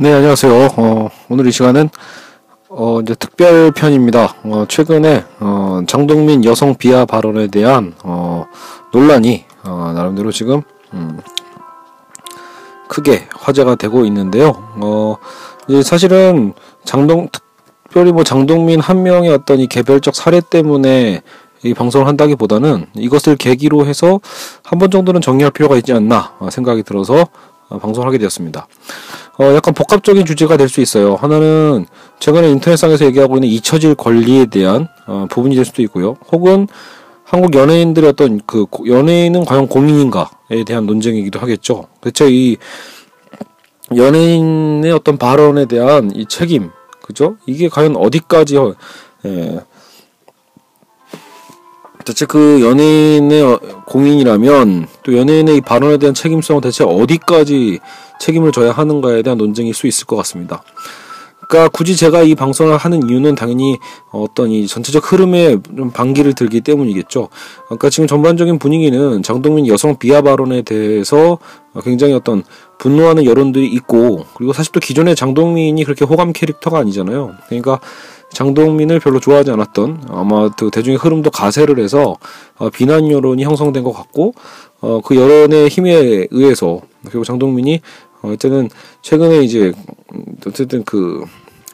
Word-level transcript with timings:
네, 0.00 0.14
안녕하세요. 0.14 0.68
어, 0.78 1.10
오늘 1.28 1.46
이 1.46 1.52
시간은 1.52 1.90
어, 2.70 3.00
이제 3.02 3.14
특별 3.14 3.70
편입니다. 3.70 4.34
어, 4.44 4.64
최근에 4.66 5.24
어, 5.40 5.80
장동민 5.86 6.42
여성 6.44 6.74
비하 6.74 7.04
발언에 7.04 7.48
대한 7.48 7.94
어, 8.02 8.46
논란이 8.92 9.44
어, 9.64 9.92
나름대로 9.94 10.32
지금 10.32 10.62
음, 10.94 11.20
크게 12.88 13.28
화제가 13.34 13.74
되고 13.74 14.06
있는데요. 14.06 14.54
어, 14.82 15.16
이제 15.68 15.82
사실은 15.82 16.54
장동 16.84 17.28
특별히 17.84 18.12
뭐 18.12 18.24
장동민 18.24 18.80
한 18.80 19.02
명의 19.02 19.28
어떤 19.30 19.58
이 19.60 19.66
개별적 19.66 20.14
사례 20.14 20.40
때문에 20.40 21.20
이 21.62 21.74
방송을 21.74 22.06
한다기보다는 22.06 22.86
이것을 22.94 23.36
계기로 23.36 23.84
해서 23.84 24.18
한 24.64 24.78
번 24.78 24.90
정도는 24.90 25.20
정리할 25.20 25.50
필요가 25.50 25.76
있지 25.76 25.92
않나 25.92 26.32
생각이 26.50 26.84
들어서 26.84 27.16
어, 27.20 27.26
방송을 27.78 28.06
하게 28.08 28.18
되었습니다. 28.18 28.66
어, 29.38 29.54
약간 29.54 29.74
복합적인 29.74 30.26
주제가 30.26 30.56
될 30.56 30.68
수 30.68 30.80
있어요. 30.80 31.14
하나는 31.16 31.86
최근에 32.18 32.48
인터넷상에서 32.50 33.04
얘기하고 33.06 33.36
있는 33.36 33.48
잊혀질 33.48 33.94
권리에 33.94 34.46
대한 34.46 34.88
어, 35.06 35.26
부분이 35.30 35.54
될 35.56 35.64
수도 35.64 35.82
있고요. 35.82 36.16
혹은 36.32 36.68
한국 37.24 37.54
연예인들의 37.54 38.10
어떤 38.10 38.40
그 38.46 38.66
연예인은 38.86 39.44
과연 39.44 39.68
공인인가에 39.68 40.64
대한 40.66 40.86
논쟁이기도 40.86 41.38
하겠죠. 41.38 41.86
대체 42.00 42.28
이 42.28 42.56
연예인의 43.94 44.92
어떤 44.92 45.16
발언에 45.16 45.66
대한 45.66 46.14
이 46.14 46.26
책임, 46.26 46.70
그죠? 47.02 47.36
이게 47.46 47.68
과연 47.68 47.96
어디까지 47.96 48.56
예, 49.26 49.60
대체 52.04 52.26
그 52.26 52.60
연예인의 52.62 53.42
어, 53.42 53.58
공인이라면 53.86 54.86
또 55.02 55.16
연예인의 55.16 55.56
이 55.56 55.60
발언에 55.60 55.98
대한 55.98 56.14
책임성은 56.14 56.60
대체 56.60 56.84
어디까지 56.84 57.80
책임을 58.20 58.52
져야 58.52 58.72
하는가에 58.72 59.22
대한 59.22 59.38
논쟁일 59.38 59.74
수 59.74 59.86
있을 59.86 60.06
것 60.06 60.16
같습니다. 60.16 60.62
그러니까 61.50 61.68
굳이 61.68 61.96
제가 61.96 62.22
이 62.22 62.36
방송을 62.36 62.76
하는 62.76 63.10
이유는 63.10 63.34
당연히 63.34 63.78
어떤 64.12 64.50
이 64.50 64.68
전체적 64.68 65.12
흐름에 65.12 65.56
좀 65.76 65.90
반기를 65.90 66.34
들기 66.34 66.60
때문이겠죠. 66.60 67.28
그러니까 67.66 67.90
지금 67.90 68.06
전반적인 68.06 68.60
분위기는 68.60 69.20
장동민 69.24 69.66
여성 69.66 69.96
비하 69.96 70.22
발언에 70.22 70.62
대해서 70.62 71.38
굉장히 71.82 72.12
어떤 72.12 72.44
분노하는 72.78 73.24
여론들이 73.24 73.66
있고 73.66 74.26
그리고 74.34 74.52
사실 74.52 74.70
또 74.70 74.78
기존의 74.78 75.16
장동민이 75.16 75.82
그렇게 75.82 76.04
호감 76.04 76.32
캐릭터가 76.32 76.78
아니잖아요. 76.78 77.32
그러니까 77.48 77.80
장동민을 78.32 79.00
별로 79.00 79.20
좋아하지 79.20 79.50
않았던 79.50 80.04
아마 80.08 80.48
그 80.50 80.70
대중의 80.70 80.98
흐름도 80.98 81.30
가세를 81.30 81.78
해서 81.78 82.16
어, 82.56 82.70
비난 82.70 83.10
여론이 83.10 83.42
형성된 83.44 83.82
것 83.82 83.92
같고 83.92 84.34
어, 84.80 85.00
그 85.04 85.16
여론의 85.16 85.68
힘에 85.68 86.26
의해서 86.30 86.80
그리고 87.04 87.24
장동민이 87.24 87.80
어, 88.22 88.32
이때는 88.32 88.70
최근에 89.02 89.40
이제 89.40 89.72
어쨌든 90.46 90.84
그 90.84 91.24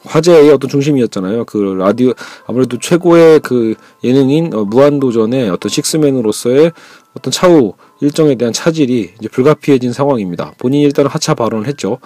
화제의 0.05 0.51
어떤 0.51 0.69
중심이었잖아요. 0.69 1.45
그 1.45 1.57
라디오 1.57 2.13
아무래도 2.45 2.79
최고의 2.79 3.41
그 3.41 3.75
예능인 4.03 4.53
어, 4.53 4.63
무한도전의 4.63 5.49
어떤 5.49 5.69
식스맨으로서의 5.69 6.71
어떤 7.15 7.31
차후 7.31 7.73
일정에 7.99 8.35
대한 8.35 8.53
차질이 8.53 9.11
이제 9.19 9.27
불가피해진 9.29 9.91
상황입니다. 9.91 10.53
본인이 10.57 10.83
일단은 10.83 11.09
하차 11.09 11.33
발언을 11.33 11.67
했죠. 11.67 11.97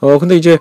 어 0.00 0.18
근데 0.18 0.36
이제 0.36 0.58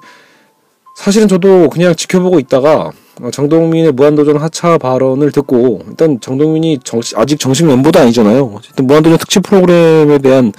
사실은 0.96 1.28
저도 1.28 1.70
그냥 1.70 1.96
지켜보고 1.96 2.40
있다가 2.40 2.92
어, 3.22 3.30
정동민의 3.32 3.92
무한도전 3.92 4.38
하차 4.38 4.78
발언을 4.78 5.32
듣고 5.32 5.84
일단 5.88 6.20
정동민이 6.20 6.80
정식, 6.84 7.18
아직 7.18 7.40
정식 7.40 7.66
멤버도 7.66 8.00
아니잖아요. 8.00 8.54
어쨌든 8.56 8.88
무한도전 8.88 9.18
특집 9.20 9.44
프로그램에 9.44 10.18
대한 10.18 10.52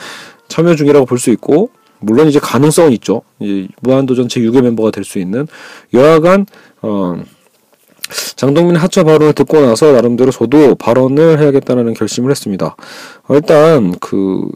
참여 0.49 0.77
중이라고 0.77 1.07
볼 1.07 1.19
수 1.19 1.31
있고 1.31 1.71
물론 2.01 2.29
이제 2.29 2.39
가능성은 2.39 2.93
있죠. 2.93 3.23
이제 3.41 3.67
무한도전 3.81 4.29
제 4.29 4.41
6의 4.41 4.63
멤버가 4.63 4.91
될 4.91 5.05
수 5.05 5.19
있는 5.19 5.47
여하간 5.93 6.47
어 6.83 7.17
장동민 8.37 8.77
하차 8.77 9.03
발언을 9.03 9.33
듣고 9.33 9.61
나서 9.61 9.91
나름대로 9.93 10.31
저도 10.31 10.75
발언을 10.75 11.41
해야겠다는 11.41 11.95
결심을 11.95 12.31
했습니다. 12.31 12.77
어, 13.27 13.35
일단 13.35 13.95
그 14.01 14.47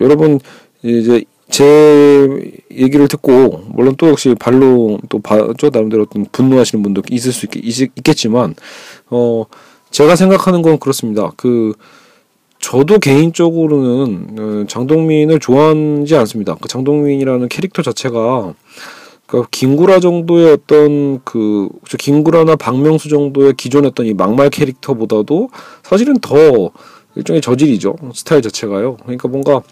여러분 0.00 0.40
이제 0.82 1.24
제 1.48 2.52
얘기를 2.72 3.06
듣고 3.08 3.64
물론 3.68 3.94
또 3.96 4.08
역시 4.08 4.34
발로 4.38 4.98
또 5.08 5.20
봐죠 5.20 5.70
나름대로 5.72 6.02
어떤 6.02 6.26
분노하시는 6.32 6.82
분도 6.82 7.02
있을 7.10 7.32
수 7.32 7.46
있, 7.54 7.94
겠지만 8.02 8.54
어 9.10 9.44
제가 9.90 10.16
생각하는 10.16 10.62
건 10.62 10.78
그렇습니다. 10.78 11.30
그 11.36 11.72
저도 12.58 12.98
개인적으로는 12.98 14.26
어, 14.38 14.66
장동민을 14.66 15.38
좋아하지 15.38 16.16
않습니다. 16.16 16.56
그 16.60 16.68
장동민이라는 16.68 17.48
캐릭터 17.48 17.82
자체가 17.82 18.54
그 19.26 19.44
김구라 19.50 20.00
정도의 20.00 20.52
어떤 20.52 21.20
그 21.24 21.68
김구라나 21.98 22.56
박명수 22.56 23.08
정도의 23.08 23.54
기존 23.56 23.86
어떤 23.86 24.06
이 24.06 24.14
막말 24.14 24.50
캐릭터보다도 24.50 25.50
사실은 25.82 26.18
더 26.20 26.70
일종의 27.14 27.40
저질이죠 27.40 27.96
스타일 28.14 28.42
자체가요. 28.42 28.96
그러니까 29.02 29.28
뭔가 29.28 29.62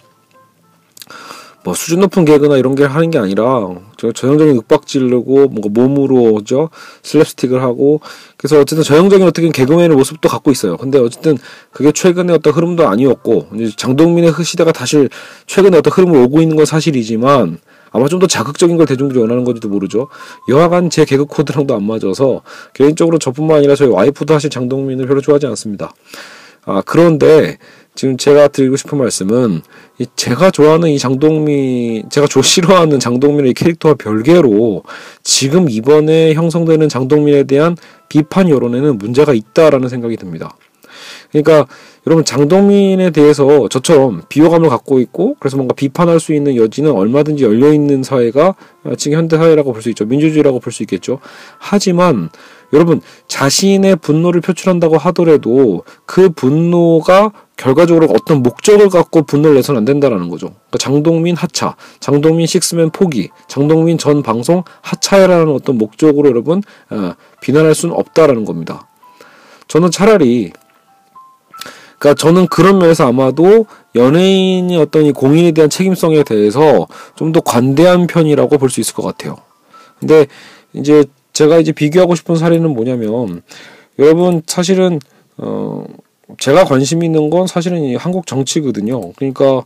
뭐 1.64 1.72
수준 1.72 2.00
높은 2.00 2.26
개그나 2.26 2.58
이런 2.58 2.74
게 2.74 2.84
하는 2.84 3.10
게 3.10 3.18
아니라 3.18 3.74
저 3.96 4.12
전형적인 4.12 4.56
윽박 4.56 4.86
지르고 4.86 5.48
뭔가 5.48 5.68
몸으로 5.70 6.42
죠 6.44 6.68
슬랩스틱을 7.02 7.58
하고 7.58 8.00
그래서 8.36 8.60
어쨌든 8.60 8.84
전형적인 8.84 9.26
어떻게 9.26 9.48
개그맨의 9.48 9.96
모습도 9.96 10.28
갖고 10.28 10.50
있어요. 10.50 10.76
근데 10.76 10.98
어쨌든 10.98 11.38
그게 11.72 11.90
최근의 11.90 12.36
어떤 12.36 12.52
흐름도 12.52 12.86
아니었고 12.86 13.48
이제 13.54 13.72
장동민의 13.76 14.32
그 14.32 14.44
시대가 14.44 14.72
다시 14.72 15.08
최근에 15.46 15.78
어떤 15.78 15.90
흐름을 15.92 16.20
오고 16.20 16.42
있는 16.42 16.56
건 16.56 16.66
사실이지만 16.66 17.58
아마 17.92 18.08
좀 18.08 18.18
더 18.18 18.26
자극적인 18.26 18.76
걸 18.76 18.86
대중들이 18.86 19.20
원하는 19.20 19.44
건지도 19.44 19.68
모르죠. 19.68 20.08
여하간 20.48 20.90
제 20.90 21.04
개그 21.04 21.24
코드랑도 21.26 21.74
안 21.74 21.84
맞아서 21.84 22.42
개인적으로 22.74 23.18
저뿐만 23.18 23.58
아니라 23.58 23.74
저희 23.74 23.88
와이프도 23.88 24.34
사실 24.34 24.50
장동민을 24.50 25.06
별로 25.06 25.20
좋아하지 25.20 25.46
않습니다. 25.46 25.92
아 26.66 26.82
그런데 26.84 27.58
지금 27.94 28.16
제가 28.16 28.48
드리고 28.48 28.76
싶은 28.76 28.98
말씀은 28.98 29.62
이 29.98 30.06
제가 30.16 30.50
좋아하는 30.50 30.90
이 30.90 30.98
장동민, 30.98 32.10
제가 32.10 32.26
조 32.26 32.42
싫어하는 32.42 32.98
장동민의 32.98 33.54
캐릭터와 33.54 33.94
별개로 33.94 34.82
지금 35.22 35.70
이번에 35.70 36.34
형성되는 36.34 36.88
장동민에 36.88 37.44
대한 37.44 37.76
비판 38.08 38.48
여론에는 38.48 38.98
문제가 38.98 39.32
있다라는 39.32 39.88
생각이 39.88 40.16
듭니다. 40.16 40.56
그러니까 41.30 41.66
여러분 42.06 42.24
장동민에 42.24 43.10
대해서 43.10 43.68
저처럼 43.68 44.22
비호감을 44.28 44.68
갖고 44.68 45.00
있고 45.00 45.36
그래서 45.40 45.56
뭔가 45.56 45.74
비판할 45.74 46.20
수 46.20 46.32
있는 46.32 46.56
여지는 46.56 46.92
얼마든지 46.92 47.44
열려 47.44 47.72
있는 47.72 48.02
사회가 48.02 48.54
지금 48.98 49.18
현대 49.18 49.36
사회라고 49.36 49.72
볼 49.72 49.82
수 49.82 49.88
있죠. 49.90 50.04
민주주의라고 50.04 50.60
볼 50.60 50.72
수 50.72 50.82
있겠죠. 50.82 51.20
하지만 51.58 52.30
여러분 52.72 53.00
자신의 53.28 53.96
분노를 53.96 54.40
표출한다고 54.40 54.98
하더라도 54.98 55.84
그 56.06 56.30
분노가 56.30 57.32
결과적으로 57.56 58.08
어떤 58.10 58.42
목적을 58.42 58.88
갖고 58.88 59.22
분노를 59.22 59.56
내서는 59.56 59.78
안 59.78 59.84
된다라는 59.84 60.28
거죠. 60.28 60.48
그러니까 60.48 60.78
장동민 60.78 61.36
하차, 61.36 61.76
장동민 62.00 62.46
식스맨 62.46 62.90
포기, 62.90 63.30
장동민 63.48 63.96
전 63.96 64.22
방송 64.22 64.64
하차라는 64.82 65.52
어떤 65.52 65.78
목적으로 65.78 66.28
여러분 66.28 66.62
어, 66.90 67.14
비난할 67.40 67.74
수는 67.74 67.94
없다라는 67.94 68.44
겁니다. 68.44 68.88
저는 69.68 69.90
차라리 69.90 70.52
그러니까 71.98 72.20
저는 72.20 72.48
그런 72.48 72.78
면에서 72.78 73.06
아마도 73.08 73.66
연예인이 73.94 74.76
어떤 74.76 75.04
이 75.06 75.12
공인에 75.12 75.52
대한 75.52 75.70
책임성에 75.70 76.22
대해서 76.24 76.86
좀 77.14 77.32
더 77.32 77.40
관대한 77.40 78.06
편이라고 78.06 78.58
볼 78.58 78.68
수 78.68 78.80
있을 78.80 78.94
것 78.94 79.02
같아요. 79.02 79.36
근데 80.00 80.26
이제 80.72 81.04
제가 81.32 81.58
이제 81.58 81.72
비교하고 81.72 82.14
싶은 82.14 82.36
사례는 82.36 82.74
뭐냐면 82.74 83.42
여러분 83.98 84.42
사실은 84.46 85.00
어 85.38 85.84
제가 86.38 86.64
관심 86.64 87.02
있는 87.02 87.30
건 87.30 87.46
사실은 87.46 87.82
이 87.82 87.96
한국 87.96 88.26
정치거든요. 88.26 89.12
그러니까 89.12 89.64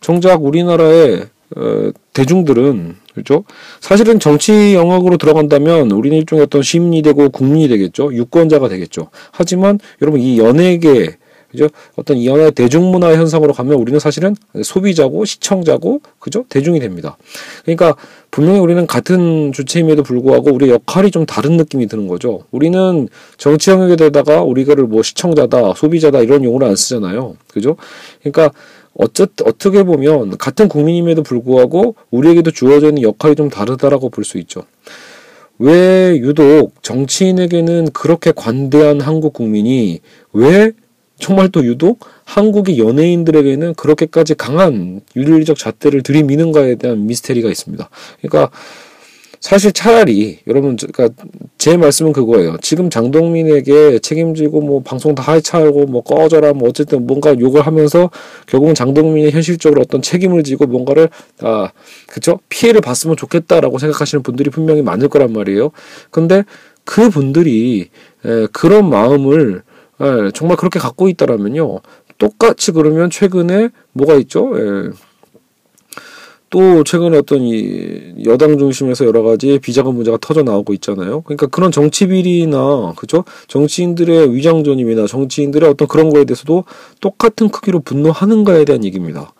정작 0.00 0.44
우리나라의 0.44 1.26
어, 1.56 1.90
대중들은 2.14 2.96
그렇죠? 3.12 3.44
사실은 3.80 4.18
정치 4.18 4.74
영역으로 4.74 5.18
들어간다면 5.18 5.90
우리는 5.90 6.16
일종의 6.16 6.44
어떤 6.44 6.62
시민이 6.62 7.02
되고 7.02 7.28
국민이 7.28 7.68
되겠죠. 7.68 8.14
유권자가 8.14 8.68
되겠죠. 8.68 9.08
하지만 9.32 9.78
여러분 10.00 10.20
이 10.20 10.38
연예계 10.38 11.16
그죠? 11.52 11.68
어떤 11.96 12.16
이 12.16 12.26
연예 12.26 12.50
대중문화 12.50 13.14
현상으로 13.14 13.52
가면 13.52 13.74
우리는 13.74 14.00
사실은 14.00 14.34
소비자고 14.64 15.24
시청자고 15.24 16.00
그죠? 16.18 16.44
대중이 16.48 16.80
됩니다. 16.80 17.16
그러니까 17.62 17.94
분명히 18.30 18.58
우리는 18.58 18.86
같은 18.86 19.52
주체임에도 19.52 20.02
불구하고 20.02 20.50
우리의 20.52 20.72
역할이 20.72 21.10
좀 21.10 21.26
다른 21.26 21.58
느낌이 21.58 21.86
드는 21.86 22.08
거죠. 22.08 22.44
우리는 22.50 23.08
정치 23.36 23.70
영역에다가 23.70 24.42
우리가를 24.42 24.84
뭐 24.84 25.02
시청자다, 25.02 25.74
소비자다 25.74 26.20
이런 26.20 26.42
용어를 26.42 26.66
안 26.66 26.74
쓰잖아요. 26.74 27.36
그죠? 27.48 27.76
그러니까 28.20 28.50
어쨌 28.94 29.28
어떻게 29.44 29.82
보면 29.82 30.38
같은 30.38 30.68
국민임에도 30.68 31.22
불구하고 31.22 31.94
우리에게도 32.10 32.50
주어져 32.50 32.88
있는 32.88 33.02
역할이 33.02 33.34
좀 33.36 33.48
다르다라고 33.50 34.08
볼 34.08 34.24
수 34.24 34.38
있죠. 34.38 34.64
왜 35.58 36.16
유독 36.18 36.82
정치인에게는 36.82 37.90
그렇게 37.92 38.32
관대한 38.34 39.00
한국 39.00 39.32
국민이 39.32 40.00
왜 40.32 40.72
정말 41.22 41.48
또 41.48 41.64
유독 41.64 42.00
한국의 42.24 42.78
연예인들에게는 42.78 43.74
그렇게까지 43.74 44.34
강한 44.34 45.00
윤리적 45.14 45.56
잣대를 45.56 46.02
들이미는가에 46.02 46.74
대한 46.74 47.06
미스테리가 47.06 47.48
있습니다. 47.48 47.88
그러니까 48.20 48.50
사실 49.38 49.72
차라리 49.72 50.40
여러분 50.48 50.76
그러니까 50.76 51.24
제 51.58 51.76
말씀은 51.76 52.12
그거예요. 52.12 52.56
지금 52.60 52.90
장동민에게 52.90 54.00
책임지고 54.00 54.62
뭐 54.62 54.82
방송 54.82 55.14
다 55.14 55.22
하차하고 55.22 55.86
뭐 55.86 56.02
꺼져라 56.02 56.52
뭐 56.54 56.68
어쨌든 56.68 57.06
뭔가 57.06 57.38
욕을 57.38 57.62
하면서 57.62 58.10
결국은 58.46 58.74
장동민이 58.74 59.30
현실적으로 59.30 59.80
어떤 59.80 60.02
책임을 60.02 60.42
지고 60.42 60.66
뭔가를 60.66 61.08
아 61.40 61.70
그쵸 62.08 62.40
피해를 62.48 62.80
봤으면 62.80 63.16
좋겠다라고 63.16 63.78
생각하시는 63.78 64.22
분들이 64.24 64.50
분명히 64.50 64.82
많을 64.82 65.08
거란 65.08 65.32
말이에요. 65.32 65.70
근데 66.10 66.44
그 66.84 67.10
분들이 67.10 67.90
에, 68.24 68.46
그런 68.52 68.90
마음을 68.90 69.62
에, 70.02 70.30
정말 70.32 70.56
그렇게 70.56 70.78
갖고 70.78 71.08
있다라면요. 71.08 71.80
똑같이 72.18 72.72
그러면 72.72 73.10
최근에 73.10 73.70
뭐가 73.92 74.14
있죠? 74.14 74.52
에, 74.58 74.90
또 76.52 76.84
최근에 76.84 77.16
어떤 77.16 77.40
이 77.40 78.12
여당 78.26 78.58
중심에서 78.58 79.06
여러 79.06 79.22
가지 79.22 79.58
비자금 79.58 79.94
문제가 79.94 80.18
터져 80.20 80.42
나오고 80.42 80.74
있잖아요. 80.74 81.22
그러니까 81.22 81.46
그런 81.46 81.72
정치 81.72 82.06
비리나 82.06 82.92
그죠? 82.94 83.24
정치인들의 83.48 84.34
위장 84.34 84.62
전임이나 84.62 85.06
정치인들의 85.06 85.70
어떤 85.70 85.88
그런 85.88 86.10
거에 86.10 86.26
대해서도 86.26 86.64
똑같은 87.00 87.48
크기로 87.48 87.80
분노하는가에 87.80 88.66
대한 88.66 88.84
얘기입니다. 88.84 89.32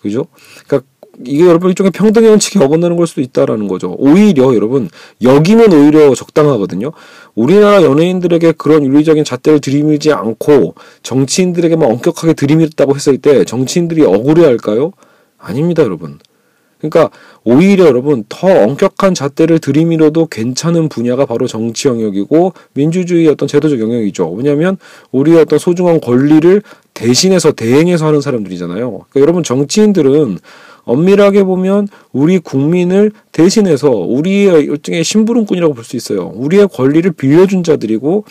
그죠? 0.00 0.26
그러니까 0.66 0.88
이게 1.24 1.46
여러분 1.46 1.68
일종의 1.70 1.92
평등의 1.92 2.30
원칙이 2.30 2.58
어긋나는 2.58 2.96
걸 2.96 3.06
수도 3.06 3.20
있다라는 3.20 3.68
거죠. 3.68 3.94
오히려 3.98 4.54
여러분 4.54 4.88
여기면 5.22 5.72
오히려 5.72 6.14
적당하거든요. 6.14 6.90
우리나라 7.34 7.82
연예인들에게 7.82 8.52
그런 8.52 8.84
윤리적인 8.84 9.24
잣대를 9.24 9.60
들이밀지 9.60 10.12
않고 10.12 10.74
정치인들에게만 11.02 11.90
엄격하게 11.90 12.34
들이밀었다고 12.34 12.94
했을 12.94 13.18
때 13.18 13.44
정치인들이 13.44 14.04
억울해할까요? 14.04 14.92
아닙니다, 15.38 15.82
여러분. 15.82 16.18
그러니까 16.80 17.10
오히려 17.44 17.86
여러분 17.86 18.24
더 18.28 18.48
엄격한 18.48 19.14
잣대를 19.14 19.58
들이밀어도 19.58 20.26
괜찮은 20.26 20.88
분야가 20.88 21.26
바로 21.26 21.46
정치 21.46 21.88
영역이고 21.88 22.54
민주주의 22.72 23.28
어떤 23.28 23.46
제도적 23.46 23.78
영역이죠. 23.80 24.30
왜냐하면 24.30 24.78
우리의 25.12 25.40
어떤 25.40 25.58
소중한 25.58 26.00
권리를 26.00 26.62
대신해서 26.94 27.52
대행해서 27.52 28.06
하는 28.06 28.20
사람들이잖아요. 28.20 28.90
그러니까 28.90 29.20
여러분 29.20 29.42
정치인들은 29.42 30.38
엄밀하게 30.90 31.44
보면 31.44 31.88
우리 32.12 32.38
국민을 32.38 33.12
대신해서 33.32 33.90
우리의 33.90 34.64
일종의 34.64 35.04
심부름꾼이라고 35.04 35.74
볼 35.74 35.84
수 35.84 35.96
있어요. 35.96 36.32
우리의 36.34 36.68
권리를 36.68 37.10
빌려준 37.12 37.62
자들이고 37.62 38.24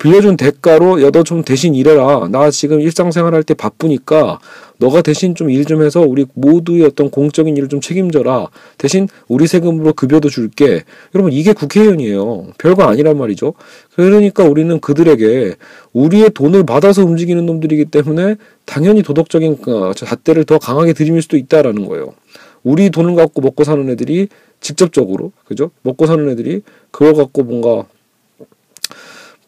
빌려준 0.00 0.38
대가로 0.38 1.02
야 1.02 1.10
너 1.10 1.22
좀 1.22 1.44
대신 1.44 1.74
일해라. 1.74 2.28
나 2.30 2.50
지금 2.50 2.80
일상생활 2.80 3.34
할 3.34 3.42
때 3.44 3.52
바쁘니까 3.52 4.38
너가 4.78 5.02
대신 5.02 5.34
좀일좀 5.34 5.82
해서 5.82 6.00
우리 6.00 6.24
모두의 6.32 6.84
어떤 6.84 7.10
공적인 7.10 7.54
일을 7.56 7.68
좀 7.68 7.82
책임져라. 7.82 8.48
대신 8.78 9.08
우리 9.28 9.46
세금으로 9.46 9.92
급여도 9.92 10.30
줄게. 10.30 10.84
여러분 11.14 11.32
이게 11.34 11.52
국회의원이에요. 11.52 12.46
별거 12.58 12.84
아니란 12.84 13.18
말이죠. 13.18 13.52
그러니까 13.94 14.44
우리는 14.44 14.80
그들에게 14.80 15.56
우리의 15.92 16.30
돈을 16.30 16.64
받아서 16.64 17.04
움직이는 17.04 17.44
놈들이기 17.44 17.84
때문에 17.86 18.36
당연히 18.64 19.02
도덕적인 19.02 19.58
어, 19.68 19.92
잣대를 19.94 20.44
더 20.44 20.58
강하게 20.58 20.94
들이밀 20.94 21.20
수도 21.20 21.36
있다라는 21.36 21.86
거예요. 21.86 22.14
우리 22.62 22.88
돈을 22.88 23.16
갖고 23.16 23.42
먹고 23.42 23.64
사는 23.64 23.86
애들이 23.90 24.28
직접적으로 24.60 25.32
그죠? 25.44 25.70
먹고 25.82 26.06
사는 26.06 26.26
애들이 26.30 26.62
그걸 26.90 27.12
갖고 27.14 27.42
뭔가 27.42 27.84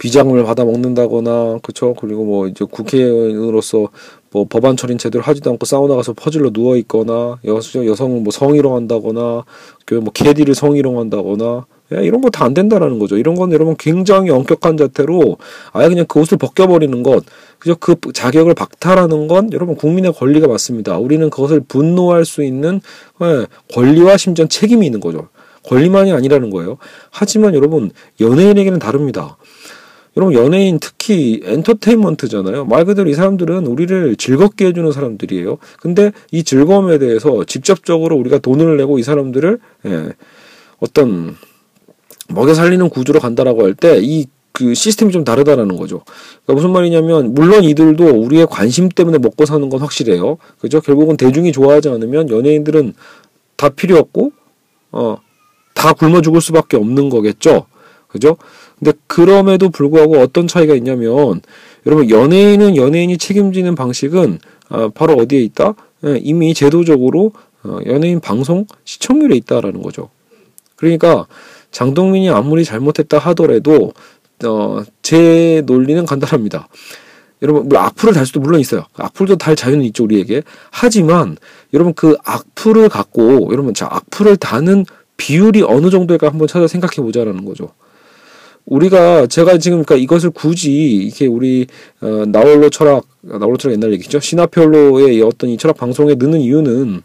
비자금을 0.02 0.42
받아 0.42 0.64
먹는다거나 0.64 1.60
그렇죠 1.62 1.94
그리고 1.94 2.24
뭐 2.24 2.48
이제 2.48 2.64
국회의원으로서 2.68 3.88
뭐 4.32 4.46
법안 4.50 4.76
처리 4.76 4.96
제대로 4.96 5.22
하지도 5.22 5.50
않고 5.50 5.64
사우나 5.64 5.94
가서 5.94 6.12
퍼질러 6.12 6.50
누워 6.50 6.76
있거나 6.78 7.38
여성 7.44 7.86
여성을 7.86 8.20
뭐 8.20 8.32
성희롱한다거나 8.32 9.44
그뭐 9.86 10.06
캐디를 10.12 10.56
성희롱한다거나 10.56 11.66
예, 11.94 12.04
이런 12.04 12.20
거 12.20 12.30
다 12.30 12.44
안 12.46 12.54
된다라는 12.54 12.98
거죠. 12.98 13.16
이런 13.18 13.34
건 13.36 13.52
여러분 13.52 13.76
굉장히 13.78 14.30
엄격한 14.30 14.76
자태로 14.78 15.36
아예 15.72 15.88
그냥 15.88 16.06
그 16.08 16.18
옷을 16.20 16.38
벗겨버리는 16.38 17.02
것, 17.02 17.22
그죠? 17.58 17.76
그 17.78 17.94
자격을 18.12 18.54
박탈하는 18.54 19.28
건 19.28 19.52
여러분 19.52 19.76
국민의 19.76 20.14
권리가 20.14 20.48
맞습니다. 20.48 20.96
우리는 20.98 21.28
그것을 21.30 21.60
분노할 21.60 22.24
수 22.24 22.42
있는 22.42 22.80
예, 23.22 23.46
권리와 23.72 24.16
심지어 24.16 24.46
책임이 24.46 24.84
있는 24.86 24.98
거죠. 25.00 25.28
권리만이 25.68 26.12
아니라는 26.12 26.50
거예요. 26.50 26.78
하지만 27.10 27.54
여러분 27.54 27.90
연예인에게는 28.20 28.78
다릅니다. 28.80 29.36
여러분 30.16 30.34
연예인 30.34 30.78
특히 30.78 31.40
엔터테인먼트잖아요. 31.44 32.66
말 32.66 32.84
그대로 32.84 33.08
이 33.08 33.14
사람들은 33.14 33.66
우리를 33.66 34.16
즐겁게 34.16 34.66
해주는 34.66 34.90
사람들이에요. 34.92 35.58
근데 35.80 36.12
이 36.30 36.42
즐거움에 36.44 36.98
대해서 36.98 37.44
직접적으로 37.44 38.16
우리가 38.16 38.38
돈을 38.38 38.76
내고 38.76 38.98
이 38.98 39.02
사람들을 39.02 39.58
예, 39.86 40.12
어떤 40.80 41.36
먹여 42.28 42.54
살리는 42.54 42.88
구조로 42.90 43.20
간다라고 43.20 43.64
할 43.64 43.74
때이 43.74 44.26
그 44.52 44.74
시스템이 44.74 45.12
좀 45.12 45.24
다르다라는 45.24 45.76
거죠. 45.76 46.02
그러니까 46.44 46.52
무슨 46.54 46.72
말이냐면 46.72 47.32
물론 47.32 47.64
이들도 47.64 48.04
우리의 48.04 48.46
관심 48.50 48.90
때문에 48.90 49.16
먹고 49.18 49.46
사는 49.46 49.66
건 49.70 49.80
확실해요. 49.80 50.36
그죠? 50.60 50.80
결국은 50.82 51.16
대중이 51.16 51.52
좋아하지 51.52 51.88
않으면 51.88 52.28
연예인들은 52.28 52.92
다 53.56 53.70
필요 53.70 53.96
없고 53.96 54.32
어 54.90 55.16
다 55.82 55.92
굶어 55.92 56.20
죽을 56.20 56.40
수밖에 56.40 56.76
없는 56.76 57.08
거겠죠. 57.08 57.66
그죠? 58.12 58.36
근데 58.78 58.92
그럼에도 59.06 59.70
불구하고 59.70 60.18
어떤 60.18 60.46
차이가 60.46 60.74
있냐면 60.74 61.40
여러분 61.86 62.10
연예인은 62.10 62.76
연예인이 62.76 63.16
책임지는 63.16 63.74
방식은 63.74 64.38
어, 64.68 64.88
바로 64.90 65.14
어디에 65.14 65.40
있다? 65.40 65.74
예, 66.04 66.18
이미 66.22 66.54
제도적으로 66.54 67.32
어, 67.64 67.78
연예인 67.86 68.20
방송 68.20 68.66
시청률에 68.84 69.36
있다라는 69.36 69.82
거죠. 69.82 70.10
그러니까 70.76 71.26
장동민이 71.70 72.28
아무리 72.28 72.64
잘못했다 72.64 73.18
하더라도 73.18 73.92
어, 74.44 74.82
제 75.00 75.62
논리는 75.66 76.04
간단합니다. 76.04 76.68
여러분 77.40 77.68
뭐 77.68 77.78
악플을 77.78 78.14
달 78.14 78.26
수도 78.26 78.40
물론 78.40 78.60
있어요. 78.60 78.84
악플도 78.96 79.36
달 79.36 79.56
자유는 79.56 79.84
있죠 79.86 80.04
우리에게. 80.04 80.42
하지만 80.70 81.36
여러분 81.72 81.94
그 81.94 82.16
악플을 82.24 82.88
갖고 82.88 83.48
여러분 83.52 83.74
자 83.74 83.88
악플을 83.90 84.36
다는 84.36 84.84
비율이 85.16 85.62
어느 85.62 85.90
정도일까 85.90 86.28
한번 86.28 86.48
찾아 86.48 86.66
생각해 86.66 86.96
보자라는 86.96 87.44
거죠. 87.44 87.70
우리가 88.66 89.26
제가 89.26 89.58
지금 89.58 89.82
그러니까 89.82 89.96
이것을 89.96 90.30
굳이 90.30 90.72
이렇게 90.72 91.26
우리 91.26 91.66
어, 92.00 92.24
나홀로 92.26 92.70
철학 92.70 93.04
나홀로 93.20 93.56
철학 93.56 93.74
옛날 93.74 93.92
얘기죠 93.92 94.20
시나펠로의 94.20 95.20
어떤 95.22 95.50
이 95.50 95.58
철학 95.58 95.76
방송에 95.76 96.14
넣는 96.14 96.40
이유는 96.40 97.02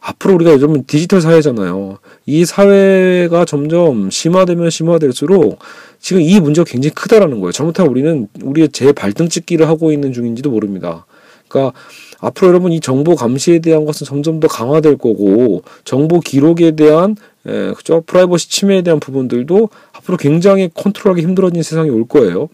앞으로 0.00 0.34
우리가 0.36 0.52
요즘은 0.52 0.84
디지털 0.86 1.20
사회잖아요. 1.20 1.98
이 2.26 2.44
사회가 2.44 3.44
점점 3.44 4.08
심화되면 4.08 4.70
심화될수록 4.70 5.58
지금 5.98 6.22
이 6.22 6.38
문제가 6.38 6.64
굉장히 6.64 6.94
크다라는 6.94 7.40
거예요. 7.40 7.50
잘못하면 7.50 7.90
우리는 7.90 8.28
우리의 8.40 8.68
제 8.68 8.92
발등 8.92 9.28
찍기를 9.28 9.68
하고 9.68 9.90
있는 9.90 10.12
중인지도 10.12 10.50
모릅니다. 10.50 11.06
그러니까 11.48 11.76
앞으로 12.20 12.48
여러분 12.48 12.72
이 12.72 12.80
정보 12.80 13.16
감시에 13.16 13.58
대한 13.58 13.84
것은 13.84 14.06
점점 14.06 14.38
더 14.38 14.46
강화될 14.46 14.96
거고 14.96 15.62
정보 15.84 16.20
기록에 16.20 16.76
대한 16.76 17.16
예, 17.48 17.72
그죠? 17.76 18.02
프라이버시 18.06 18.50
침해에 18.50 18.82
대한 18.82 18.98
부분들도 18.98 19.70
앞으로 20.06 20.16
굉장히 20.16 20.70
컨트롤하기 20.72 21.22
힘들어진 21.22 21.62
세상이 21.62 21.90
올 21.90 22.06
거예요. 22.06 22.48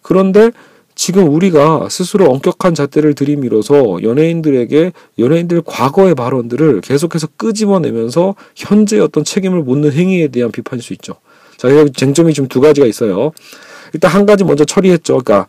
그런데 0.00 0.50
지금 0.94 1.28
우리가 1.28 1.88
스스로 1.90 2.30
엄격한 2.30 2.74
잣대를 2.74 3.14
들이밀어서 3.14 4.02
연예인들에게 4.02 4.92
연예인들 5.18 5.62
과거의 5.66 6.14
발언들을 6.14 6.82
계속해서 6.82 7.28
끄집어내면서 7.36 8.36
현재 8.54 9.00
어떤 9.00 9.24
책임을 9.24 9.62
묻는 9.62 9.92
행위에 9.92 10.28
대한 10.28 10.52
비판일 10.52 10.82
수 10.82 10.92
있죠. 10.92 11.16
자, 11.56 11.76
여기 11.76 11.90
쟁점이 11.92 12.32
지금 12.32 12.48
두 12.48 12.60
가지가 12.60 12.86
있어요. 12.86 13.32
일단 13.92 14.10
한 14.10 14.24
가지 14.24 14.44
먼저 14.44 14.64
처리했죠. 14.64 15.18
그러니까 15.18 15.48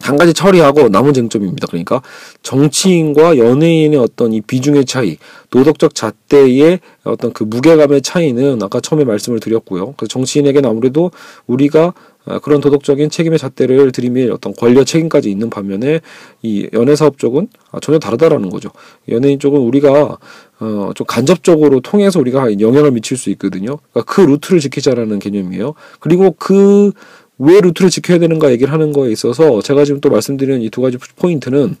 한 0.00 0.16
가지 0.16 0.32
처리하고 0.32 0.88
남은 0.88 1.12
쟁점입니다. 1.12 1.66
그러니까 1.66 2.02
정치인과 2.42 3.38
연예인의 3.38 3.98
어떤 3.98 4.32
이 4.32 4.40
비중의 4.40 4.86
차이, 4.86 5.18
도덕적 5.50 5.94
잣대의 5.94 6.80
어떤 7.04 7.32
그 7.32 7.44
무게감의 7.44 8.02
차이는 8.02 8.62
아까 8.62 8.80
처음에 8.80 9.04
말씀을 9.04 9.40
드렸고요. 9.40 9.94
그래서 9.96 10.08
정치인에게는 10.08 10.68
아무래도 10.68 11.10
우리가 11.46 11.92
아, 12.26 12.38
그런 12.38 12.60
도덕적인 12.60 13.08
책임의 13.08 13.38
잣대를 13.38 13.92
들이밀 13.92 14.30
어떤 14.30 14.52
권력 14.52 14.84
책임까지 14.84 15.30
있는 15.30 15.48
반면에 15.48 16.00
이 16.42 16.68
연예 16.74 16.94
사업 16.94 17.18
쪽은 17.18 17.48
아, 17.72 17.80
전혀 17.80 17.98
다르다라는 17.98 18.50
거죠. 18.50 18.70
연예인 19.08 19.38
쪽은 19.38 19.58
우리가 19.60 20.18
어, 20.60 20.90
좀 20.94 21.06
간접적으로 21.06 21.80
통해서 21.80 22.20
우리가 22.20 22.60
영향을 22.60 22.90
미칠 22.90 23.16
수 23.16 23.30
있거든요. 23.30 23.78
그러니까 23.92 24.12
그 24.12 24.20
루트를 24.20 24.60
지키자라는 24.60 25.18
개념이에요. 25.18 25.74
그리고 25.98 26.34
그 26.38 26.92
왜 27.40 27.60
루트를 27.60 27.90
지켜야 27.90 28.18
되는가 28.18 28.50
얘기를 28.50 28.70
하는 28.72 28.92
거에 28.92 29.10
있어서 29.10 29.62
제가 29.62 29.84
지금 29.84 30.00
또 30.00 30.10
말씀드리는 30.10 30.60
이 30.62 30.68
두 30.70 30.82
가지 30.82 30.98
포인트는 31.16 31.76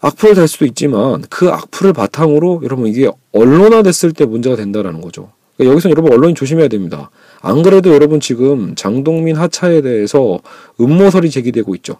악플을 0.00 0.34
달 0.34 0.48
수도 0.48 0.64
있지만 0.66 1.22
그 1.30 1.48
악플을 1.50 1.92
바탕으로 1.92 2.60
여러분 2.64 2.86
이게 2.88 3.10
언론화 3.32 3.82
됐을 3.82 4.12
때 4.12 4.24
문제가 4.24 4.56
된다라는 4.56 5.00
거죠. 5.00 5.30
그러니까 5.56 5.72
여기서 5.72 5.90
여러분 5.90 6.12
언론이 6.12 6.34
조심해야 6.34 6.68
됩니다. 6.68 7.10
안 7.40 7.62
그래도 7.62 7.92
여러분 7.94 8.18
지금 8.20 8.74
장동민 8.74 9.36
하차에 9.36 9.82
대해서 9.82 10.40
음모설이 10.80 11.30
제기되고 11.30 11.74
있죠. 11.76 11.96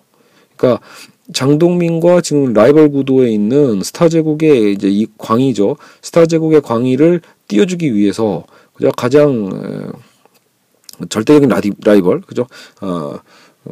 그러니까 0.56 0.82
장동민과 1.32 2.20
지금 2.20 2.52
라이벌 2.52 2.90
구도에 2.90 3.30
있는 3.30 3.82
스타 3.82 4.08
제국의 4.08 4.72
이제 4.72 4.88
이 4.88 5.06
광희죠. 5.18 5.76
스타 6.02 6.26
제국의 6.26 6.60
광희를 6.62 7.20
띄워주기 7.48 7.94
위해서 7.94 8.44
가장 8.96 9.92
절대적인 11.08 11.48
라디, 11.48 11.72
라이벌 11.84 12.22
그죠. 12.22 12.46
어, 12.80 13.18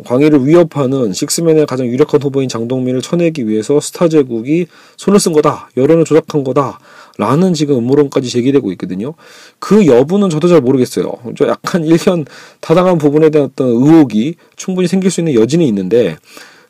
광희를 0.04 0.46
위협하는 0.46 1.12
식스맨의 1.12 1.66
가장 1.66 1.86
유력한 1.86 2.22
후보인 2.22 2.48
장동민을 2.48 3.02
쳐내기 3.02 3.46
위해서 3.46 3.78
스타 3.80 4.08
제국이 4.08 4.66
손을 4.96 5.20
쓴 5.20 5.32
거다. 5.32 5.70
여론을 5.76 6.04
조작한 6.04 6.44
거다. 6.44 6.78
라는 7.18 7.52
지금 7.52 7.76
음모론까지 7.76 8.30
제기되고 8.30 8.72
있거든요. 8.72 9.14
그 9.58 9.86
여부는 9.86 10.30
저도 10.30 10.48
잘 10.48 10.62
모르겠어요. 10.62 11.12
저 11.36 11.46
약간 11.46 11.84
일견 11.84 12.24
타당한 12.60 12.96
부분에 12.96 13.28
대한 13.28 13.50
어떤 13.52 13.68
의혹이 13.68 14.36
충분히 14.56 14.88
생길 14.88 15.10
수 15.10 15.20
있는 15.20 15.34
여진이 15.34 15.68
있는데 15.68 16.16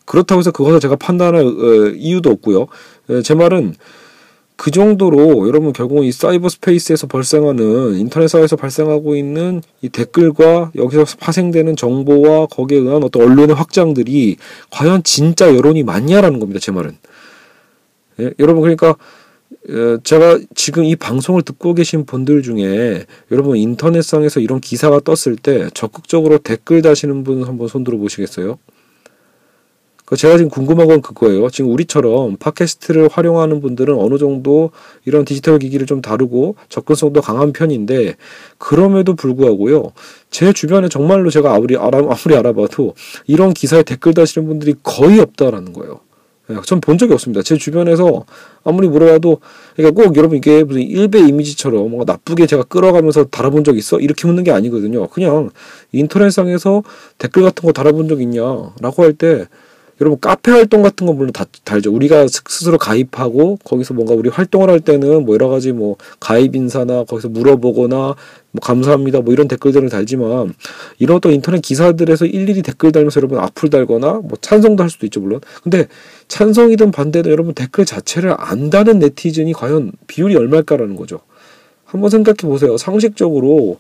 그렇다고 0.04 0.40
해서 0.40 0.50
그것을 0.50 0.80
제가 0.80 0.96
판단할 0.96 1.44
어, 1.44 1.92
이유도 1.94 2.30
없고요. 2.30 2.66
제 3.22 3.34
말은 3.34 3.74
그 4.56 4.70
정도로 4.70 5.48
여러분 5.48 5.72
결국은 5.72 6.04
이 6.04 6.12
사이버 6.12 6.48
스페이스에서 6.48 7.06
발생하는 7.06 7.96
인터넷 7.96 8.28
사회에서 8.28 8.56
발생하고 8.56 9.16
있는 9.16 9.62
이 9.80 9.88
댓글과 9.88 10.72
여기서 10.76 11.04
파생되는 11.18 11.74
정보와 11.76 12.46
거기에 12.46 12.78
의한 12.78 13.02
어떤 13.02 13.22
언론의 13.22 13.56
확장들이 13.56 14.36
과연 14.70 15.02
진짜 15.02 15.54
여론이 15.54 15.82
맞냐라는 15.82 16.38
겁니다. 16.38 16.60
제 16.60 16.70
말은. 16.70 16.96
예, 18.20 18.30
여러분 18.38 18.62
그러니까 18.62 18.96
어, 19.68 19.98
제가 20.02 20.38
지금 20.54 20.84
이 20.84 20.96
방송을 20.96 21.42
듣고 21.42 21.74
계신 21.74 22.04
분들 22.04 22.42
중에 22.42 23.06
여러분 23.30 23.56
인터넷상에서 23.56 24.40
이런 24.40 24.60
기사가 24.60 25.00
떴을 25.00 25.36
때 25.36 25.68
적극적으로 25.74 26.38
댓글 26.38 26.82
다시는 26.82 27.24
분 27.24 27.44
한번 27.44 27.68
손 27.68 27.84
들어 27.84 27.98
보시겠어요? 27.98 28.58
그 30.12 30.16
제가 30.18 30.36
지금 30.36 30.50
궁금한 30.50 30.88
건 30.88 31.00
그거예요. 31.00 31.48
지금 31.48 31.72
우리처럼 31.72 32.36
팟캐스트를 32.36 33.08
활용하는 33.10 33.62
분들은 33.62 33.96
어느 33.98 34.18
정도 34.18 34.70
이런 35.06 35.24
디지털 35.24 35.58
기기를 35.58 35.86
좀 35.86 36.02
다루고 36.02 36.56
접근성도 36.68 37.22
강한 37.22 37.54
편인데 37.54 38.16
그럼에도 38.58 39.14
불구하고요. 39.14 39.92
제 40.28 40.52
주변에 40.52 40.90
정말로 40.90 41.30
제가 41.30 41.54
아무리 41.54 41.78
알아, 41.78 41.96
아무리 42.00 42.36
알아봐도 42.36 42.92
이런 43.26 43.54
기사에 43.54 43.84
댓글 43.84 44.12
다시는 44.12 44.46
분들이 44.46 44.74
거의 44.82 45.18
없다라는 45.18 45.72
거예요. 45.72 46.00
예, 46.50 46.56
전본 46.66 46.98
적이 46.98 47.14
없습니다. 47.14 47.40
제 47.40 47.56
주변에서 47.56 48.26
아무리 48.64 48.88
물어봐도 48.88 49.38
그러니까 49.76 50.02
꼭 50.02 50.14
여러분 50.16 50.36
이게 50.36 50.62
무슨 50.62 50.82
일베 50.82 51.20
이미지처럼 51.20 51.88
뭔가 51.88 52.12
나쁘게 52.12 52.46
제가 52.46 52.64
끌어가면서 52.64 53.24
달아본 53.30 53.64
적 53.64 53.78
있어? 53.78 53.98
이렇게 53.98 54.26
묻는 54.26 54.44
게 54.44 54.50
아니거든요. 54.50 55.06
그냥 55.06 55.48
인터넷상에서 55.92 56.82
댓글 57.16 57.44
같은 57.44 57.64
거 57.64 57.72
달아본 57.72 58.08
적 58.08 58.20
있냐라고 58.20 59.04
할 59.04 59.14
때 59.14 59.46
여러분 60.02 60.18
카페 60.20 60.50
활동 60.50 60.82
같은 60.82 61.06
건 61.06 61.16
물론 61.16 61.32
다 61.32 61.44
달죠. 61.62 61.92
우리가 61.92 62.26
스스로 62.26 62.76
가입하고 62.76 63.58
거기서 63.62 63.94
뭔가 63.94 64.14
우리 64.14 64.28
활동을 64.28 64.68
할 64.68 64.80
때는 64.80 65.24
뭐 65.24 65.34
여러 65.34 65.48
가지 65.48 65.70
뭐 65.70 65.96
가입 66.18 66.56
인사나 66.56 67.04
거기서 67.04 67.28
물어보거나 67.28 67.96
뭐 67.96 68.60
감사합니다 68.60 69.20
뭐 69.20 69.32
이런 69.32 69.46
댓글들을 69.46 69.88
달지만 69.88 70.54
이런 70.98 71.20
또 71.20 71.30
인터넷 71.30 71.62
기사들에서 71.62 72.26
일일이 72.26 72.62
댓글 72.62 72.90
달면서 72.90 73.20
여러분 73.20 73.38
악플 73.38 73.70
달거나 73.70 74.22
뭐 74.24 74.36
찬성도 74.40 74.82
할 74.82 74.90
수도 74.90 75.06
있죠 75.06 75.20
물론. 75.20 75.40
근데 75.62 75.86
찬성이든 76.26 76.90
반대든 76.90 77.30
여러분 77.30 77.54
댓글 77.54 77.84
자체를 77.84 78.34
안다는 78.36 78.98
네티즌이 78.98 79.52
과연 79.52 79.92
비율이 80.08 80.34
얼마일까라는 80.34 80.96
거죠. 80.96 81.20
한번 81.84 82.10
생각해 82.10 82.38
보세요. 82.42 82.76
상식적으로 82.76 83.78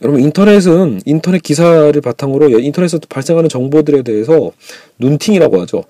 여러분 0.00 0.20
인터넷은 0.20 1.02
인터넷 1.04 1.42
기사를 1.42 2.00
바탕으로 2.00 2.58
인터넷에서 2.58 2.98
발생하는 3.08 3.48
정보들에 3.48 4.02
대해서 4.02 4.52
눈팅이라고 4.98 5.60
하죠. 5.62 5.84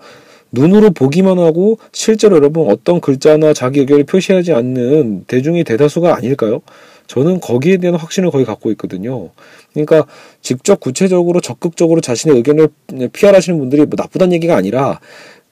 눈으로 0.50 0.90
보기만 0.90 1.38
하고 1.38 1.78
실제로 1.92 2.37
여러분 2.37 2.71
어떤 2.71 3.00
글자나 3.00 3.54
자기 3.54 3.80
의견을 3.80 4.04
표시하지 4.04 4.52
않는 4.52 5.25
대중의 5.26 5.64
대다수가 5.64 6.14
아닐까요? 6.14 6.61
저는 7.06 7.40
거기에 7.40 7.78
대한 7.78 7.97
확신을 7.97 8.30
거의 8.30 8.44
갖고 8.44 8.71
있거든요. 8.73 9.30
그러니까 9.73 10.06
직접 10.40 10.78
구체적으로 10.80 11.40
적극적으로 11.40 12.00
자신의 12.00 12.37
의견을 12.38 12.68
피할하시는 13.12 13.59
분들이 13.59 13.82
뭐 13.82 13.92
나쁘다는 13.97 14.35
얘기가 14.35 14.56
아니라 14.56 15.00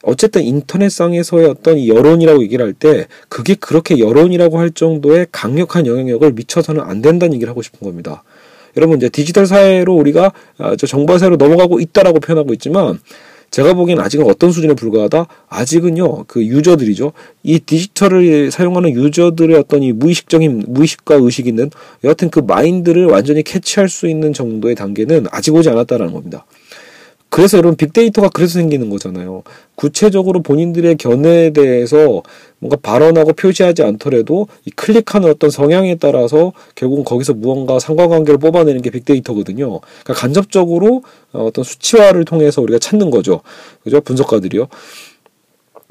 어쨌든 0.02 0.42
인터넷상에서의 0.42 1.46
어떤 1.46 1.76
이 1.76 1.88
여론이라고 1.88 2.42
얘기를 2.42 2.64
할 2.64 2.72
때 2.72 3.06
그게 3.28 3.54
그렇게 3.54 3.98
여론이라고 3.98 4.58
할 4.58 4.70
정도의 4.70 5.26
강력한 5.32 5.86
영향력을 5.86 6.30
미쳐서는 6.32 6.82
안 6.82 7.02
된다는 7.02 7.34
얘기를 7.34 7.50
하고 7.50 7.62
싶은 7.62 7.80
겁니다. 7.86 8.22
여러분 8.76 8.96
이제 8.96 9.08
디지털 9.08 9.46
사회로 9.46 9.94
우리가 9.94 10.32
아, 10.58 10.76
저 10.76 10.86
정보 10.86 11.18
사회로 11.18 11.36
넘어가고 11.36 11.80
있다라고 11.80 12.20
표현하고 12.20 12.52
있지만 12.54 12.98
제가 13.50 13.74
보기엔 13.74 13.98
아직은 13.98 14.26
어떤 14.26 14.52
수준에 14.52 14.74
불과하다? 14.74 15.26
아직은요, 15.48 16.24
그 16.28 16.44
유저들이죠. 16.44 17.12
이 17.42 17.58
디지털을 17.58 18.52
사용하는 18.52 18.90
유저들의 18.90 19.56
어떤 19.56 19.82
이 19.82 19.92
무의식적인, 19.92 20.66
무의식과 20.68 21.16
의식 21.16 21.48
있는 21.48 21.68
여하튼 22.04 22.30
그 22.30 22.38
마인드를 22.38 23.06
완전히 23.06 23.42
캐치할 23.42 23.88
수 23.88 24.08
있는 24.08 24.32
정도의 24.32 24.76
단계는 24.76 25.26
아직 25.32 25.52
오지 25.52 25.68
않았다라는 25.68 26.12
겁니다. 26.12 26.46
그래서 27.30 27.58
여러분 27.58 27.76
빅데이터가 27.76 28.28
그래서 28.28 28.54
생기는 28.54 28.90
거잖아요. 28.90 29.44
구체적으로 29.76 30.42
본인들의 30.42 30.96
견해에 30.96 31.50
대해서 31.50 32.22
뭔가 32.58 32.76
발언하고 32.76 33.32
표시하지 33.34 33.82
않더라도 33.84 34.48
이 34.66 34.70
클릭하는 34.70 35.30
어떤 35.30 35.48
성향에 35.48 35.94
따라서 35.94 36.52
결국은 36.74 37.04
거기서 37.04 37.34
무언가 37.34 37.78
상관관계를 37.78 38.38
뽑아내는 38.38 38.82
게 38.82 38.90
빅데이터거든요. 38.90 39.80
그러니까 40.02 40.14
간접적으로 40.14 41.02
어떤 41.32 41.64
수치화를 41.64 42.24
통해서 42.24 42.60
우리가 42.62 42.80
찾는 42.80 43.10
거죠. 43.10 43.40
그죠? 43.84 44.00
분석가들이요. 44.00 44.66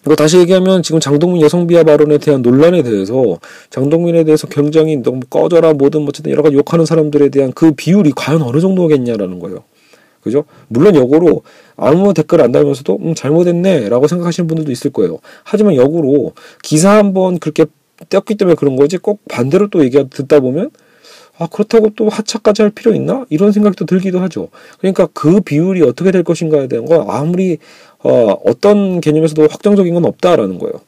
그리고 0.03 0.15
다시 0.15 0.37
얘기하면 0.39 0.83
지금 0.83 0.99
장동민 0.99 1.41
여성 1.41 1.67
비하 1.67 1.83
발언에 1.83 2.17
대한 2.17 2.41
논란에 2.41 2.83
대해서 2.83 3.37
장동민에 3.69 4.23
대해서 4.25 4.47
굉장히 4.47 4.97
너무 4.97 5.21
꺼져라 5.29 5.73
뭐든 5.73 6.05
어쨌든 6.07 6.31
여러 6.31 6.43
가지 6.43 6.55
욕하는 6.55 6.85
사람들에 6.85 7.29
대한 7.29 7.51
그 7.53 7.71
비율이 7.71 8.11
과연 8.15 8.41
어느 8.41 8.59
정도겠냐라는 8.59 9.39
거예요. 9.39 9.63
그죠? 10.21 10.45
물론 10.67 10.95
역으로 10.95 11.43
아무 11.75 12.13
댓글 12.13 12.41
안 12.41 12.51
달면서도 12.51 12.99
음, 13.01 13.15
잘못했네라고 13.15 14.07
생각하시는 14.07 14.47
분들도 14.47 14.71
있을 14.71 14.91
거예요. 14.91 15.19
하지만 15.43 15.75
역으로 15.75 16.33
기사 16.61 16.91
한번 16.91 17.39
그렇게 17.39 17.65
떼었기 18.09 18.35
때문에 18.35 18.55
그런 18.55 18.75
거지 18.75 18.97
꼭 18.97 19.21
반대로 19.29 19.69
또 19.69 19.83
얘기 19.83 20.01
듣다 20.09 20.39
보면 20.39 20.71
아 21.37 21.47
그렇다고 21.47 21.91
또 21.95 22.09
하차까지 22.09 22.61
할 22.61 22.71
필요 22.71 22.93
있나 22.93 23.25
이런 23.29 23.51
생각이 23.51 23.75
또 23.77 23.85
들기도 23.85 24.19
하죠. 24.19 24.49
그러니까 24.79 25.07
그 25.13 25.39
비율이 25.39 25.81
어떻게 25.83 26.11
될 26.11 26.23
것인가에 26.23 26.67
대한 26.67 26.85
건 26.85 27.05
아무리 27.09 27.57
어, 28.03 28.37
어떤 28.45 28.99
개념에서도 28.99 29.47
확정적인 29.49 29.93
건 29.93 30.05
없다라는 30.05 30.59
거예요. 30.59 30.81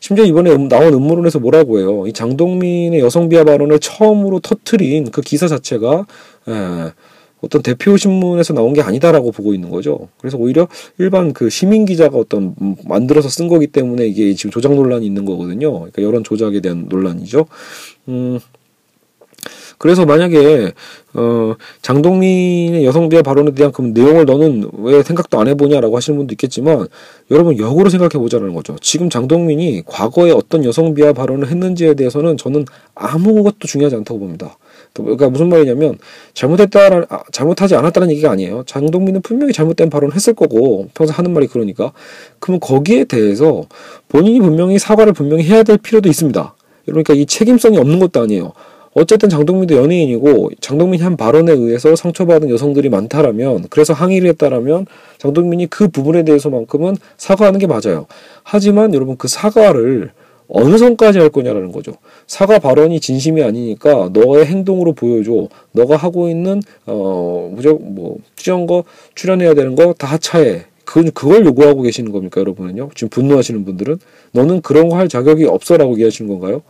심지어 0.00 0.24
이번에 0.24 0.50
음, 0.50 0.68
나온 0.68 0.94
음모론에서 0.94 1.38
뭐라고 1.38 1.78
해요? 1.78 2.06
이 2.06 2.12
장동민의 2.12 3.00
여성 3.00 3.28
비하 3.28 3.44
발언을 3.44 3.78
처음으로 3.78 4.40
터트린 4.40 5.10
그 5.10 5.20
기사 5.20 5.46
자체가 5.46 6.06
에, 6.48 6.52
예, 6.52 6.92
어떤 7.42 7.62
대표 7.62 7.96
신문에서 7.96 8.52
나온 8.52 8.74
게 8.74 8.82
아니다라고 8.82 9.32
보고 9.32 9.54
있는 9.54 9.70
거죠. 9.70 10.08
그래서 10.18 10.36
오히려 10.36 10.68
일반 10.98 11.32
그 11.32 11.48
시민 11.50 11.84
기자가 11.86 12.18
어떤 12.18 12.54
만들어서 12.84 13.28
쓴 13.28 13.48
거기 13.48 13.66
때문에 13.66 14.06
이게 14.06 14.34
지금 14.34 14.50
조작 14.50 14.74
논란이 14.74 15.06
있는 15.06 15.24
거거든요. 15.24 15.72
그러니까 15.72 16.02
여론 16.02 16.24
조작에 16.24 16.60
대한 16.60 16.86
논란이죠. 16.88 17.46
음. 18.08 18.40
그래서 19.78 20.04
만약에 20.04 20.72
어 21.14 21.54
장동민의 21.80 22.84
여성비하 22.84 23.22
발언에 23.22 23.52
대한 23.52 23.72
그 23.72 23.80
내용을 23.80 24.26
너는 24.26 24.68
왜 24.74 25.02
생각도 25.02 25.40
안 25.40 25.48
해보냐라고 25.48 25.96
하시는 25.96 26.18
분도 26.18 26.34
있겠지만 26.34 26.86
여러분 27.30 27.58
역으로 27.58 27.88
생각해 27.88 28.22
보자는 28.22 28.52
거죠. 28.52 28.76
지금 28.82 29.08
장동민이 29.08 29.84
과거에 29.86 30.32
어떤 30.32 30.66
여성비하 30.66 31.14
발언을 31.14 31.48
했는지에 31.48 31.94
대해서는 31.94 32.36
저는 32.36 32.66
아무것도 32.94 33.66
중요하지 33.66 33.96
않다고 33.96 34.20
봅니다. 34.20 34.58
그러니까 34.94 35.30
무슨 35.30 35.48
말이냐면 35.48 35.98
잘못했다 36.34 37.04
아, 37.08 37.22
잘못하지 37.32 37.74
않았다는 37.76 38.10
얘기가 38.10 38.30
아니에요. 38.30 38.64
장동민은 38.66 39.22
분명히 39.22 39.52
잘못된 39.52 39.90
발언을 39.90 40.14
했을 40.14 40.34
거고 40.34 40.88
평소 40.94 41.12
하는 41.12 41.32
말이 41.32 41.46
그러니까 41.46 41.92
그러면 42.38 42.60
거기에 42.60 43.04
대해서 43.04 43.64
본인이 44.08 44.40
분명히 44.40 44.78
사과를 44.78 45.12
분명히 45.12 45.44
해야 45.44 45.62
될 45.62 45.78
필요도 45.78 46.08
있습니다. 46.08 46.54
그러니까 46.86 47.14
이 47.14 47.26
책임성이 47.26 47.78
없는 47.78 47.98
것도 47.98 48.20
아니에요. 48.22 48.52
어쨌든 48.92 49.28
장동민도 49.28 49.76
연예인이고 49.76 50.50
장동민이 50.60 51.02
한 51.02 51.16
발언에 51.16 51.52
의해서 51.52 51.94
상처받은 51.94 52.50
여성들이 52.50 52.88
많다라면 52.88 53.66
그래서 53.70 53.92
항의를 53.92 54.28
했다라면 54.30 54.86
장동민이 55.18 55.68
그 55.68 55.88
부분에 55.88 56.24
대해서만큼은 56.24 56.96
사과하는 57.16 57.60
게 57.60 57.68
맞아요. 57.68 58.06
하지만 58.42 58.92
여러분 58.94 59.16
그 59.16 59.28
사과를 59.28 60.10
어느 60.52 60.76
선까지 60.78 61.18
할 61.18 61.30
거냐라는 61.30 61.72
거죠. 61.72 61.92
사과 62.26 62.58
발언이 62.58 63.00
진심이 63.00 63.42
아니니까 63.42 64.10
너의 64.12 64.46
행동으로 64.46 64.92
보여줘. 64.92 65.48
너가 65.72 65.96
하고 65.96 66.28
있는 66.28 66.60
어 66.86 67.50
무적 67.54 67.82
뭐 67.82 68.16
투정 68.36 68.66
거 68.66 68.84
출연해야 69.14 69.54
되는 69.54 69.74
거 69.76 69.92
다 69.94 70.06
하차해. 70.08 70.64
그 70.84 71.08
그걸 71.12 71.44
요구하고 71.46 71.82
계시는 71.82 72.10
겁니까, 72.10 72.40
여러분은요? 72.40 72.90
지금 72.96 73.08
분노하시는 73.10 73.64
분들은 73.64 73.98
너는 74.32 74.60
그런 74.60 74.88
거 74.88 74.96
할 74.96 75.08
자격이 75.08 75.44
없어라고 75.44 75.92
얘기하시는 75.92 76.28
건가요? 76.28 76.62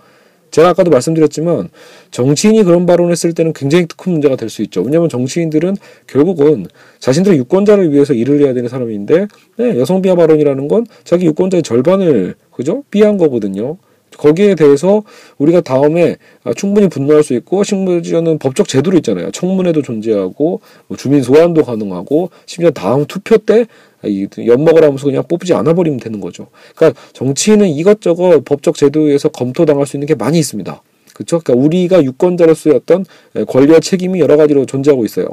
제가 0.50 0.70
아까도 0.70 0.90
말씀드렸지만 0.90 1.68
정치인이 2.10 2.62
그런 2.64 2.86
발언을 2.86 3.12
했을 3.12 3.32
때는 3.32 3.52
굉장히 3.52 3.86
큰 3.96 4.12
문제가 4.12 4.36
될 4.36 4.50
수 4.50 4.62
있죠. 4.62 4.82
왜냐하면 4.82 5.08
정치인들은 5.08 5.76
결국은 6.06 6.66
자신들의 6.98 7.38
유권자를 7.38 7.92
위해서 7.92 8.12
일을 8.12 8.40
해야 8.40 8.52
되는 8.52 8.68
사람인데 8.68 9.28
네, 9.56 9.78
여성 9.78 10.02
비하 10.02 10.14
발언이라는 10.16 10.68
건 10.68 10.84
자기 11.04 11.26
유권자의 11.26 11.62
절반을 11.62 12.34
그죠 12.50 12.82
비한 12.90 13.16
거거든요. 13.16 13.78
거기에 14.18 14.54
대해서 14.56 15.02
우리가 15.38 15.60
다음에 15.60 16.16
충분히 16.56 16.88
분노할 16.88 17.22
수 17.22 17.32
있고 17.34 17.62
심지어는 17.62 18.38
법적 18.38 18.68
제도로 18.68 18.96
있잖아요. 18.98 19.30
청문회도 19.30 19.82
존재하고 19.82 20.60
뭐 20.88 20.96
주민 20.96 21.22
소환도 21.22 21.64
가능하고 21.64 22.30
심지어 22.44 22.70
다음 22.70 23.06
투표 23.06 23.38
때 23.38 23.66
엿먹을 24.04 24.84
하면서 24.84 25.04
그냥 25.04 25.24
뽑지 25.28 25.54
않아 25.54 25.74
버리면 25.74 26.00
되는 26.00 26.20
거죠. 26.20 26.48
그러니까 26.74 27.00
정치인은 27.12 27.68
이것저것 27.68 28.44
법적 28.44 28.76
제도에서 28.76 29.28
검토당할 29.28 29.86
수 29.86 29.96
있는 29.96 30.06
게 30.06 30.14
많이 30.14 30.38
있습니다. 30.38 30.82
그렇죠? 31.14 31.40
그러니까 31.40 31.64
우리가 31.64 32.02
유권자로서의 32.02 32.76
어떤 32.76 33.04
권리와 33.46 33.80
책임이 33.80 34.20
여러 34.20 34.36
가지로 34.36 34.64
존재하고 34.64 35.04
있어요. 35.04 35.28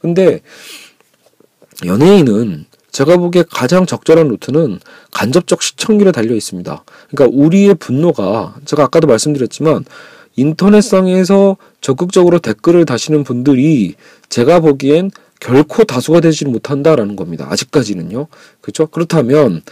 근데 0.00 0.40
연예인은 1.86 2.66
제가 2.90 3.16
보기에 3.18 3.44
가장 3.48 3.86
적절한 3.86 4.28
루트는 4.28 4.80
간접적 5.12 5.62
시청률에 5.62 6.10
달려 6.10 6.34
있습니다. 6.34 6.84
그러니까 7.10 7.38
우리의 7.38 7.74
분노가 7.76 8.56
제가 8.64 8.84
아까도 8.84 9.06
말씀드렸지만 9.06 9.84
인터넷상에서 10.34 11.56
적극적으로 11.80 12.38
댓글을 12.38 12.84
다시는 12.84 13.24
분들이 13.24 13.94
제가 14.28 14.60
보기엔 14.60 15.10
결코 15.40 15.84
다수가 15.84 16.20
되지는 16.20 16.52
못한다라는 16.52 17.16
겁니다. 17.16 17.46
아직까지는요. 17.50 18.26
그렇죠? 18.60 18.86
그렇다면 18.86 19.62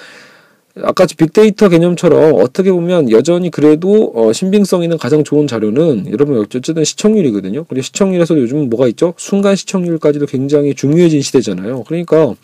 아까 0.82 1.06
빅데이터 1.06 1.70
개념처럼 1.70 2.34
어떻게 2.34 2.70
보면 2.70 3.10
여전히 3.10 3.50
그래도 3.50 4.12
어, 4.14 4.32
신빙성 4.32 4.82
있는 4.82 4.98
가장 4.98 5.24
좋은 5.24 5.46
자료는 5.46 6.12
여러분 6.12 6.38
어쨌든 6.38 6.84
시청률이거든요. 6.84 7.64
근데 7.64 7.80
시청률에서도 7.80 8.40
요즘 8.40 8.68
뭐가 8.68 8.86
있죠? 8.88 9.14
순간 9.16 9.56
시청률까지도 9.56 10.26
굉장히 10.26 10.74
중요해진 10.74 11.22
시대잖아요. 11.22 11.84
그러니까 11.84 12.34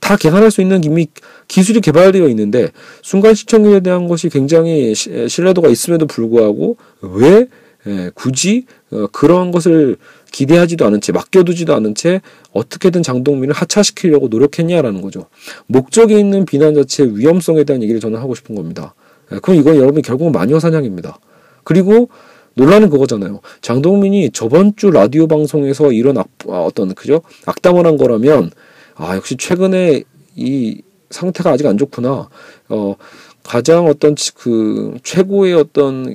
다 0.00 0.16
계산할 0.16 0.50
수 0.50 0.62
있는 0.62 0.82
이미 0.82 1.06
기술이 1.46 1.80
개발되어 1.80 2.28
있는데 2.28 2.70
순간 3.02 3.34
시청률에 3.34 3.80
대한 3.80 4.08
것이 4.08 4.30
굉장히 4.30 4.94
시, 4.94 5.28
신뢰도가 5.28 5.68
있음에도 5.68 6.06
불구하고 6.06 6.76
왜 7.02 7.46
예, 7.86 8.10
굳이 8.14 8.66
어, 8.90 9.06
그런 9.12 9.52
것을 9.52 9.96
기대하지도 10.32 10.84
않은 10.86 11.00
채 11.00 11.12
맡겨두지도 11.12 11.74
않은 11.74 11.94
채 11.94 12.20
어떻게든 12.52 13.02
장동민을 13.02 13.54
하차시키려고 13.54 14.28
노력했냐라는 14.28 15.00
거죠. 15.00 15.26
목적에 15.66 16.18
있는 16.18 16.44
비난 16.44 16.74
자체의 16.74 17.16
위험성에 17.18 17.64
대한 17.64 17.82
얘기를 17.82 18.00
저는 18.00 18.18
하고 18.18 18.34
싶은 18.34 18.54
겁니다. 18.54 18.94
예, 19.32 19.38
그럼 19.38 19.58
이건 19.58 19.76
여러분 19.76 20.02
결국은 20.02 20.32
마녀 20.32 20.58
사냥입니다. 20.60 21.18
그리고 21.64 22.08
논란은 22.54 22.88
그거잖아요. 22.90 23.40
장동민이 23.60 24.30
저번 24.30 24.76
주 24.76 24.90
라디오 24.90 25.26
방송에서 25.26 25.92
이런 25.92 26.16
악, 26.16 26.28
아, 26.48 26.60
어떤 26.60 26.94
그죠 26.94 27.22
악담을 27.44 27.86
한 27.86 27.96
거라면 27.96 28.50
아 28.94 29.14
역시 29.14 29.36
최근에 29.36 30.02
이 30.36 30.82
상태가 31.10 31.50
아직 31.50 31.66
안 31.66 31.76
좋구나. 31.76 32.28
어 32.68 32.96
가장 33.42 33.86
어떤 33.86 34.14
그 34.34 34.96
최고의 35.02 35.54
어떤 35.54 36.06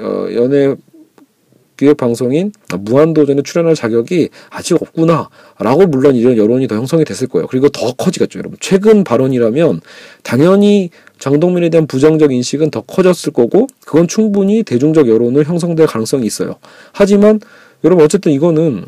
어 0.00 0.28
연애 0.32 0.74
기획 1.76 1.96
방송인 1.96 2.52
무한도전에 2.78 3.42
출연할 3.42 3.74
자격이 3.74 4.30
아직 4.50 4.74
없구나라고 4.80 5.86
물론 5.88 6.16
이런 6.16 6.36
여론이 6.36 6.68
더 6.68 6.76
형성이 6.76 7.04
됐을 7.04 7.28
거예요. 7.28 7.46
그리고 7.46 7.68
더 7.68 7.92
커지겠죠, 7.92 8.38
여러분. 8.38 8.56
최근 8.60 9.04
발언이라면 9.04 9.80
당연히 10.22 10.90
장동민에 11.18 11.68
대한 11.70 11.86
부정적 11.86 12.32
인식은 12.32 12.70
더 12.70 12.80
커졌을 12.82 13.32
거고 13.32 13.66
그건 13.84 14.08
충분히 14.08 14.62
대중적 14.62 15.08
여론을 15.08 15.44
형성될 15.44 15.86
가능성이 15.86 16.26
있어요. 16.26 16.56
하지만 16.92 17.40
여러분 17.84 18.04
어쨌든 18.04 18.32
이거는 18.32 18.86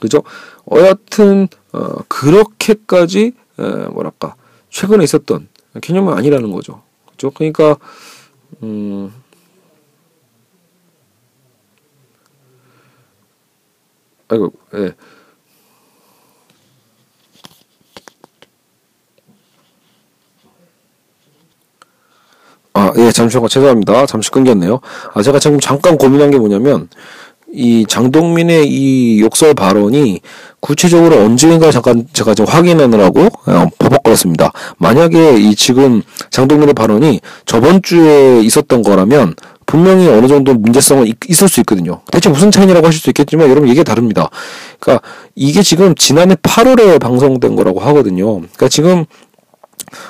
그죠? 0.00 0.22
어 0.64 0.78
여튼 0.80 1.48
어 1.72 2.02
그렇게까지 2.08 3.32
에, 3.58 3.62
뭐랄까 3.88 4.36
최근에 4.70 5.04
있었던 5.04 5.48
개념은 5.80 6.12
아니라는 6.14 6.52
거죠. 6.52 6.82
그죠? 7.10 7.30
그러니까 7.30 7.76
음 8.62 9.12
아이고, 14.28 14.52
예. 14.74 14.94
아, 22.74 22.92
예, 22.96 23.10
잠시만, 23.10 23.48
죄송합니다. 23.48 24.06
잠시 24.06 24.30
끊겼네요. 24.30 24.80
아, 25.14 25.22
제가 25.22 25.38
지금 25.38 25.58
잠깐 25.58 25.96
고민한 25.96 26.30
게 26.30 26.38
뭐냐면, 26.38 26.88
이 27.50 27.86
장동민의 27.88 28.68
이 28.68 29.20
욕설 29.20 29.54
발언이 29.54 30.20
구체적으로 30.60 31.16
언제인가 31.16 31.70
잠깐 31.70 32.06
제가 32.12 32.34
좀 32.34 32.46
확인하느라고 32.46 33.22
어, 33.22 33.66
버벅거렸습니다. 33.78 34.52
만약에 34.76 35.38
이 35.38 35.54
지금 35.54 36.02
장동민의 36.30 36.74
발언이 36.74 37.20
저번 37.46 37.80
주에 37.82 38.40
있었던 38.42 38.82
거라면 38.82 39.34
분명히 39.68 40.08
어느 40.08 40.26
정도 40.26 40.54
문제성은 40.54 41.06
있, 41.06 41.42
을수 41.42 41.60
있거든요. 41.60 42.00
대체 42.10 42.30
무슨 42.30 42.50
차이냐라고 42.50 42.86
하실 42.86 43.02
수 43.02 43.10
있겠지만 43.10 43.50
여러분 43.50 43.68
얘기가 43.68 43.84
다릅니다. 43.84 44.30
그러니까 44.80 45.06
이게 45.34 45.62
지금 45.62 45.94
지난해 45.94 46.36
8월에 46.36 46.98
방송된 46.98 47.54
거라고 47.54 47.78
하거든요. 47.80 48.36
그러니까 48.36 48.68
지금 48.68 49.04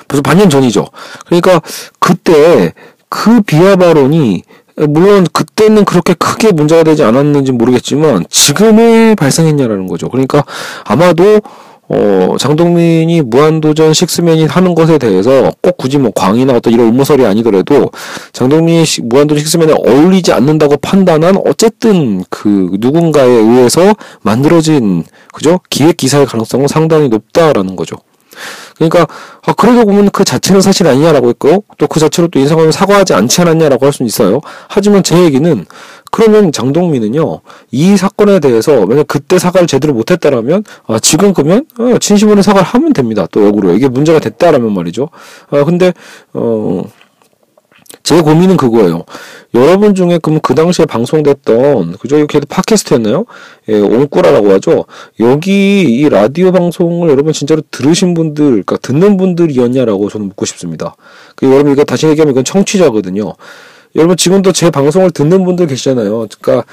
벌써 0.07 0.21
반년 0.21 0.49
전이죠. 0.49 0.87
그러니까 1.25 1.61
그때 1.99 2.73
그 3.09 3.41
비하 3.41 3.75
발언이 3.75 4.43
물론 4.87 5.27
그때는 5.33 5.83
그렇게 5.83 6.13
크게 6.13 6.53
문제가 6.53 6.83
되지 6.83 7.03
않았는지 7.03 7.51
모르겠지만 7.51 8.27
지금에 8.29 9.15
발생했냐라는 9.15 9.87
거죠. 9.87 10.07
그러니까 10.07 10.45
아마도 10.85 11.41
어, 11.89 12.35
장동민이 12.37 13.23
무한도전 13.23 13.93
식스맨이 13.93 14.45
하는 14.45 14.75
것에 14.75 14.99
대해서 14.99 15.51
꼭 15.61 15.77
굳이 15.77 15.97
뭐 15.97 16.11
광이나 16.11 16.53
어떤 16.53 16.71
이런 16.71 16.89
음모설이 16.89 17.25
아니더라도 17.25 17.89
장동민이 18.31 18.85
무한도전 19.03 19.39
식스맨에 19.39 19.73
어울리지 19.73 20.31
않는다고 20.31 20.77
판단한 20.77 21.37
어쨌든 21.45 22.23
그 22.29 22.69
누군가에 22.79 23.27
의해서 23.27 23.93
만들어진 24.21 25.03
그죠 25.33 25.59
기획 25.69 25.97
기사의 25.97 26.27
가능성은 26.27 26.67
상당히 26.67 27.09
높다라는 27.09 27.75
거죠. 27.75 27.97
그러니까 28.75 29.05
아, 29.45 29.53
그러고 29.53 29.85
보면 29.85 30.09
그 30.11 30.23
자체는 30.23 30.61
사실 30.61 30.87
아니냐라고 30.87 31.27
했고 31.29 31.65
또 31.77 31.87
그 31.89 31.99
자체로 31.99 32.27
또 32.27 32.39
인상하면 32.39 32.71
사과하지 32.71 33.13
않지 33.13 33.41
않았냐라고 33.41 33.85
할 33.85 33.91
수는 33.91 34.07
있어요. 34.07 34.39
하지만 34.67 35.03
제 35.03 35.21
얘기는 35.23 35.65
그러면 36.11 36.51
장동민은요 36.51 37.41
이 37.71 37.97
사건에 37.97 38.39
대해서 38.39 38.85
만약 38.85 39.07
그때 39.07 39.39
사과를 39.39 39.67
제대로 39.67 39.93
못했다라면 39.93 40.63
아, 40.87 40.99
지금 40.99 41.33
그러면 41.33 41.65
어, 41.77 41.97
진심으로 41.99 42.41
사과를 42.41 42.65
하면 42.65 42.93
됩니다. 42.93 43.27
또 43.31 43.45
역으로 43.45 43.73
이게 43.75 43.87
문제가 43.87 44.19
됐다라면 44.19 44.73
말이죠. 44.73 45.09
아 45.51 45.63
근데 45.63 45.93
어. 46.33 46.83
제 48.03 48.21
고민은 48.21 48.57
그거예요. 48.57 49.03
여러분 49.53 49.93
중에 49.95 50.19
그럼 50.21 50.39
그 50.41 50.55
당시에 50.55 50.85
방송됐던 50.85 51.97
그저 51.99 52.17
이렇게 52.17 52.39
팟캐스트였나요? 52.39 53.25
예, 53.67 53.79
옹꾸라라고 53.79 54.51
하죠. 54.53 54.85
여기 55.19 55.81
이 55.81 56.07
라디오 56.07 56.51
방송을 56.51 57.09
여러분 57.09 57.33
진짜로 57.33 57.61
들으신 57.71 58.13
분들, 58.13 58.45
그러니까 58.45 58.77
듣는 58.77 59.17
분들이었냐라고 59.17 60.09
저는 60.09 60.27
묻고 60.27 60.45
싶습니다. 60.45 60.95
그 61.35 61.47
여러분 61.51 61.73
이거 61.73 61.83
다시 61.83 62.07
얘기하면 62.07 62.33
이건 62.33 62.43
청취자거든요. 62.43 63.33
여러분 63.95 64.17
지금도 64.17 64.51
제 64.51 64.69
방송을 64.69 65.11
듣는 65.11 65.43
분들 65.45 65.67
계시잖아요. 65.67 66.27
그러니까 66.41 66.65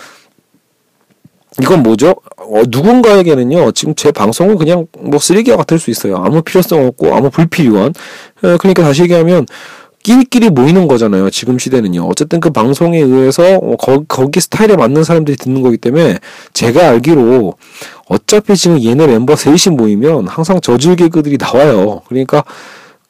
이건 1.61 1.83
뭐죠? 1.83 2.16
어, 2.37 2.62
누군가에게는요, 2.68 3.72
지금 3.72 3.94
제 3.94 4.12
방송은 4.12 4.59
그냥 4.59 4.87
뭐 4.98 5.18
쓰레기와 5.18 5.57
같을 5.57 5.79
수 5.79 5.90
있어요. 5.90 6.16
아무 6.16 6.42
필요성 6.42 6.87
없고, 6.87 7.14
아무 7.14 7.31
불필요한. 7.31 7.94
예, 8.44 8.57
그러니까 8.59 8.83
다시 8.83 9.02
얘기하면, 9.02 9.46
끼리끼리 10.02 10.50
모이는 10.50 10.87
거잖아요. 10.87 11.31
지금 11.31 11.59
시대는요. 11.59 12.07
어쨌든 12.07 12.38
그 12.38 12.50
방송에 12.50 12.98
의해서 13.00 13.57
어, 13.57 13.74
거, 13.76 14.05
거기 14.07 14.40
스타일에 14.40 14.76
맞는 14.76 15.02
사람들이 15.02 15.37
듣는 15.37 15.62
거기 15.62 15.79
때문에 15.79 16.18
제가 16.52 16.90
알기로 16.90 17.55
어차피 18.07 18.55
지금 18.55 18.81
얘네 18.81 19.09
멤버 19.09 19.35
셋이 19.35 19.74
모이면 19.74 20.29
항상 20.29 20.61
저질 20.61 20.94
개그들이 20.94 21.38
나와요. 21.38 22.02
그러니까 22.07 22.44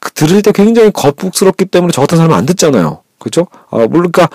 그 0.00 0.10
들을 0.12 0.40
때 0.40 0.52
굉장히 0.52 0.90
거북스럽기 0.90 1.66
때문에 1.66 1.92
저 1.92 2.00
같은 2.00 2.16
사람은 2.16 2.34
안 2.34 2.46
듣잖아요. 2.46 3.02
그죠? 3.26 3.48
아, 3.70 3.78
물론 3.90 4.12
그러니까 4.12 4.28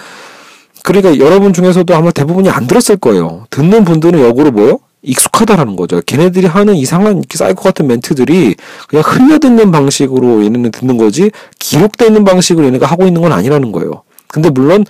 그러니까 0.84 1.17
여러분 1.19 1.54
중에서도 1.54 1.95
아마 1.95 2.12
대부분이 2.12 2.49
안 2.49 2.67
들었을 2.67 2.97
거예요. 2.97 3.45
듣는 3.49 3.86
분들은 3.86 4.19
역으로 4.19 4.51
뭐요? 4.51 4.80
익숙하다라는 5.04 5.77
거죠. 5.77 6.01
걔네들이 6.06 6.45
하는 6.45 6.75
이상한 6.75 7.23
사이코 7.34 7.63
같은 7.63 7.88
멘트들이 7.88 8.56
그냥 8.88 9.04
흘려듣는 9.06 9.71
방식으로 9.71 10.43
얘네는 10.43 10.71
듣는 10.71 10.97
거지 10.97 11.32
기록되어 11.60 12.10
있는 12.10 12.23
방식으로 12.23 12.67
얘네가 12.67 12.86
하고 12.86 13.06
있는 13.06 13.21
건 13.21 13.32
아니라는 13.32 13.71
거예요. 13.71 14.04
근데 14.27 14.49
물론 14.49 14.86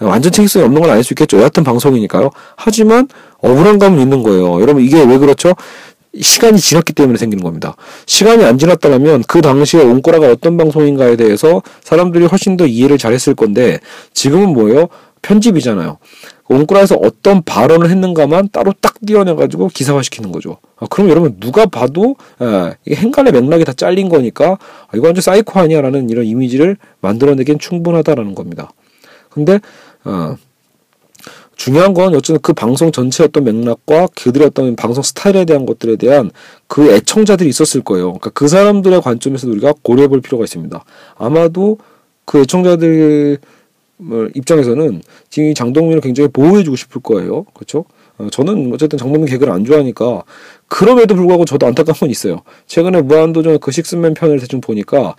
완전 0.00 0.32
책임성이 0.32 0.64
없는 0.64 0.80
건 0.80 0.90
아닐 0.90 1.04
수 1.04 1.12
있겠죠. 1.12 1.38
여하튼 1.38 1.62
방송이니까요. 1.62 2.30
하지만 2.56 3.06
억울한 3.38 3.78
감은 3.78 4.00
있는 4.00 4.22
거예요. 4.22 4.60
여러분 4.60 4.82
이게 4.82 5.02
왜 5.04 5.18
그렇죠? 5.18 5.54
시간이 6.20 6.58
지났기 6.58 6.92
때문에 6.92 7.18
생기는 7.18 7.42
겁니다. 7.42 7.74
시간이 8.06 8.44
안 8.44 8.58
지났다면 8.58 9.24
그 9.26 9.40
당시에 9.40 9.82
옹꾸라가 9.82 10.30
어떤 10.30 10.56
방송인가에 10.56 11.16
대해서 11.16 11.62
사람들이 11.82 12.26
훨씬 12.26 12.56
더 12.56 12.66
이해를 12.66 12.98
잘했을 12.98 13.34
건데 13.34 13.80
지금은 14.12 14.52
뭐예요? 14.52 14.88
편집이잖아요. 15.22 15.98
옹꾸라에서 16.48 16.96
어떤 16.96 17.42
발언을 17.42 17.88
했는가만 17.88 18.50
따로 18.52 18.74
딱 18.80 18.94
띄어내가지고 19.06 19.68
기사화시키는 19.68 20.32
거죠. 20.32 20.58
아, 20.76 20.86
그럼 20.90 21.08
여러분 21.08 21.36
누가 21.40 21.64
봐도 21.66 22.16
아, 22.38 22.74
이게 22.84 22.96
행간의 22.96 23.32
맥락이 23.32 23.64
다 23.64 23.72
잘린 23.72 24.08
거니까 24.08 24.52
아, 24.52 24.88
이거 24.94 25.06
완전 25.06 25.22
사이코 25.22 25.60
아니야라는 25.60 26.10
이런 26.10 26.26
이미지를 26.26 26.76
만들어내기엔 27.00 27.58
충분하다라는 27.58 28.34
겁니다. 28.34 28.70
근데 29.30 29.60
어, 30.04 30.36
중요한 31.62 31.94
건 31.94 32.12
어쨌든 32.16 32.40
그 32.42 32.52
방송 32.52 32.90
전체 32.90 33.22
어떤 33.22 33.44
맥락과 33.44 34.08
그들의 34.16 34.48
어떤 34.48 34.74
방송 34.74 35.00
스타일에 35.00 35.44
대한 35.44 35.64
것들에 35.64 35.94
대한 35.94 36.32
그 36.66 36.92
애청자들이 36.92 37.48
있었을 37.48 37.82
거예요. 37.82 38.06
그러니까 38.06 38.30
그 38.30 38.48
사람들의 38.48 39.00
관점에서 39.00 39.46
우리가 39.46 39.74
고려해 39.82 40.08
볼 40.08 40.20
필요가 40.20 40.42
있습니다. 40.42 40.84
아마도 41.14 41.78
그 42.24 42.40
애청자들 42.40 43.38
입장에서는 44.34 45.02
지금 45.30 45.54
장동민을 45.54 46.00
굉장히 46.00 46.30
보호해주고 46.32 46.74
싶을 46.74 47.00
거예요. 47.00 47.44
그렇죠? 47.54 47.84
어, 48.18 48.26
저는 48.32 48.72
어쨌든 48.74 48.98
장동민 48.98 49.26
개그를 49.26 49.52
안 49.52 49.64
좋아하니까 49.64 50.24
그럼에도 50.66 51.14
불구하고 51.14 51.44
저도 51.44 51.68
안타까운 51.68 51.94
건 51.94 52.10
있어요. 52.10 52.42
최근에 52.66 53.02
무한도전 53.02 53.60
그 53.60 53.70
식스맨 53.70 54.14
편을 54.14 54.40
대충 54.40 54.60
보니까 54.60 55.14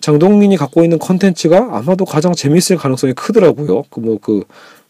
장동민이 0.00 0.58
갖고 0.58 0.84
있는 0.84 0.98
컨텐츠가 0.98 1.70
아마도 1.72 2.04
가장 2.04 2.34
재밌을 2.34 2.76
가능성이 2.76 3.14
크더라고요. 3.14 3.84
그 3.88 4.00
뭐그 4.00 4.00
뭐 4.00 4.18
그 4.20 4.44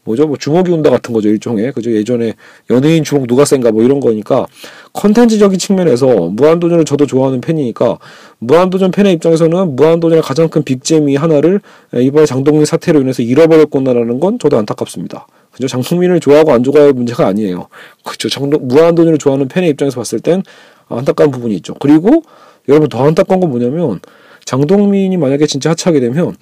뭐죠? 0.09 0.27
뭐 0.27 0.37
주먹이 0.37 0.73
온다 0.73 0.91
같은 0.91 1.13
거죠, 1.13 1.29
일종의. 1.29 1.73
그죠? 1.73 1.93
예전에 1.93 2.35
연예인 2.71 3.05
주먹 3.05 3.27
누가 3.27 3.45
센가 3.45 3.71
뭐 3.71 3.83
이런 3.83 4.01
거니까 4.01 4.47
컨텐츠적인 4.95 5.59
측면에서 5.59 6.07
무한도전을 6.31 6.85
저도 6.85 7.07
좋아하는 7.07 7.41
팬이니까 7.41 7.99
무한도전 8.39 8.91
팬의 8.91 9.13
입장에서는 9.15 9.77
무한도전의 9.77 10.23
가장 10.23 10.49
큰 10.49 10.63
빅재미 10.65 11.17
하나를 11.17 11.61
이번에 11.95 12.27
장동민 12.27 12.65
사태로 12.65 13.01
인해서 13.01 13.23
잃어버렸구나라는 13.23 14.19
건 14.19 14.39
저도 14.39 14.57
안타깝습니다. 14.57 15.27
그죠? 15.53 15.69
장동민을 15.69 16.21
좋아하고 16.21 16.53
안 16.53 16.63
좋아할 16.63 16.93
문제가 16.93 17.27
아니에요. 17.27 17.69
그죠? 18.05 18.29
장동, 18.29 18.67
무한도전을 18.67 19.19
좋아하는 19.19 19.49
팬의 19.49 19.71
입장에서 19.71 20.01
봤을 20.01 20.21
땐 20.21 20.43
안타까운 20.89 21.31
부분이 21.31 21.55
있죠. 21.57 21.75
그리고 21.75 22.23
여러분 22.69 22.89
더 22.89 23.07
안타까운 23.07 23.41
건 23.41 23.51
뭐냐면 23.51 24.01
장동민이 24.47 25.19
만약에 25.19 25.47
진짜 25.47 25.71
하차하게 25.71 26.01
되면 26.01 26.35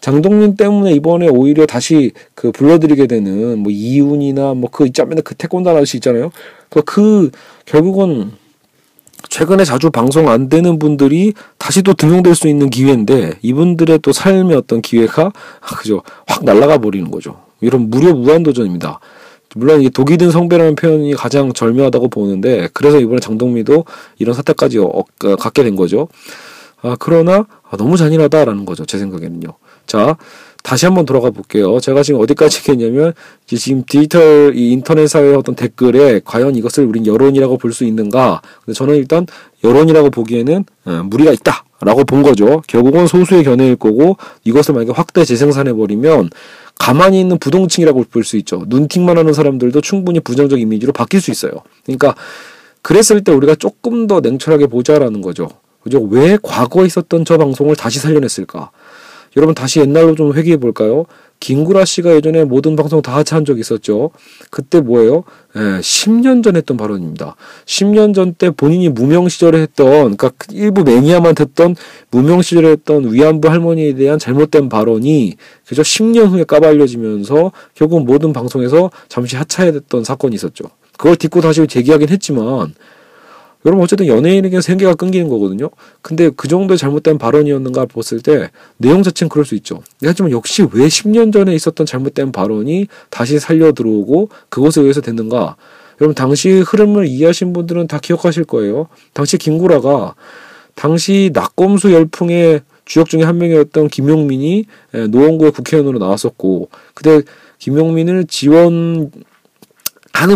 장동민 0.00 0.56
때문에 0.56 0.92
이번에 0.92 1.28
오히려 1.28 1.66
다시 1.66 2.12
그 2.34 2.50
불러들이게 2.52 3.06
되는 3.06 3.58
뭐 3.58 3.70
이윤이나 3.70 4.54
뭐 4.54 4.70
그 4.70 4.86
있자면 4.86 5.20
그 5.22 5.34
태권도 5.34 5.70
아저씨 5.70 5.98
있잖아요. 5.98 6.30
그, 6.68 6.82
그 6.82 7.30
결국은 7.66 8.32
최근에 9.28 9.64
자주 9.64 9.90
방송 9.90 10.28
안 10.28 10.48
되는 10.48 10.78
분들이 10.78 11.34
다시 11.58 11.82
또 11.82 11.92
등용될 11.92 12.34
수 12.34 12.48
있는 12.48 12.70
기회인데 12.70 13.34
이분들의 13.42 13.98
또 14.02 14.12
삶의 14.12 14.56
어떤 14.56 14.80
기회가 14.80 15.32
그죠 15.60 16.02
확 16.26 16.44
날아가 16.44 16.78
버리는 16.78 17.10
거죠. 17.10 17.42
이런 17.60 17.90
무료 17.90 18.14
무한 18.14 18.42
도전입니다. 18.42 18.98
물론 19.56 19.80
이게 19.80 19.90
독이 19.90 20.16
든 20.16 20.30
성배라는 20.30 20.76
표현이 20.76 21.14
가장 21.14 21.52
절묘하다고 21.52 22.08
보는데 22.08 22.68
그래서 22.72 23.00
이번에 23.00 23.18
장동민도 23.18 23.84
이런 24.18 24.34
사태까지 24.34 24.78
어, 24.78 24.84
어, 24.84 25.36
갖게 25.36 25.62
된 25.64 25.76
거죠. 25.76 26.08
아 26.82 26.96
그러나 26.98 27.46
아, 27.68 27.76
너무 27.76 27.96
잔인하다라는 27.96 28.64
거죠 28.64 28.86
제 28.86 28.98
생각에는요. 28.98 29.48
자, 29.90 30.16
다시 30.62 30.86
한번 30.86 31.04
돌아가 31.04 31.30
볼게요. 31.30 31.80
제가 31.80 32.04
지금 32.04 32.20
어디까지 32.20 32.62
했냐면 32.68 33.12
지금 33.46 33.82
디지털 33.84 34.52
이 34.54 34.70
인터넷 34.70 35.08
사회의 35.08 35.34
어떤 35.34 35.56
댓글에 35.56 36.20
과연 36.24 36.54
이것을 36.54 36.84
우린 36.84 37.06
여론이라고 37.06 37.58
볼 37.58 37.72
수 37.72 37.82
있는가? 37.84 38.40
근데 38.64 38.76
저는 38.76 38.94
일단 38.94 39.26
여론이라고 39.64 40.10
보기에는 40.10 40.64
어, 40.84 41.02
무리가 41.06 41.32
있다 41.32 41.64
라고 41.80 42.04
본 42.04 42.22
거죠. 42.22 42.62
결국은 42.68 43.08
소수의 43.08 43.42
견해일 43.42 43.74
거고 43.74 44.16
이것을 44.44 44.74
만약에 44.74 44.92
확대 44.92 45.24
재생산해 45.24 45.72
버리면 45.72 46.30
가만히 46.78 47.18
있는 47.20 47.38
부동층이라고 47.38 48.04
볼 48.12 48.22
수 48.22 48.36
있죠. 48.36 48.62
눈팅만 48.68 49.18
하는 49.18 49.32
사람들도 49.32 49.80
충분히 49.80 50.20
부정적 50.20 50.60
이미지로 50.60 50.92
바뀔 50.92 51.20
수 51.20 51.32
있어요. 51.32 51.50
그러니까 51.84 52.14
그랬을 52.82 53.24
때 53.24 53.32
우리가 53.32 53.56
조금 53.56 54.06
더 54.06 54.20
냉철하게 54.20 54.68
보자라는 54.68 55.20
거죠. 55.20 55.48
그죠? 55.82 56.00
왜 56.02 56.38
과거에 56.42 56.86
있었던 56.86 57.24
저 57.24 57.38
방송을 57.38 57.74
다시 57.74 57.98
살려냈을까? 57.98 58.70
여러분 59.36 59.54
다시 59.54 59.80
옛날로 59.80 60.14
좀 60.14 60.32
회귀해 60.34 60.56
볼까요? 60.56 61.06
김구라 61.40 61.86
씨가 61.86 62.14
예전에 62.16 62.44
모든 62.44 62.76
방송 62.76 63.00
다 63.00 63.16
하차한 63.16 63.46
적이 63.46 63.60
있었죠. 63.60 64.10
그때 64.50 64.80
뭐예요? 64.80 65.24
예, 65.56 65.60
10년 65.80 66.44
전 66.44 66.54
했던 66.54 66.76
발언입니다. 66.76 67.34
10년 67.64 68.14
전 68.14 68.34
때 68.34 68.50
본인이 68.50 68.90
무명 68.90 69.28
시절에 69.28 69.60
했던, 69.60 70.16
그러니까 70.16 70.30
일부 70.52 70.84
매니아만 70.84 71.34
듣던 71.34 71.76
무명 72.10 72.42
시절에 72.42 72.68
했던 72.68 73.10
위안부 73.12 73.48
할머니에 73.48 73.94
대한 73.94 74.18
잘못된 74.18 74.68
발언이 74.68 75.36
그저 75.66 75.80
10년 75.80 76.28
후에 76.28 76.44
까발려지면서 76.44 77.52
결국 77.74 78.04
모든 78.04 78.32
방송에서 78.34 78.90
잠시 79.08 79.36
하차해됐던 79.36 80.04
사건이 80.04 80.34
있었죠. 80.34 80.64
그걸 80.98 81.16
딛고 81.16 81.40
다시 81.40 81.66
재기하긴 81.66 82.10
했지만 82.10 82.74
여러분 83.66 83.84
어쨌든 83.84 84.06
연예인에게 84.06 84.60
생계가 84.60 84.94
끊기는 84.94 85.28
거거든요. 85.28 85.68
근데 86.00 86.30
그 86.34 86.48
정도의 86.48 86.78
잘못된 86.78 87.18
발언이었는가 87.18 87.86
봤을 87.86 88.20
때 88.20 88.50
내용 88.78 89.02
자체는 89.02 89.28
그럴 89.28 89.44
수 89.44 89.54
있죠. 89.56 89.82
하지만 90.02 90.30
역시 90.32 90.62
왜 90.72 90.86
10년 90.86 91.32
전에 91.32 91.54
있었던 91.54 91.86
잘못된 91.86 92.32
발언이 92.32 92.86
다시 93.10 93.38
살려 93.38 93.72
들어오고 93.72 94.30
그것에 94.48 94.80
의해서 94.80 95.00
됐는가? 95.00 95.56
여러분 96.00 96.14
당시 96.14 96.50
흐름을 96.50 97.06
이해하신 97.06 97.52
분들은 97.52 97.86
다 97.86 97.98
기억하실 97.98 98.44
거예요. 98.44 98.88
당시 99.12 99.36
김구라가 99.36 100.14
당시 100.74 101.30
낙검수 101.34 101.92
열풍의 101.92 102.62
주역 102.86 103.10
중에 103.10 103.22
한 103.22 103.36
명이었던 103.38 103.88
김용민이 103.88 104.64
노원구의 105.10 105.52
국회의원으로 105.52 105.98
나왔었고 105.98 106.70
그때 106.94 107.22
김용민을 107.58 108.26
지원하는 108.26 109.10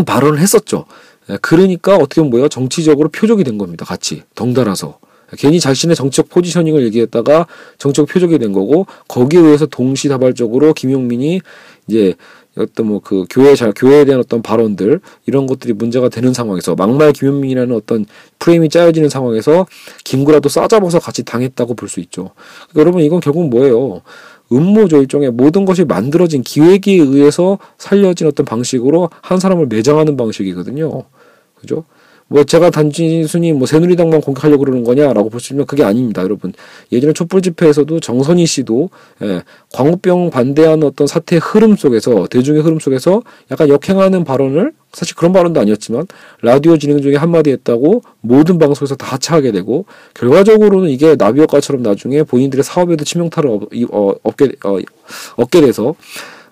발언을 0.07 0.39
했었죠. 0.39 0.85
예, 1.31 1.39
그러니까 1.41 1.97
어떻게 1.97 2.21
보면 2.21 2.31
뭐야 2.31 2.49
정치적으로 2.49 3.09
표적이 3.09 3.45
된 3.45 3.59
겁니다. 3.59 3.85
같이 3.85 4.23
덩달아서 4.35 4.99
괜히 5.39 5.59
자신의 5.59 5.97
정치적 5.97 6.29
포지셔닝을 6.29 6.85
얘기했다가 6.85 7.47
정치적 7.79 8.09
표적이 8.09 8.39
된 8.39 8.53
거고 8.53 8.87
거기에 9.09 9.41
의해서 9.41 9.67
동시다발적으로 9.67 10.75
김용민이 10.75 11.41
이제 11.89 12.15
어떤 12.57 12.87
뭐 12.87 13.01
그 13.01 13.25
교회 13.29 13.57
잘 13.57 13.73
교회에 13.75 14.05
대한 14.05 14.21
어떤 14.21 14.41
발언들 14.41 15.01
이런 15.27 15.47
것들이 15.47 15.73
문제가 15.73 16.09
되는 16.09 16.33
상황에서 16.33 16.77
막말 16.77 17.13
김용민이라는 17.13 17.75
어떤 17.75 18.07
프레임이 18.39 18.69
짜여지는 18.69 19.09
상황에서 19.09 19.67
김구라도 20.05 20.49
싸잡아서 20.49 21.01
같이 21.01 21.25
당했다고 21.25 21.75
볼 21.75 21.89
수 21.89 21.99
있죠. 22.01 22.31
그러니까 22.71 22.81
여러분 22.81 23.03
이건 23.03 23.21
결국 23.21 23.49
뭐예요? 23.49 24.03
음모죠 24.53 24.99
일종의 24.99 25.31
모든 25.31 25.65
것이 25.65 25.85
만들어진 25.85 26.43
기획에 26.43 26.93
의해서 26.93 27.59
살려진 27.79 28.27
어떤 28.27 28.45
방식으로 28.45 29.11
한 29.23 29.41
사람을 29.41 29.67
매장하는 29.67 30.17
방식이거든요. 30.17 31.05
그죠? 31.55 31.85
뭐 32.35 32.43
제가 32.43 32.71
단순히 32.71 33.53
뭐 33.53 33.65
새누리당만 33.65 34.21
공격하려고 34.21 34.65
그러는 34.65 34.83
거냐라고 34.83 35.31
보시면 35.31 35.67
그게 35.67 35.85
아닙니다, 35.85 36.21
여러분. 36.21 36.53
예전에 36.91 37.13
촛불 37.13 37.43
집회에서도 37.43 38.01
정선희 38.01 38.45
씨도 38.45 38.91
예, 39.23 39.45
광우병 39.73 40.31
반대하는 40.31 40.85
어떤 40.85 41.07
사태의 41.07 41.39
흐름 41.39 41.77
속에서 41.77 42.27
대중의 42.27 42.63
흐름 42.63 42.81
속에서 42.81 43.23
약간 43.53 43.69
역행하는 43.69 44.25
발언을 44.25 44.73
사실 44.93 45.15
그런 45.15 45.33
발언도 45.33 45.61
아니었지만 45.61 46.09
라디오 46.43 46.77
진행 46.77 47.01
중에 47.01 47.15
한마디 47.15 47.51
했다고 47.51 48.03
모든 48.21 48.59
방송에서 48.59 48.97
다 48.97 49.13
하차하게 49.13 49.53
되고 49.53 49.85
결과적으로는 50.15 50.91
이게 50.91 51.15
나비효과처럼 51.15 51.85
나중에 51.85 52.25
본인들의 52.25 52.65
사업에도 52.65 53.05
치명타를 53.05 53.49
어, 53.49 53.61
어, 53.93 54.15
얻게 54.25 54.51
어, 54.65 54.79
얻게 55.37 55.61
돼서 55.61 55.95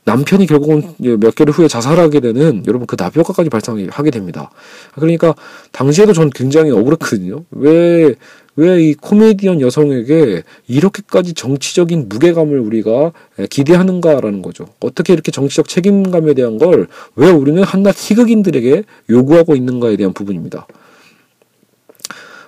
남편이 0.05 0.47
결국은 0.47 0.95
몇 0.99 1.35
개월 1.35 1.51
후에 1.51 1.69
자살하게 1.69 2.21
되는 2.21 2.65
여러분 2.67 2.87
그 2.87 2.97
나비효과까지 2.99 3.51
발생하게 3.51 4.11
됩니다. 4.11 4.51
그러니까 4.95 5.35
당시에도 5.71 6.13
전 6.13 6.31
굉장히 6.31 6.71
억울했거든요. 6.71 7.45
왜 7.53 8.15
왜 8.57 8.83
이 8.83 8.95
코미디언 8.95 9.63
여성에게 9.63 10.43
이렇게까지 10.69 11.33
정치적인 11.33 12.09
무게감을 12.11 12.59
우리가 12.59 13.13
기대하는가라는 13.49 14.43
거죠. 14.43 14.67
어떻게 14.81 15.15
이렇게 15.15 15.33
정치적 15.33 15.69
책임감에 15.69 16.35
대한 16.35 16.59
걸 16.59 16.87
왜 17.17 17.31
우리는 17.31 17.63
한낱 17.63 17.95
희극인들에게 18.11 18.83
요구하고 19.09 19.57
있는가에 19.57 19.97
대한 19.97 20.13
부분입니다. 20.13 20.67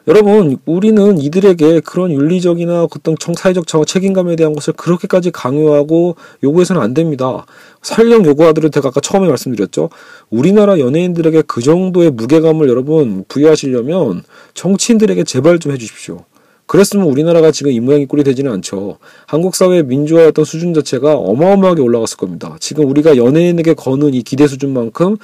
여러분, 0.07 0.59
우리는 0.67 1.19
이들에게 1.19 1.81
그런 1.81 2.13
윤리적이나 2.13 2.85
어떤 2.85 3.17
사회적 3.35 3.67
책임감에 3.87 4.37
대한 4.37 4.53
것을 4.53 4.75
그렇게까지 4.75 5.31
강요하고 5.31 6.17
요구해서는 6.43 6.83
안 6.83 6.93
됩니다. 6.93 7.47
설령 7.81 8.27
요구하더라도 8.27 8.71
제가 8.71 8.89
아까 8.89 9.01
처음에 9.01 9.29
말씀드렸죠. 9.29 9.89
우리나라 10.29 10.79
연예인들에게 10.79 11.45
그 11.47 11.63
정도의 11.63 12.11
무게감을 12.11 12.69
여러분 12.69 13.25
부여하시려면 13.29 14.25
정치인들에게 14.53 15.25
제발 15.25 15.59
좀 15.59 15.73
해주십시오. 15.73 16.25
그랬으면 16.67 17.07
우리나라가 17.07 17.51
지금 17.51 17.73
이 17.73 17.81
모양이 17.81 18.07
꼴이 18.07 18.25
되지는 18.25 18.51
않죠. 18.53 18.99
한국 19.27 19.55
사회의 19.55 19.85
민주화의 19.85 20.29
어떤 20.29 20.47
수준 20.47 20.73
자체가 20.73 21.15
어마어마하게 21.15 21.83
올라갔을 21.83 22.17
겁니다. 22.17 22.57
지금 22.59 22.89
우리가 22.89 23.17
연예인에게 23.17 23.75
거는 23.75 24.15
이 24.15 24.23
기대 24.23 24.47
수준만큼 24.47 25.19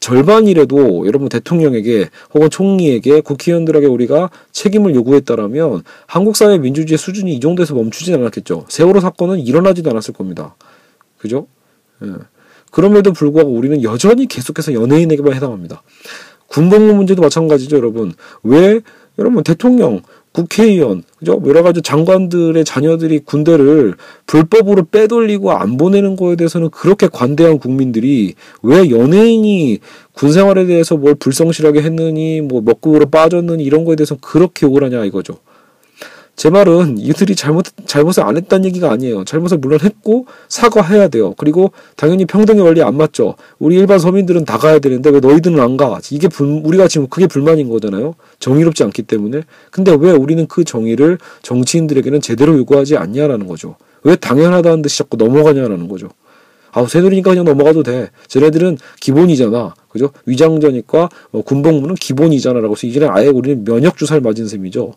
절반이라도 0.00 1.06
여러분 1.06 1.28
대통령에게 1.28 2.08
혹은 2.34 2.50
총리에게 2.50 3.20
국회의원들에게 3.20 3.86
우리가 3.86 4.30
책임을 4.50 4.94
요구했다라면 4.94 5.82
한국 6.06 6.36
사회 6.36 6.58
민주주의 6.58 6.96
수준이 6.96 7.34
이 7.34 7.40
정도에서 7.40 7.74
멈추진 7.74 8.14
않았겠죠. 8.14 8.64
세월호 8.68 9.00
사건은 9.00 9.40
일어나지도 9.40 9.90
않았을 9.90 10.14
겁니다. 10.14 10.56
그죠? 11.18 11.46
예. 12.02 12.08
그럼에도 12.70 13.12
불구하고 13.12 13.50
우리는 13.50 13.82
여전히 13.82 14.26
계속해서 14.26 14.72
연예인에게만 14.72 15.34
해당합니다. 15.34 15.82
군복무 16.46 16.94
문제도 16.94 17.20
마찬가지죠, 17.20 17.76
여러분. 17.76 18.14
왜 18.42 18.80
여러분 19.18 19.44
대통령 19.44 20.02
국회의원, 20.32 21.02
그죠? 21.18 21.42
여러 21.44 21.62
가지 21.62 21.82
장관들의 21.82 22.64
자녀들이 22.64 23.20
군대를 23.20 23.94
불법으로 24.26 24.84
빼돌리고 24.84 25.50
안 25.52 25.76
보내는 25.76 26.14
거에 26.16 26.36
대해서는 26.36 26.70
그렇게 26.70 27.08
관대한 27.08 27.58
국민들이 27.58 28.34
왜 28.62 28.90
연예인이 28.90 29.80
군 30.12 30.32
생활에 30.32 30.66
대해서 30.66 30.96
뭘 30.96 31.16
불성실하게 31.16 31.82
했느니, 31.82 32.40
뭐 32.40 32.60
먹국으로 32.60 33.06
빠졌느니 33.06 33.64
이런 33.64 33.84
거에 33.84 33.96
대해서 33.96 34.16
그렇게 34.20 34.66
욕을 34.66 34.84
하냐 34.84 35.04
이거죠. 35.04 35.38
제 36.36 36.48
말은 36.48 36.96
이들이 36.98 37.36
잘못 37.36 37.66
잘못을 37.86 38.22
안 38.24 38.36
했다는 38.36 38.64
얘기가 38.64 38.90
아니에요. 38.90 39.24
잘못을 39.24 39.58
물론 39.58 39.80
했고 39.82 40.26
사과해야 40.48 41.08
돼요. 41.08 41.34
그리고 41.36 41.72
당연히 41.96 42.24
평등의 42.24 42.64
원리 42.64 42.82
안 42.82 42.96
맞죠. 42.96 43.34
우리 43.58 43.76
일반 43.76 43.98
서민들은 43.98 44.46
다 44.46 44.56
가야 44.56 44.78
되는데 44.78 45.10
왜 45.10 45.20
너희들은 45.20 45.60
안 45.60 45.76
가? 45.76 46.00
이게 46.10 46.28
불, 46.28 46.62
우리가 46.64 46.88
지금 46.88 47.08
그게 47.08 47.26
불만인 47.26 47.68
거잖아요. 47.68 48.14
정의롭지 48.38 48.84
않기 48.84 49.02
때문에. 49.02 49.42
근데 49.70 49.94
왜 49.98 50.12
우리는 50.12 50.46
그 50.46 50.64
정의를 50.64 51.18
정치인들에게는 51.42 52.22
제대로 52.22 52.56
요구하지 52.56 52.96
않냐라는 52.96 53.46
거죠. 53.46 53.76
왜 54.02 54.16
당연하다는 54.16 54.82
듯이 54.82 54.98
자꾸 54.98 55.18
넘어가냐라는 55.18 55.88
거죠. 55.88 56.08
아우 56.72 56.88
새누리니까 56.88 57.30
그냥 57.30 57.44
넘어가도 57.44 57.82
돼. 57.82 58.10
쟤네들은 58.28 58.78
기본이잖아. 59.00 59.74
그죠? 59.88 60.10
위장전입과 60.24 61.08
뭐 61.32 61.42
군복무는 61.42 61.96
기본이잖아라고 61.96 62.74
해서 62.74 62.86
이제는 62.86 63.08
아예 63.10 63.26
우리는 63.26 63.64
면역 63.64 63.96
주사를 63.96 64.22
맞은 64.22 64.46
셈이죠. 64.46 64.94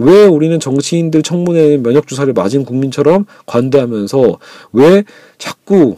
왜 0.00 0.24
우리는 0.24 0.58
정치인들 0.58 1.22
청문회 1.22 1.76
면역 1.78 2.06
주사를 2.06 2.32
맞은 2.32 2.64
국민처럼 2.64 3.26
관대하면서 3.46 4.38
왜 4.72 5.04
자꾸 5.38 5.96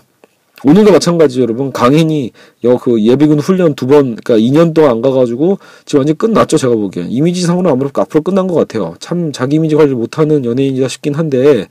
오늘도 0.64 0.92
마찬가지 0.92 1.40
여러분. 1.40 1.72
강인이 1.72 2.30
여그 2.62 3.02
예비군 3.02 3.40
훈련 3.40 3.74
두 3.74 3.86
번 3.86 4.16
그러니까 4.16 4.36
2년 4.36 4.74
동안 4.74 4.90
안 4.92 5.02
가가지고 5.02 5.58
지금 5.84 6.00
완전 6.00 6.16
끝났죠 6.16 6.56
제가 6.56 6.74
보기엔. 6.74 7.10
이미지상으로 7.10 7.70
아무래도 7.70 8.00
앞으로 8.00 8.22
끝난 8.22 8.46
것 8.46 8.54
같아요. 8.54 8.94
참 9.00 9.32
자기 9.32 9.56
이미지 9.56 9.74
관리 9.74 9.94
못하는 9.94 10.44
연예인이다 10.44 10.88
싶긴 10.88 11.14
한데 11.14 11.66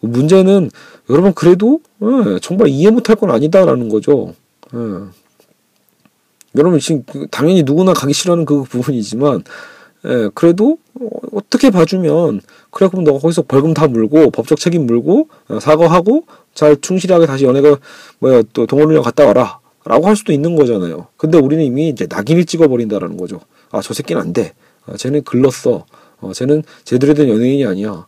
문제는 0.00 0.70
여러분 1.10 1.32
그래도 1.32 1.80
예, 2.02 2.38
정말 2.40 2.68
이해 2.68 2.90
못할 2.90 3.16
건 3.16 3.30
아니다라는 3.30 3.88
거죠. 3.88 4.34
예. 4.74 4.78
여러분 6.56 6.78
지금 6.78 7.02
그 7.10 7.26
당연히 7.30 7.62
누구나 7.62 7.92
가기 7.92 8.12
싫어하는 8.12 8.44
그 8.44 8.62
부분이지만 8.64 9.42
예, 10.06 10.28
그래도 10.34 10.78
어, 11.00 11.38
떻게 11.50 11.70
봐주면 11.70 12.40
그래 12.70 12.88
그럼 12.88 13.04
너가 13.04 13.18
거기서 13.20 13.42
벌금 13.42 13.74
다 13.74 13.86
물고 13.88 14.30
법적 14.30 14.58
책임 14.58 14.86
물고 14.86 15.28
어, 15.48 15.58
사과하고 15.60 16.24
잘 16.54 16.76
충실하게 16.80 17.26
다시 17.26 17.44
연애가 17.44 17.78
뭐야 18.18 18.42
또 18.52 18.66
동호회장 18.66 19.02
갔다 19.02 19.26
와라 19.26 19.58
라고 19.84 20.06
할 20.06 20.16
수도 20.16 20.32
있는 20.32 20.56
거잖아요. 20.56 21.08
근데 21.16 21.38
우리는 21.38 21.62
이미 21.62 21.88
이제 21.88 22.06
낙인을 22.08 22.44
찍어버린다라는 22.46 23.16
거죠. 23.16 23.40
아 23.70 23.80
저 23.82 23.92
새끼는 23.92 24.22
안 24.22 24.32
돼. 24.32 24.52
아, 24.86 24.96
쟤는 24.96 25.22
글렀어. 25.24 25.84
어, 26.20 26.32
쟤는 26.32 26.62
제대로 26.84 27.12
된 27.14 27.28
연예인이 27.28 27.66
아니야. 27.66 28.06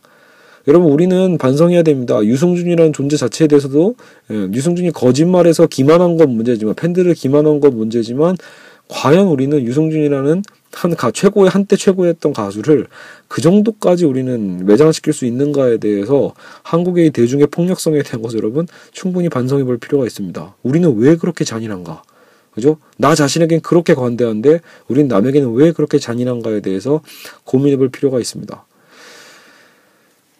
여러분 0.67 0.91
우리는 0.91 1.37
반성해야 1.37 1.83
됩니다. 1.83 2.23
유승준이라는 2.23 2.93
존재 2.93 3.15
자체에 3.15 3.47
대해서도 3.47 3.95
예, 4.31 4.35
유승준이 4.53 4.91
거짓말해서 4.91 5.67
기만한 5.67 6.17
건 6.17 6.31
문제지만 6.31 6.73
팬들을 6.75 7.13
기만한 7.13 7.59
건 7.59 7.75
문제지만 7.77 8.37
과연 8.89 9.27
우리는 9.27 9.61
유승준이라는 9.61 10.43
한 10.73 10.95
가, 10.95 11.11
최고의 11.11 11.49
한때 11.49 11.75
최고였던 11.75 12.33
가수를 12.33 12.87
그 13.27 13.41
정도까지 13.41 14.05
우리는 14.05 14.65
매장시킬 14.65 15.13
수 15.13 15.25
있는가에 15.25 15.77
대해서 15.77 16.33
한국의 16.63 17.11
대중의 17.11 17.47
폭력성에 17.47 18.03
대한 18.03 18.21
것을 18.21 18.37
여러분 18.37 18.67
충분히 18.91 19.29
반성해 19.29 19.63
볼 19.63 19.77
필요가 19.77 20.05
있습니다. 20.05 20.55
우리는 20.63 20.95
왜 20.97 21.15
그렇게 21.15 21.43
잔인한가? 21.43 22.03
그죠? 22.51 22.77
나 22.97 23.13
자신에겐 23.13 23.61
그렇게 23.61 23.93
관대한데 23.93 24.61
우린 24.87 25.07
남에게는 25.07 25.53
왜 25.53 25.71
그렇게 25.71 25.99
잔인한가에 25.99 26.61
대해서 26.61 27.01
고민해 27.43 27.77
볼 27.77 27.89
필요가 27.89 28.19
있습니다. 28.19 28.65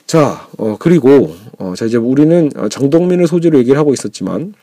자, 0.08 0.48
어, 0.58 0.78
그리고, 0.80 1.36
어, 1.60 1.74
자, 1.76 1.86
이제 1.86 1.98
우리는 1.98 2.50
정동민을 2.72 3.28
소재로 3.28 3.60
얘기를 3.60 3.78
하고 3.78 3.94
있었지만, 3.94 4.54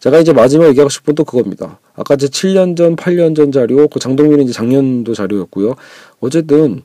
제가 0.00 0.18
이제 0.20 0.32
마지막 0.32 0.68
얘기하고 0.68 0.88
싶은 0.88 1.14
또 1.14 1.24
그겁니다. 1.24 1.80
아까 1.94 2.14
이제 2.14 2.28
7년 2.28 2.76
전, 2.76 2.94
8년 2.96 3.34
전 3.34 3.50
자료, 3.52 3.88
그 3.88 3.98
장동민은 3.98 4.44
이제 4.44 4.52
작년도 4.52 5.14
자료였고요. 5.14 5.74
어쨌든, 6.20 6.82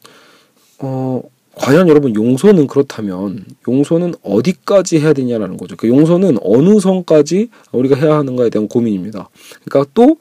어, 0.80 1.22
과연 1.56 1.88
여러분 1.88 2.16
용서는 2.16 2.66
그렇다면 2.66 3.46
용서는 3.68 4.16
어디까지 4.24 5.00
해야 5.00 5.14
되냐라는 5.14 5.58
거죠. 5.58 5.76
그 5.78 5.88
용서는 5.88 6.38
어느 6.42 6.80
선까지 6.80 7.50
우리가 7.72 7.96
해야 7.96 8.18
하는가에 8.18 8.50
대한 8.50 8.68
고민입니다. 8.68 9.30
그러니까 9.64 9.92
또 9.94 10.18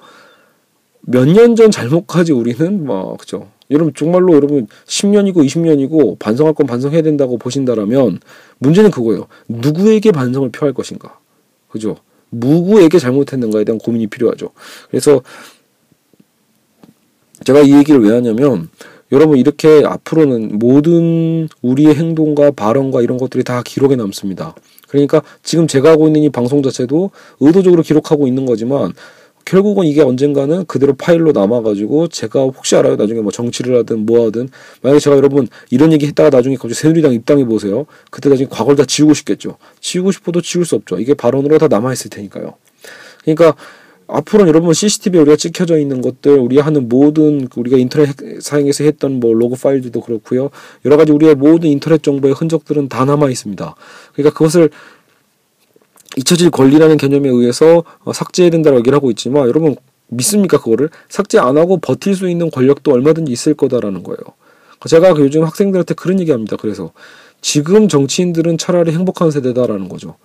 몇 1.05 1.27
년 1.27 1.57
전 1.57 1.71
잘못까지 1.71 2.33
우리는 2.33 2.85
뭐 2.85 3.17
그죠. 3.17 3.49
여러분 3.71 3.93
정말로 3.95 4.35
여러분 4.35 4.69
10년이고 4.87 5.37
20년이고 5.37 6.19
반성할 6.19 6.55
건 6.55 6.67
반성해야 6.67 7.03
된다고 7.03 7.39
보신다라면 7.39 8.21
문제는 8.59 8.91
그거예요. 8.91 9.27
누구에게 9.49 10.13
반성을 10.13 10.51
표할 10.51 10.73
것인가. 10.75 11.19
그죠? 11.69 11.97
누구에게 12.33 12.99
잘못했는가에 12.99 13.65
대한 13.65 13.79
고민이 13.79 14.09
필요하죠. 14.09 14.51
그래서 14.91 15.23
제가 17.45 17.61
이 17.61 17.73
얘기를 17.73 18.03
왜 18.03 18.15
하냐면 18.15 18.69
여러분 19.13 19.37
이렇게 19.37 19.83
앞으로는 19.85 20.59
모든 20.59 21.49
우리의 21.61 21.95
행동과 21.95 22.53
발언과 22.53 23.03
이런 23.03 23.19
것들이 23.19 23.45
다 23.45 23.63
기록에 23.63 23.95
남습니다. 23.95 24.55
그러니까 24.89 25.23
지금 25.43 25.67
제가 25.67 25.91
하고 25.91 26.07
있는 26.07 26.23
이 26.23 26.31
방송 26.31 26.63
자체도 26.63 27.11
의도적으로 27.41 27.83
기록하고 27.83 28.27
있는 28.27 28.47
거지만 28.47 28.93
결국은 29.45 29.87
이게 29.87 30.03
언젠가는 30.03 30.65
그대로 30.67 30.95
파일로 30.95 31.33
남아가지고 31.33 32.09
제가 32.09 32.43
혹시 32.43 32.77
알아요? 32.77 32.97
나중에 32.97 33.21
뭐 33.21 33.33
정치를 33.33 33.79
하든 33.79 34.07
뭐 34.07 34.27
하든. 34.27 34.49
만약에 34.83 35.01
제가 35.01 35.17
여러분 35.17 35.49
이런 35.71 35.93
얘기 35.93 36.07
했다가 36.07 36.31
나중에 36.31 36.57
갑자기 36.57 36.75
새누리당 36.75 37.13
입당해 37.13 37.45
보세요. 37.45 37.87
그때 38.11 38.29
나중에 38.29 38.49
과거를 38.51 38.77
다 38.77 38.85
지우고 38.85 39.15
싶겠죠. 39.15 39.57
지우고 39.81 40.13
싶어도 40.13 40.41
지울 40.41 40.65
수 40.65 40.75
없죠. 40.77 40.99
이게 40.99 41.15
발언으로 41.15 41.59
다 41.59 41.69
남아있을 41.69 42.11
테니까요. 42.11 42.55
그러니까 43.25 43.55
앞으로는 44.09 44.49
여러분 44.49 44.75
CCTV에 44.75 45.21
우리가 45.23 45.37
찍혀져 45.37 45.79
있는 45.79 46.03
것들 46.03 46.39
우리가 46.39 46.65
하는 46.67 46.89
모든 46.89 47.49
그 47.49 47.61
우리가 47.61 47.79
인터넷 47.79 48.15
사용해서 48.41 48.85
했던 48.85 49.21
뭐 49.21 49.33
로그 49.33 49.57
파일들도 49.57 50.01
그렇고요. 50.01 50.51
여러 50.85 50.97
가지 50.97 51.13
우리의 51.13 51.35
모든 51.35 51.71
인터넷 51.71 52.03
정보의 52.03 52.35
흔적들은 52.35 52.89
다 52.89 53.05
남아 53.05 53.31
있습니다. 53.31 53.75
그러니까 54.13 54.37
그것을 54.37 54.71
잊혀질 56.17 56.51
권리라는 56.51 56.97
개념에 56.97 57.29
의해서 57.29 57.85
어, 58.05 58.13
삭제해야 58.13 58.51
된다고 58.51 58.79
얘기를 58.79 58.95
하고 58.97 59.11
있지만 59.11 59.49
여러분 59.49 59.77
믿습니까 60.09 60.59
그거를 60.59 60.91
삭제 61.09 61.39
안 61.39 61.57
하고 61.57 61.79
버틸 61.79 62.15
수 62.15 62.29
있는 62.29 62.51
권력도 62.51 62.93
얼마든지 62.93 63.33
있을 63.33 63.55
거다라는 63.55 64.03
거예요. 64.03 64.19
제가 64.87 65.15
그 65.15 65.23
요즘 65.23 65.45
학생들한테 65.45 65.95
그런 65.95 66.21
얘기합니다. 66.21 66.57
그래서 66.57 66.93
지금 67.41 67.89
정치인들은 67.89 68.59
차라리 68.59 68.93
행복한 68.93 69.31
세대다라는 69.31 69.89
거죠. 69.89 70.17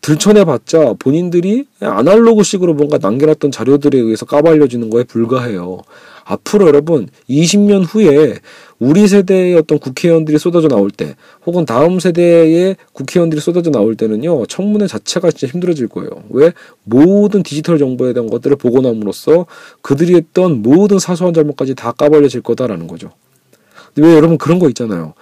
들춰내봤자 0.00 0.94
본인들이 0.98 1.66
아날로그식으로 1.80 2.74
뭔가 2.74 2.98
남겨놨던 2.98 3.52
자료들에 3.52 3.98
의해서 3.98 4.26
까발려지는 4.26 4.90
거에 4.90 5.04
불과해요. 5.04 5.82
앞으로 6.24 6.66
여러분 6.66 7.08
20년 7.28 7.84
후에 7.88 8.38
우리 8.78 9.06
세대의 9.06 9.56
어떤 9.56 9.78
국회의원들이 9.78 10.38
쏟아져 10.38 10.68
나올 10.68 10.90
때 10.90 11.14
혹은 11.46 11.64
다음 11.64 12.00
세대의 12.00 12.76
국회의원들이 12.92 13.40
쏟아져 13.40 13.70
나올 13.70 13.94
때는요 13.94 14.46
청문회 14.46 14.86
자체가 14.86 15.30
진짜 15.30 15.52
힘들어질 15.52 15.88
거예요. 15.88 16.10
왜 16.30 16.52
모든 16.84 17.42
디지털 17.42 17.78
정보에 17.78 18.12
대한 18.12 18.28
것들을 18.28 18.56
보고 18.56 18.80
남으로써 18.80 19.46
그들이 19.82 20.14
했던 20.14 20.62
모든 20.62 20.98
사소한 20.98 21.34
잘못까지 21.34 21.74
다 21.74 21.92
까발려질 21.92 22.42
거다라는 22.42 22.86
거죠. 22.86 23.10
왜 23.96 24.14
여러분 24.14 24.38
그런 24.38 24.58
거 24.58 24.68
있잖아요. 24.68 25.14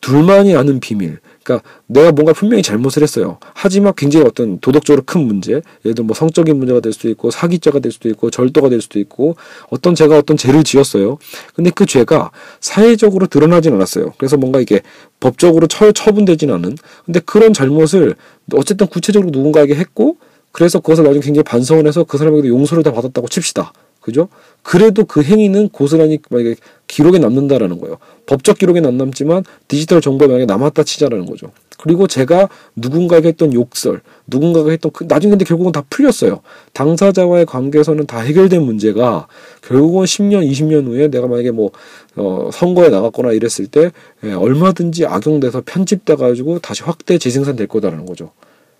둘만이 0.00 0.54
아는 0.56 0.80
비밀. 0.80 1.18
그러니까 1.42 1.68
내가 1.86 2.12
뭔가 2.12 2.32
분명히 2.32 2.62
잘못을 2.62 3.02
했어요. 3.02 3.38
하지만 3.54 3.92
굉장히 3.96 4.26
어떤 4.26 4.58
도덕적으로 4.60 5.02
큰 5.04 5.22
문제, 5.22 5.62
예를 5.84 5.94
들어 5.94 6.04
뭐 6.04 6.14
성적인 6.14 6.56
문제가 6.56 6.80
될 6.80 6.92
수도 6.92 7.08
있고 7.08 7.30
사기죄가 7.30 7.80
될 7.80 7.92
수도 7.92 8.08
있고 8.08 8.30
절도가 8.30 8.68
될 8.68 8.80
수도 8.80 8.98
있고 8.98 9.36
어떤 9.70 9.94
제가 9.94 10.18
어떤 10.18 10.36
죄를 10.36 10.64
지었어요. 10.64 11.18
근데 11.54 11.70
그 11.70 11.86
죄가 11.86 12.30
사회적으로 12.60 13.26
드러나진 13.26 13.74
않았어요. 13.74 14.12
그래서 14.18 14.36
뭔가 14.36 14.60
이게 14.60 14.80
법적으로 15.20 15.66
처, 15.66 15.92
처분되진 15.92 16.50
않은. 16.50 16.76
근데 17.04 17.20
그런 17.20 17.52
잘못을 17.52 18.14
어쨌든 18.54 18.86
구체적으로 18.86 19.30
누군가에게 19.30 19.74
했고 19.74 20.16
그래서 20.52 20.80
그것을 20.80 21.04
나중에 21.04 21.22
굉장히 21.22 21.44
반성을 21.44 21.86
해서 21.86 22.04
그 22.04 22.18
사람에게도 22.18 22.48
용서를 22.48 22.82
다 22.82 22.92
받았다고 22.92 23.28
칩시다. 23.28 23.72
그죠? 24.02 24.28
그래도 24.62 25.04
그 25.04 25.22
행위는 25.22 25.70
고스란히 25.70 26.18
만약에 26.28 26.56
기록에 26.88 27.18
남는다라는 27.18 27.78
거예요. 27.80 27.96
법적 28.26 28.58
기록에 28.58 28.80
안 28.84 28.98
남지만 28.98 29.44
디지털 29.68 30.00
정보에 30.02 30.26
만약에 30.28 30.44
남았다 30.44 30.82
치자라는 30.82 31.24
거죠. 31.24 31.52
그리고 31.78 32.06
제가 32.06 32.48
누군가에게 32.76 33.28
했던 33.28 33.52
욕설, 33.54 34.02
누군가가 34.26 34.70
했던 34.70 34.92
그 34.92 35.04
나중에 35.08 35.30
근데 35.30 35.44
결국은 35.44 35.72
다 35.72 35.82
풀렸어요. 35.88 36.40
당사자와의 36.74 37.46
관계에서는 37.46 38.06
다 38.06 38.20
해결된 38.20 38.62
문제가 38.62 39.26
결국은 39.62 40.04
10년, 40.04 40.48
20년 40.48 40.86
후에 40.86 41.08
내가 41.08 41.26
만약에 41.26 41.50
뭐 41.50 41.70
어, 42.16 42.50
선거에 42.52 42.88
나갔거나 42.88 43.32
이랬을 43.32 43.66
때 43.70 43.90
예, 44.24 44.32
얼마든지 44.32 45.06
악용돼서 45.06 45.62
편집돼 45.64 46.16
가지고 46.16 46.58
다시 46.58 46.82
확대 46.82 47.18
재생산될 47.18 47.68
거다라는 47.68 48.06
거죠. 48.06 48.30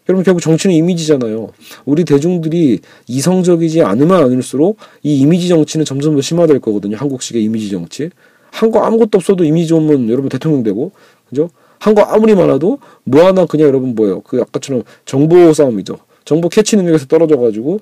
여러분 0.08 0.24
결국 0.24 0.40
정치는 0.40 0.74
이미지잖아요. 0.74 1.50
우리 1.84 2.04
대중들이 2.04 2.80
이성적이지 3.06 3.82
않으면 3.82 4.22
않을수록 4.24 4.78
이 5.02 5.18
이미지 5.20 5.48
정치는 5.48 5.84
점점 5.84 6.14
더 6.16 6.20
심화될 6.20 6.58
거거든요. 6.60 6.96
한국식의 6.96 7.42
이미지 7.42 7.70
정치. 7.70 8.10
한 8.50 8.70
거 8.70 8.80
아무것도 8.80 9.16
없어도 9.16 9.44
이미지 9.44 9.68
좋으면 9.68 10.08
여러분 10.10 10.28
대통령 10.28 10.62
되고, 10.62 10.92
그죠? 11.28 11.48
한 11.78 11.94
거 11.94 12.02
아무리 12.02 12.34
많아도 12.34 12.78
뭐 13.04 13.24
하나 13.24 13.46
그냥 13.46 13.66
여러분 13.68 13.94
뭐예요? 13.94 14.20
그 14.20 14.40
아까처럼 14.40 14.82
정보 15.04 15.52
싸움이죠. 15.52 15.98
정보 16.24 16.48
캐치 16.48 16.76
능력에서 16.76 17.06
떨어져가지고 17.06 17.80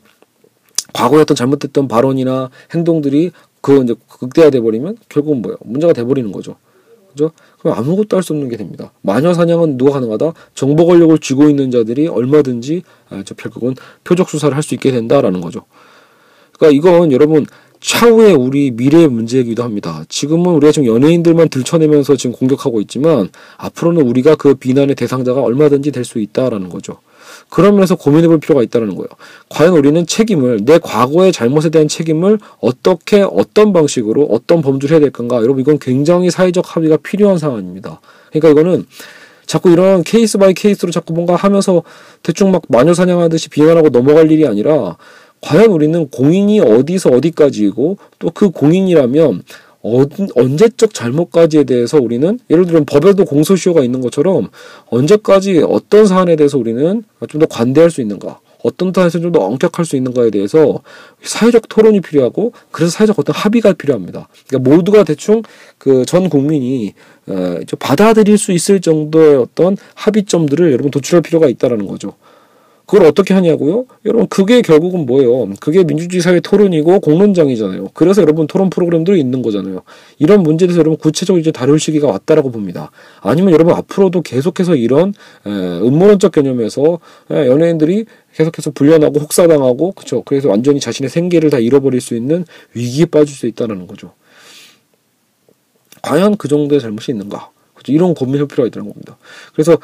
과거에 0.93 1.21
어떤 1.23 1.37
잘못됐던 1.37 1.89
발언이나 1.89 2.51
행동들이 2.75 3.33
그 3.61 3.83
이제 3.83 3.95
극대화돼 4.09 4.61
버리면 4.61 4.97
결국은 5.09 5.43
뭐예요? 5.43 5.59
문제가 5.65 5.93
돼 5.93 6.05
버리는 6.05 6.31
거죠. 6.33 6.57
그죠? 7.11 7.33
그럼 7.61 7.79
아무것도 7.79 8.17
할 8.17 8.23
수 8.23 8.33
없는 8.33 8.49
게 8.49 8.57
됩니다. 8.57 8.93
마녀 9.03 9.35
사냥은 9.35 9.77
누가 9.77 9.93
가능하다? 9.93 10.33
정보 10.55 10.87
권력을 10.87 11.17
쥐고 11.19 11.49
있는 11.49 11.71
자들이 11.71 12.09
얼마든지 12.09 12.83
아, 13.11 13.23
저 13.25 13.35
결국은 13.35 13.75
표적 14.05 14.29
수사를 14.31 14.55
할 14.55 14.63
수 14.63 14.75
있게 14.75 14.91
된다라는 14.93 15.41
거죠. 15.41 15.65
그러니까 16.59 16.77
이건 16.77 17.13
여러분 17.13 17.47
차후에 17.81 18.33
우리 18.33 18.71
미래의 18.73 19.09
문제이기도 19.09 19.63
합니다. 19.63 20.05
지금은 20.09 20.53
우리가 20.55 20.71
지금 20.73 20.87
연예인들만 20.89 21.49
들춰내면서 21.49 22.17
지금 22.17 22.37
공격하고 22.37 22.81
있지만 22.83 23.31
앞으로는 23.57 24.03
우리가 24.03 24.35
그 24.37 24.55
비난의 24.55 24.97
대상자가 24.97 25.41
얼마든지 25.43 25.91
될 25.91 26.05
수 26.05 26.19
있다라는 26.19 26.69
거죠. 26.69 26.99
그런 27.51 27.75
면에서 27.75 27.97
고민해 27.97 28.29
볼 28.29 28.39
필요가 28.39 28.63
있다는 28.63 28.95
거예요. 28.95 29.09
과연 29.49 29.77
우리는 29.77 30.07
책임을, 30.07 30.65
내 30.65 30.79
과거의 30.79 31.33
잘못에 31.33 31.71
대한 31.71 31.89
책임을 31.89 32.39
어떻게, 32.61 33.23
어떤 33.23 33.73
방식으로, 33.73 34.25
어떤 34.31 34.63
범주를 34.63 34.95
해야 34.95 35.01
될 35.01 35.11
건가. 35.11 35.37
여러분, 35.37 35.61
이건 35.61 35.79
굉장히 35.79 36.31
사회적 36.31 36.77
합의가 36.77 36.99
필요한 36.99 37.39
상황입니다. 37.39 38.01
그러니까 38.31 38.51
이거는 38.51 38.87
자꾸 39.47 39.71
이런 39.71 40.05
case 40.05 40.39
by 40.39 40.55
case로 40.55 40.93
자꾸 40.93 41.13
뭔가 41.13 41.35
하면서 41.35 41.83
대충 42.23 42.53
막 42.53 42.63
마녀 42.69 42.95
사냥하듯이 42.95 43.49
비난하고 43.49 43.89
넘어갈 43.89 44.31
일이 44.31 44.47
아니라 44.47 44.97
과연 45.41 45.71
우리는 45.71 46.09
공인이 46.09 46.61
어디서 46.61 47.11
어디까지이고 47.11 47.99
또 48.21 48.31
그 48.33 48.51
공인이라면 48.51 49.43
어, 49.83 50.05
언제적 50.35 50.93
잘못까지에 50.93 51.65
대해서 51.65 51.99
우리는 51.99 52.39
예를 52.51 52.67
들면 52.67 52.85
법에도 52.85 53.25
공소시효가 53.25 53.83
있는 53.83 54.01
것처럼 54.01 54.51
언제까지 54.91 55.63
어떤 55.67 56.07
사안에 56.07 56.37
대해서 56.37 56.59
우리는 56.59 57.03
좀 57.29 57.41
더 57.41 57.47
관대할 57.47 57.91
수 57.91 58.01
있는가 58.03 58.41
어떤 58.63 58.93
타에서 58.93 59.19
좀 59.21 59.33
더 59.33 59.41
엄격할 59.41 59.87
수 59.87 59.97
있는가에 59.97 60.29
대해서 60.31 60.81
사회적 61.23 61.69
토론이 61.69 62.01
필요하고 62.03 62.53
그래서 62.73 62.91
사회적 62.91 63.19
어떤 63.19 63.35
합의가 63.35 63.73
필요합니다. 63.73 64.29
그러니까 64.49 64.71
모두가 64.71 65.05
대충 65.05 65.43
그 65.79 66.05
전 66.05 66.29
국민이 66.29 66.93
어, 67.27 67.57
받아들일 67.79 68.37
수 68.37 68.53
있을 68.53 68.81
정도의 68.81 69.37
어떤 69.37 69.77
합의점들을 69.95 70.73
여러분 70.73 70.91
도출할 70.91 71.23
필요가 71.23 71.49
있다라는 71.49 71.87
거죠. 71.87 72.15
그걸 72.91 73.07
어떻게 73.07 73.35
하냐고요? 73.35 73.87
여러분 74.05 74.27
그게 74.27 74.63
결국은 74.63 75.07
뭐예요? 75.07 75.49
그게 75.61 75.85
민주주의 75.85 76.21
사회 76.21 76.41
토론이고 76.41 76.99
공론장이잖아요. 76.99 77.91
그래서 77.95 78.21
여러분 78.21 78.49
토론 78.49 78.69
프로그램들이 78.69 79.21
있는 79.21 79.43
거잖아요. 79.43 79.83
이런 80.19 80.43
문제에 80.43 80.67
대해서 80.67 80.81
여러분 80.81 80.99
구체적으로 80.99 81.39
이제 81.41 81.53
다룰 81.53 81.79
시기가 81.79 82.09
왔다라고 82.09 82.51
봅니다. 82.51 82.91
아니면 83.21 83.53
여러분 83.53 83.75
앞으로도 83.75 84.23
계속해서 84.23 84.75
이런 84.75 85.15
에, 85.47 85.51
음모론적 85.51 86.33
개념에서 86.33 86.99
에, 87.31 87.47
연예인들이 87.47 88.07
계속해서 88.35 88.73
불려나고 88.73 89.21
혹사당하고 89.21 89.93
그렇죠. 89.93 90.25
그래서 90.25 90.49
완전히 90.49 90.81
자신의 90.81 91.11
생계를 91.11 91.51
다 91.51 91.61
잃어버릴 91.61 92.01
수 92.01 92.17
있는 92.17 92.45
위기에 92.75 93.05
빠질 93.05 93.37
수 93.37 93.47
있다는 93.47 93.87
거죠. 93.87 94.15
과연 96.03 96.39
그 96.39 96.49
정도의 96.49 96.81
잘못이 96.81 97.13
있는가? 97.13 97.51
그렇죠? 97.75 97.93
이런 97.93 98.15
고민할 98.15 98.49
필요가 98.49 98.67
있다는 98.67 98.89
겁니다. 98.89 99.17
그래서 99.53 99.79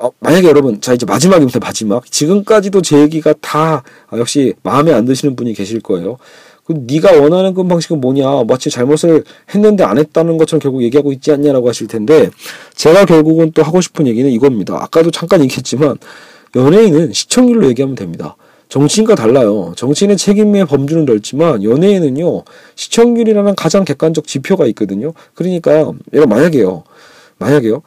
어, 0.00 0.10
만약에 0.20 0.46
여러분, 0.46 0.80
자, 0.80 0.94
이제 0.94 1.04
마지막입니다, 1.04 1.58
마지막. 1.58 2.10
지금까지도 2.10 2.82
제 2.82 3.00
얘기가 3.00 3.34
다, 3.40 3.82
아, 4.08 4.18
역시 4.18 4.54
마음에 4.62 4.92
안 4.92 5.04
드시는 5.04 5.34
분이 5.34 5.54
계실 5.54 5.80
거예요. 5.80 6.18
그 6.64 6.74
네가 6.86 7.20
원하는 7.20 7.54
그 7.54 7.66
방식은 7.66 8.00
뭐냐? 8.00 8.44
마치 8.46 8.70
잘못을 8.70 9.24
했는데 9.54 9.82
안 9.82 9.98
했다는 9.98 10.36
것처럼 10.38 10.60
결국 10.60 10.82
얘기하고 10.82 11.12
있지 11.12 11.32
않냐라고 11.32 11.68
하실 11.68 11.88
텐데, 11.88 12.30
제가 12.74 13.06
결국은 13.06 13.50
또 13.52 13.62
하고 13.62 13.80
싶은 13.80 14.06
얘기는 14.06 14.30
이겁니다. 14.30 14.76
아까도 14.80 15.10
잠깐 15.10 15.42
얘기했지만, 15.42 15.96
연예인은 16.54 17.12
시청률로 17.12 17.68
얘기하면 17.68 17.96
됩니다. 17.96 18.36
정치인과 18.68 19.14
달라요. 19.14 19.72
정치인의 19.76 20.16
책임의 20.18 20.66
범주는 20.66 21.06
넓지만 21.06 21.64
연예인은요 21.64 22.44
시청률이라는 22.74 23.54
가장 23.54 23.84
객관적 23.84 24.26
지표가 24.26 24.66
있거든요. 24.68 25.14
그러니까 25.32 25.90
여러분 26.12 26.28
만약에요, 26.28 26.84
만약에요 27.38 27.82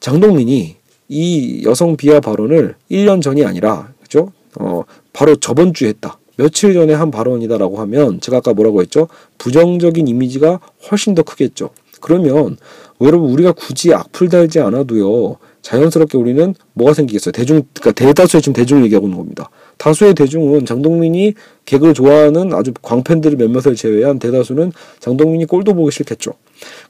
장동민이 0.00 0.76
이 1.08 1.62
여성 1.64 1.96
비하 1.96 2.20
발언을 2.20 2.76
1년 2.90 3.22
전이 3.22 3.44
아니라 3.44 3.92
그죠? 4.02 4.32
어, 4.58 4.82
바로 5.12 5.36
저번 5.36 5.72
주에 5.72 5.88
했다. 5.88 6.18
며칠 6.36 6.72
전에 6.72 6.92
한 6.94 7.10
발언이다라고 7.10 7.78
하면 7.80 8.20
제가 8.20 8.38
아까 8.38 8.54
뭐라고 8.54 8.80
했죠? 8.80 9.08
부정적인 9.38 10.06
이미지가 10.06 10.60
훨씬 10.90 11.14
더 11.14 11.22
크겠죠. 11.22 11.70
그러면 12.00 12.56
여러분 13.00 13.30
우리가 13.30 13.52
굳이 13.52 13.92
악플 13.92 14.28
달지 14.28 14.60
않아도요. 14.60 15.36
자연스럽게 15.62 16.16
우리는 16.16 16.54
뭐가 16.74 16.94
생기겠어요? 16.94 17.32
대중 17.32 17.62
그러니까 17.74 17.92
대다수의 17.92 18.40
지금 18.40 18.52
대중을 18.54 18.84
얘기하고 18.84 19.06
있는 19.06 19.18
겁니다. 19.18 19.50
다수의 19.78 20.14
대중은 20.14 20.64
장동민이 20.64 21.34
개그를 21.64 21.94
좋아하는 21.94 22.52
아주 22.54 22.72
광팬들 22.80 23.36
몇몇을 23.36 23.74
제외한 23.74 24.18
대다수는 24.18 24.72
장동민이 25.00 25.46
꼴도 25.46 25.74
보기 25.74 25.90
싫겠죠. 25.90 26.32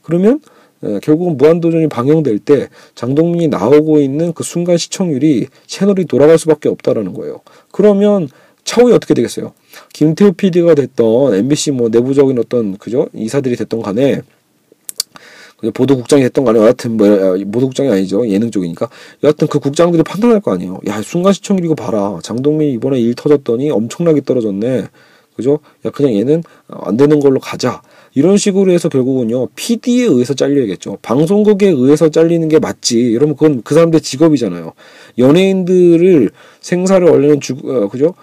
그러면 0.02 0.40
예, 0.84 1.00
결국은 1.02 1.36
무한도전이 1.36 1.88
방영될 1.88 2.38
때 2.38 2.68
장동민이 2.94 3.48
나오고 3.48 4.00
있는 4.00 4.32
그 4.32 4.44
순간 4.44 4.76
시청률이 4.76 5.48
채널이 5.66 6.04
돌아갈 6.04 6.38
수밖에 6.38 6.68
없다라는 6.68 7.14
거예요. 7.14 7.40
그러면 7.72 8.28
차후에 8.64 8.92
어떻게 8.92 9.14
되겠어요? 9.14 9.52
김태우 9.92 10.32
PD가 10.32 10.74
됐던 10.74 11.34
MBC 11.34 11.72
뭐 11.72 11.88
내부적인 11.88 12.38
어떤 12.38 12.76
그죠 12.76 13.08
이사들이 13.14 13.56
됐던 13.56 13.82
간에 13.82 14.20
보도국장이 15.74 16.22
됐던 16.22 16.44
간에 16.44 16.60
여하튼 16.60 16.96
뭐 16.96 17.08
보도국장이 17.50 17.90
아니죠 17.90 18.28
예능 18.28 18.50
쪽이니까 18.50 18.88
여하튼 19.24 19.48
그 19.48 19.58
국장들이 19.58 20.02
판단할 20.02 20.40
거 20.40 20.52
아니에요. 20.52 20.78
야 20.86 21.02
순간 21.02 21.32
시청률 21.32 21.64
이거 21.64 21.74
봐라 21.74 22.18
장동민이 22.22 22.74
이번에 22.74 23.00
일 23.00 23.14
터졌더니 23.14 23.70
엄청나게 23.70 24.20
떨어졌네. 24.20 24.86
그죠? 25.38 25.60
야 25.86 25.90
그냥 25.90 26.14
얘는 26.14 26.42
안 26.66 26.96
되는 26.96 27.20
걸로 27.20 27.38
가자. 27.38 27.80
이런 28.12 28.36
식으로 28.36 28.72
해서 28.72 28.88
결국은요 28.88 29.46
PD에 29.54 30.02
의해서 30.06 30.34
잘려야겠죠. 30.34 30.98
방송국에 31.00 31.68
의해서 31.68 32.10
잘리는 32.10 32.48
게 32.48 32.58
맞지. 32.58 33.14
여러분 33.14 33.36
그건 33.36 33.62
그 33.62 33.74
사람들 33.74 34.00
직업이잖아요. 34.00 34.72
연예인들을 35.16 36.30
생사를 36.60 37.06
원래는 37.08 37.40
주 37.40 37.54
어, 37.64 37.88
그죠? 37.88 38.14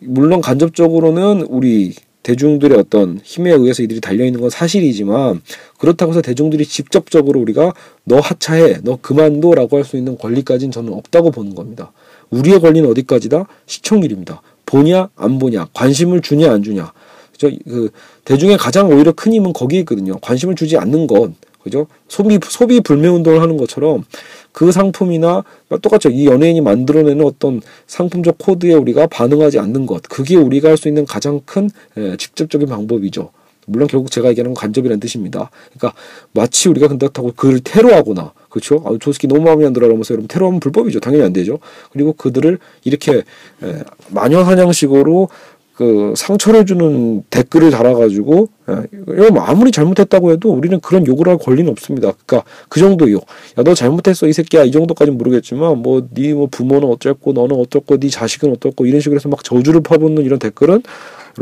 물론 0.00 0.40
간접적으로는 0.40 1.42
우리 1.48 1.94
대중들의 2.22 2.78
어떤 2.78 3.18
힘에 3.24 3.50
의해서 3.50 3.82
이들이 3.82 4.00
달려 4.00 4.24
있는 4.24 4.40
건 4.40 4.50
사실이지만 4.50 5.40
그렇다고 5.78 6.12
해서 6.12 6.22
대중들이 6.22 6.64
직접적으로 6.66 7.40
우리가 7.40 7.72
너 8.04 8.20
하차해, 8.20 8.78
너 8.84 8.98
그만둬 9.00 9.54
라고 9.54 9.76
할 9.78 9.84
수 9.84 9.96
있는 9.96 10.16
권리까지는 10.18 10.70
저는 10.70 10.92
없다고 10.92 11.32
보는 11.32 11.56
겁니다. 11.56 11.92
우리의 12.30 12.60
권리는 12.60 12.88
어디까지다? 12.88 13.46
시청률입니다. 13.66 14.42
보냐 14.70 15.08
안 15.16 15.38
보냐, 15.40 15.66
관심을 15.74 16.20
주냐 16.22 16.52
안 16.52 16.62
주냐. 16.62 16.92
저그 17.36 17.90
대중의 18.24 18.56
가장 18.58 18.88
오히려 18.88 19.12
큰 19.12 19.32
힘은 19.32 19.52
거기에 19.52 19.80
있거든요. 19.80 20.16
관심을 20.20 20.54
주지 20.54 20.76
않는 20.76 21.06
것. 21.06 21.32
그죠? 21.62 21.88
소비 22.08 22.38
소비 22.42 22.80
불매 22.80 23.08
운동을 23.08 23.42
하는 23.42 23.56
것처럼 23.56 24.04
그 24.52 24.72
상품이나 24.72 25.42
똑같죠. 25.82 26.08
이 26.08 26.26
연예인이 26.26 26.60
만들어내는 26.60 27.24
어떤 27.24 27.60
상품적 27.86 28.38
코드에 28.38 28.72
우리가 28.74 29.08
반응하지 29.08 29.58
않는 29.58 29.86
것. 29.86 30.02
그게 30.08 30.36
우리가 30.36 30.70
할 30.70 30.76
수 30.76 30.88
있는 30.88 31.04
가장 31.04 31.40
큰 31.44 31.68
에, 31.98 32.16
직접적인 32.16 32.68
방법이죠. 32.68 33.30
물론 33.66 33.88
결국 33.88 34.10
제가 34.10 34.28
얘기하는 34.30 34.54
건 34.54 34.60
간접이라는 34.60 35.00
뜻입니다. 35.00 35.50
그러니까 35.72 35.98
마치 36.32 36.68
우리가 36.68 36.88
그렇다고 36.88 37.32
그를 37.32 37.60
테러하거나 37.60 38.32
그렇죠? 38.50 38.82
아, 38.84 38.90
조스키 39.00 39.26
너무 39.28 39.42
마음에 39.42 39.64
안 39.64 39.72
들어 39.72 39.86
이러면서 39.86 40.12
여러분 40.12 40.28
테러하면 40.28 40.60
불법이죠. 40.60 41.00
당연히 41.00 41.24
안 41.24 41.32
되죠. 41.32 41.58
그리고 41.92 42.12
그들을 42.12 42.58
이렇게 42.84 43.18
에, 43.62 43.82
마녀 44.10 44.44
사냥식으로 44.44 45.28
그 45.74 46.12
상처를 46.14 46.66
주는 46.66 47.22
댓글을 47.30 47.70
달아가지고 47.70 48.50
예, 48.68 49.30
뭐 49.30 49.42
아무리 49.44 49.70
잘못했다고 49.72 50.30
해도 50.32 50.50
우리는 50.50 50.78
그런 50.80 51.06
욕을 51.06 51.26
할 51.26 51.38
권리는 51.38 51.70
없습니다. 51.70 52.12
그러니까 52.12 52.46
그 52.68 52.80
정도 52.80 53.10
욕. 53.10 53.24
야 53.56 53.62
너 53.62 53.72
잘못했어 53.72 54.26
이 54.28 54.34
새끼야 54.34 54.64
이 54.64 54.72
정도까지는 54.72 55.16
모르겠지만 55.16 55.78
뭐네뭐 55.78 56.48
부모는 56.50 56.86
어쩔고 56.86 57.32
너는 57.32 57.56
어쩔고 57.56 57.96
네 57.98 58.10
자식은 58.10 58.50
어떻고 58.50 58.84
이런 58.84 59.00
식으로 59.00 59.16
해서 59.16 59.30
막 59.30 59.42
저주를 59.42 59.80
퍼붓는 59.80 60.22
이런 60.22 60.38
댓글은 60.38 60.82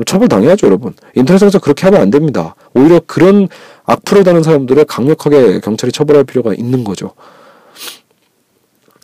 처벌 0.07 0.29
당해야죠 0.29 0.69
여러분. 0.69 0.93
인터넷에서 1.17 1.59
그렇게 1.59 1.87
하면 1.87 2.01
안 2.01 2.11
됩니다. 2.11 2.55
오히려 2.75 3.01
그런 3.07 3.49
악플을 3.89 4.23
다는 4.23 4.43
사람들을 4.43 4.85
강력하게 4.85 5.61
경찰이 5.61 5.93
처벌할 5.93 6.25
필요가 6.25 6.53
있는 6.55 6.85
거죠. 6.85 7.13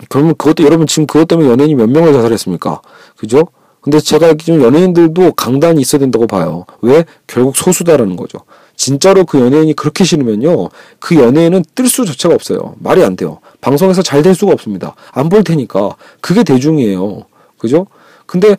그러면 0.09 0.35
그것도 0.37 0.63
여러분 0.65 0.87
지금 0.87 1.07
그것 1.07 1.27
때문에 1.27 1.49
연예인이 1.49 1.75
몇 1.75 1.89
명을 1.89 2.13
자살했습니까? 2.13 2.83
그죠? 3.17 3.49
근데 3.81 3.99
제가 4.01 4.27
알기로는 4.29 4.65
연예인들도 4.65 5.33
강단이 5.33 5.81
있어야 5.81 6.01
된다고 6.01 6.27
봐요. 6.27 6.65
왜? 6.81 7.05
결국 7.27 7.57
소수다라는 7.57 8.17
거죠. 8.17 8.39
진짜로 8.77 9.25
그 9.25 9.41
연예인이 9.41 9.75
그렇게 9.75 10.05
싫으면요. 10.05 10.69
그 10.99 11.17
연예인은 11.17 11.65
뜰 11.75 11.87
수 11.89 12.05
자체가 12.05 12.35
없어요. 12.35 12.75
말이 12.79 13.03
안 13.05 13.17
돼요. 13.17 13.39
방송에서 13.61 14.03
잘 14.03 14.23
될 14.23 14.35
수가 14.35 14.53
없습니다. 14.53 14.95
안 15.13 15.29
볼 15.29 15.45
테니까. 15.45 15.97
그게 16.21 16.45
대중이에요. 16.45 17.25
그죠? 17.59 17.87
근데 18.27 18.57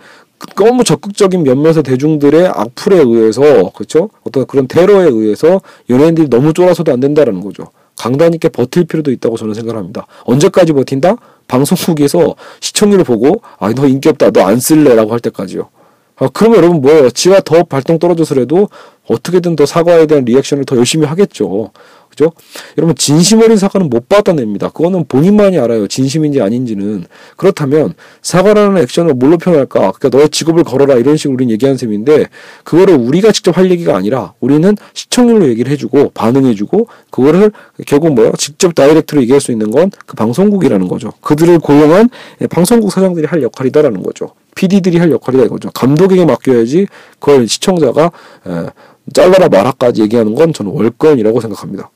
너무 0.55 0.83
적극적인 0.83 1.43
몇몇의 1.43 1.83
대중들의 1.83 2.47
악플에 2.47 2.97
의해서 2.97 3.71
그렇죠? 3.71 4.09
어떤 4.25 4.45
그런 4.45 4.67
테러에 4.67 5.05
의해서 5.09 5.61
연예인들이 5.89 6.29
너무 6.29 6.53
쫄아서도 6.53 6.91
안 6.91 6.99
된다라는 6.99 7.41
거죠. 7.41 7.69
강단 7.97 8.33
있게 8.33 8.49
버틸 8.49 8.85
필요도 8.85 9.11
있다고 9.11 9.37
저는 9.37 9.53
생각합니다. 9.53 10.05
언제까지 10.25 10.73
버틴다? 10.73 11.15
방송국에서 11.47 12.35
시청률을 12.59 13.03
보고 13.05 13.41
아 13.59 13.71
너 13.73 13.87
인기 13.87 14.09
없다 14.09 14.31
너 14.31 14.41
안 14.41 14.59
쓸래라고 14.59 15.11
할 15.13 15.19
때까지요. 15.19 15.69
아, 16.17 16.29
그러면 16.33 16.57
여러분 16.59 16.81
뭐예요? 16.81 17.09
지가 17.09 17.41
더 17.41 17.63
발동 17.63 17.99
떨어져서라도 17.99 18.69
어떻게든 19.07 19.55
더 19.55 19.65
사과에 19.65 20.05
대한 20.05 20.23
리액션을 20.25 20.65
더 20.65 20.77
열심히 20.77 21.05
하겠죠. 21.07 21.71
그죠? 22.15 22.31
여러분 22.77 22.95
진심 22.95 23.41
어린 23.41 23.57
사과는 23.57 23.89
못 23.89 24.07
받아냅니다. 24.07 24.69
그거는 24.69 25.05
본인만이 25.07 25.57
알아요. 25.59 25.87
진심인지 25.87 26.41
아닌지는. 26.41 27.05
그렇다면 27.35 27.93
사과라는 28.21 28.81
액션을 28.83 29.13
뭘로 29.15 29.37
표현할까? 29.37 29.91
그러니까 29.91 30.09
너의 30.09 30.29
직업을 30.29 30.63
걸어라 30.63 30.95
이런 30.95 31.17
식으로 31.17 31.35
우리는 31.35 31.51
얘기하는 31.53 31.77
셈인데 31.77 32.27
그거를 32.63 32.95
우리가 32.95 33.31
직접 33.31 33.57
할 33.57 33.69
얘기가 33.71 33.95
아니라 33.95 34.33
우리는 34.39 34.75
시청률로 34.93 35.47
얘기를 35.49 35.71
해주고 35.71 36.11
반응해주고 36.13 36.87
그거를 37.09 37.51
결국 37.85 38.13
뭐야? 38.13 38.31
직접 38.37 38.73
다이렉트로 38.73 39.21
얘기할 39.21 39.41
수 39.41 39.51
있는 39.51 39.71
건 39.71 39.89
그 40.05 40.15
방송국이라는 40.15 40.87
거죠. 40.87 41.11
그들을 41.21 41.59
고용한 41.59 42.09
방송국 42.49 42.91
사장들이 42.91 43.25
할 43.25 43.41
역할이다라는 43.41 44.03
거죠. 44.03 44.31
PD들이 44.55 44.97
할 44.97 45.11
역할이다 45.11 45.43
이거죠. 45.45 45.69
감독에게 45.71 46.25
맡겨야지 46.25 46.87
그걸 47.19 47.47
시청자가 47.47 48.11
에, 48.47 48.65
잘라라 49.13 49.49
말아까지 49.49 50.01
얘기하는 50.03 50.35
건 50.35 50.53
저는 50.53 50.71
월권이라고 50.71 51.41
생각합니다. 51.41 51.89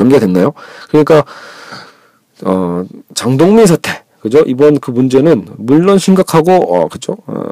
정리가 0.00 0.18
됐나요? 0.20 0.52
그러니까 0.88 1.24
어, 2.44 2.84
장동민 3.14 3.66
사태 3.66 4.02
그죠? 4.20 4.42
이번 4.46 4.80
그 4.80 4.90
문제는 4.90 5.46
물론 5.56 5.98
심각하고 5.98 6.52
어 6.52 6.88
그죠? 6.88 7.16
어, 7.26 7.42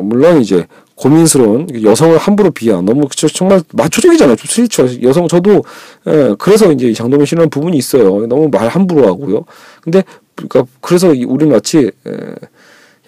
물론 0.00 0.40
이제 0.40 0.66
고민스러운 0.94 1.66
여성을 1.82 2.16
함부로 2.18 2.52
비하 2.52 2.80
너무 2.80 3.08
그쵸 3.08 3.26
정말 3.28 3.62
마초적이잖아요. 3.72 4.36
좀 4.36 4.46
스리처 4.46 5.02
여성 5.02 5.26
저도 5.26 5.64
예, 6.06 6.34
그래서 6.38 6.70
이제 6.70 6.92
장동민 6.92 7.26
씨는 7.26 7.50
부분이 7.50 7.76
있어요. 7.76 8.26
너무 8.26 8.48
말 8.48 8.68
함부로 8.68 9.06
하고요. 9.08 9.44
근데 9.80 10.04
그러니까 10.36 10.64
그래서 10.80 11.08
우리는 11.08 11.48
마치 11.48 11.90
예, 12.06 12.12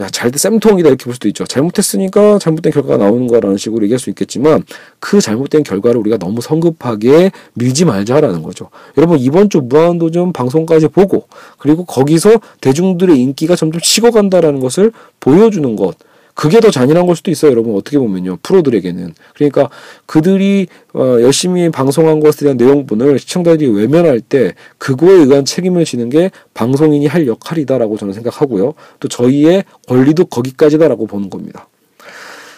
야, 0.00 0.08
잘 0.10 0.30
돼 0.30 0.38
쌤통이다 0.38 0.88
이렇게 0.88 1.04
볼 1.04 1.14
수도 1.14 1.26
있죠. 1.28 1.44
잘못했으니까 1.44 2.38
잘못된 2.38 2.70
결과가 2.72 2.98
나오는 2.98 3.26
거라는 3.26 3.56
식으로 3.56 3.84
얘기할 3.84 3.98
수 3.98 4.10
있겠지만 4.10 4.62
그 5.00 5.20
잘못된 5.20 5.62
결과를 5.62 5.98
우리가 6.00 6.18
너무 6.18 6.42
성급하게 6.42 7.30
밀지 7.54 7.86
말자라는 7.86 8.42
거죠. 8.42 8.68
여러분 8.98 9.18
이번 9.18 9.48
주 9.48 9.62
무한도전 9.62 10.32
방송까지 10.34 10.88
보고 10.88 11.28
그리고 11.58 11.84
거기서 11.86 12.40
대중들의 12.60 13.18
인기가 13.18 13.56
점점 13.56 13.80
식어간다라는 13.82 14.60
것을 14.60 14.92
보여주는 15.20 15.76
것. 15.76 15.96
그게 16.36 16.60
더 16.60 16.70
잔인한 16.70 17.06
걸 17.06 17.16
수도 17.16 17.30
있어요, 17.30 17.50
여러분. 17.50 17.74
어떻게 17.74 17.98
보면요. 17.98 18.36
프로들에게는. 18.42 19.14
그러니까 19.34 19.70
그들이 20.04 20.66
어, 20.92 21.16
열심히 21.22 21.70
방송한 21.70 22.20
것에 22.20 22.44
대한 22.44 22.58
내용분을 22.58 23.18
시청자들이 23.18 23.70
외면할 23.70 24.20
때 24.20 24.52
그거에 24.76 25.12
의한 25.12 25.46
책임을 25.46 25.86
지는 25.86 26.10
게 26.10 26.30
방송인이 26.52 27.06
할 27.06 27.26
역할이다라고 27.26 27.96
저는 27.96 28.12
생각하고요. 28.12 28.74
또 29.00 29.08
저희의 29.08 29.64
권리도 29.88 30.26
거기까지다라고 30.26 31.06
보는 31.06 31.30
겁니다. 31.30 31.68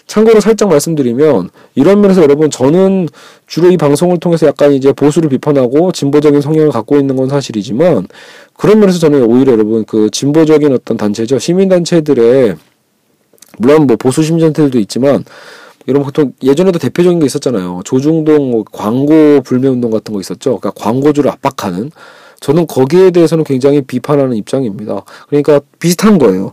참고로 0.08 0.40
살짝 0.40 0.70
말씀드리면 0.70 1.50
이런 1.76 2.00
면에서 2.00 2.22
여러분 2.22 2.50
저는 2.50 3.08
주로 3.46 3.70
이 3.70 3.76
방송을 3.76 4.18
통해서 4.18 4.46
약간 4.46 4.72
이제 4.72 4.92
보수를 4.92 5.28
비판하고 5.28 5.92
진보적인 5.92 6.40
성향을 6.40 6.70
갖고 6.70 6.96
있는 6.96 7.14
건 7.14 7.28
사실이지만 7.28 8.08
그런 8.56 8.80
면에서 8.80 8.98
저는 8.98 9.22
오히려 9.24 9.52
여러분 9.52 9.84
그 9.84 10.10
진보적인 10.10 10.72
어떤 10.72 10.96
단체죠 10.96 11.38
시민 11.38 11.68
단체들의 11.68 12.56
물론 13.58 13.86
뭐 13.86 13.96
보수 13.96 14.22
심전들도 14.22 14.78
있지만 14.80 15.24
이런 15.86 16.02
보통 16.02 16.32
예전에도 16.42 16.78
대표적인 16.78 17.18
게 17.18 17.26
있었잖아요. 17.26 17.80
조중동 17.84 18.50
뭐 18.50 18.64
광고 18.70 19.40
불매 19.42 19.68
운동 19.68 19.90
같은 19.90 20.12
거 20.12 20.20
있었죠. 20.20 20.58
그러니까 20.58 20.70
광고주를 20.82 21.30
압박하는. 21.30 21.90
저는 22.40 22.66
거기에 22.66 23.10
대해서는 23.10 23.42
굉장히 23.44 23.80
비판하는 23.80 24.36
입장입니다. 24.36 25.02
그러니까 25.28 25.60
비슷한 25.78 26.18
거예요. 26.18 26.52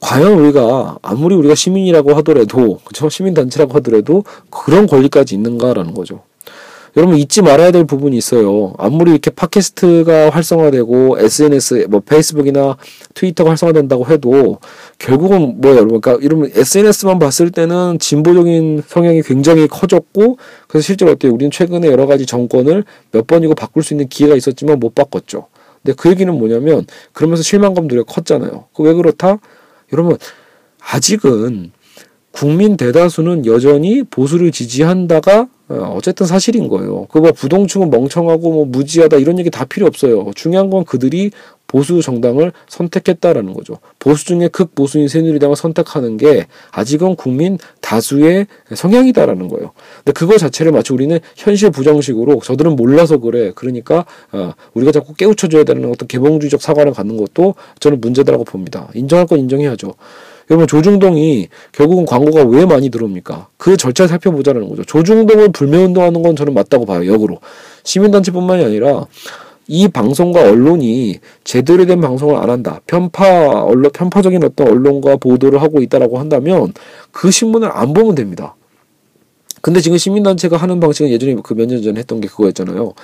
과연 0.00 0.32
우리가 0.32 0.98
아무리 1.02 1.34
우리가 1.34 1.54
시민이라고 1.54 2.14
하더라도 2.16 2.80
그렇죠 2.84 3.08
시민 3.08 3.34
단체라고 3.34 3.74
하더라도 3.74 4.24
그런 4.50 4.86
권리까지 4.86 5.34
있는가라는 5.34 5.94
거죠. 5.94 6.22
여러분 6.96 7.16
잊지 7.16 7.42
말아야 7.42 7.70
될 7.70 7.84
부분이 7.84 8.16
있어요. 8.16 8.74
아무리 8.78 9.12
이렇게 9.12 9.30
팟캐스트가 9.30 10.30
활성화되고 10.30 11.18
SNS 11.20 11.86
뭐 11.88 12.00
페이스북이나 12.00 12.76
트위터가 13.14 13.50
활성화된다고 13.50 14.06
해도 14.08 14.58
결국은 14.98 15.60
뭐예요, 15.60 15.78
여러분? 15.78 16.00
그러니까 16.00 16.24
이러면 16.24 16.50
SNS만 16.54 17.18
봤을 17.18 17.50
때는 17.50 17.98
진보적인 17.98 18.82
성향이 18.86 19.22
굉장히 19.22 19.68
커졌고 19.68 20.38
그래서 20.68 20.84
실제로 20.84 21.12
어때요? 21.12 21.32
우리는 21.32 21.50
최근에 21.50 21.86
여러 21.86 22.06
가지 22.06 22.26
정권을 22.26 22.84
몇 23.12 23.26
번이고 23.26 23.54
바꿀 23.54 23.82
수 23.82 23.94
있는 23.94 24.08
기회가 24.08 24.34
있었지만 24.34 24.80
못 24.80 24.94
바꿨죠. 24.94 25.46
근데 25.82 25.94
그 25.96 26.10
얘기는 26.10 26.32
뭐냐면 26.36 26.86
그러면서 27.12 27.42
실망감도 27.42 28.04
컸잖아요. 28.04 28.66
그 28.74 28.82
왜 28.82 28.94
그렇다? 28.94 29.38
여러분 29.92 30.16
아직은 30.80 31.72
국민 32.32 32.76
대다수는 32.76 33.46
여전히 33.46 34.02
보수를 34.02 34.52
지지한다가 34.52 35.48
어, 35.70 35.94
어쨌든 35.96 36.26
사실인 36.26 36.68
거예요. 36.68 37.06
그거 37.06 37.20
뭐 37.20 37.32
부동층은 37.32 37.90
멍청하고 37.90 38.52
뭐 38.52 38.64
무지하다 38.64 39.18
이런 39.18 39.38
얘기 39.38 39.50
다 39.50 39.64
필요 39.64 39.86
없어요. 39.86 40.30
중요한 40.34 40.68
건 40.68 40.84
그들이 40.84 41.30
보수 41.68 42.02
정당을 42.02 42.52
선택했다라는 42.68 43.54
거죠. 43.54 43.78
보수 44.00 44.24
중에 44.24 44.48
극보수인 44.48 45.06
새누리당을 45.06 45.54
선택하는 45.54 46.16
게 46.16 46.48
아직은 46.72 47.14
국민 47.14 47.58
다수의 47.80 48.48
성향이다라는 48.74 49.46
거예요. 49.46 49.70
근데 49.98 50.10
그거 50.10 50.36
자체를 50.36 50.72
마치 50.72 50.92
우리는 50.92 51.16
현실 51.36 51.70
부정식으로 51.70 52.40
저들은 52.42 52.74
몰라서 52.74 53.18
그래. 53.18 53.52
그러니까 53.54 54.04
어, 54.32 54.52
우리가 54.74 54.90
자꾸 54.90 55.14
깨우쳐줘야 55.14 55.62
되는 55.62 55.88
어떤 55.88 56.08
개봉주의적 56.08 56.60
사과를 56.60 56.92
갖는 56.92 57.16
것도 57.16 57.54
저는 57.78 58.00
문제다라고 58.00 58.42
봅니다. 58.42 58.88
인정할 58.94 59.26
건 59.28 59.38
인정해야죠. 59.38 59.94
여러분 60.50 60.66
조중동이 60.66 61.48
결국은 61.72 62.04
광고가 62.06 62.42
왜 62.44 62.66
많이 62.66 62.90
들어옵니까? 62.90 63.48
그 63.56 63.76
절차를 63.76 64.08
살펴보자는 64.08 64.68
거죠. 64.68 64.82
조중동을 64.84 65.52
불매운동하는 65.52 66.22
건 66.22 66.34
저는 66.34 66.54
맞다고 66.54 66.86
봐요. 66.86 67.06
역으로 67.06 67.38
시민단체뿐만이 67.84 68.64
아니라 68.64 69.06
이 69.68 69.86
방송과 69.86 70.42
언론이 70.42 71.20
제대로 71.44 71.86
된 71.86 72.00
방송을 72.00 72.36
안 72.36 72.50
한다. 72.50 72.80
편파 72.88 73.62
언론 73.62 73.92
편파적인 73.92 74.42
어떤 74.42 74.66
언론과 74.68 75.18
보도를 75.18 75.62
하고 75.62 75.80
있다라고 75.80 76.18
한다면 76.18 76.72
그 77.12 77.30
신문을 77.30 77.70
안 77.72 77.92
보면 77.92 78.16
됩니다. 78.16 78.56
근데 79.62 79.80
지금 79.80 79.98
시민단체가 79.98 80.56
하는 80.56 80.80
방식은 80.80 81.10
예전에 81.10 81.34
그 81.44 81.54
몇 81.54 81.68
년 81.68 81.80
전에 81.82 82.00
했던 82.00 82.20
게 82.20 82.26
그거였잖아요. 82.26 82.94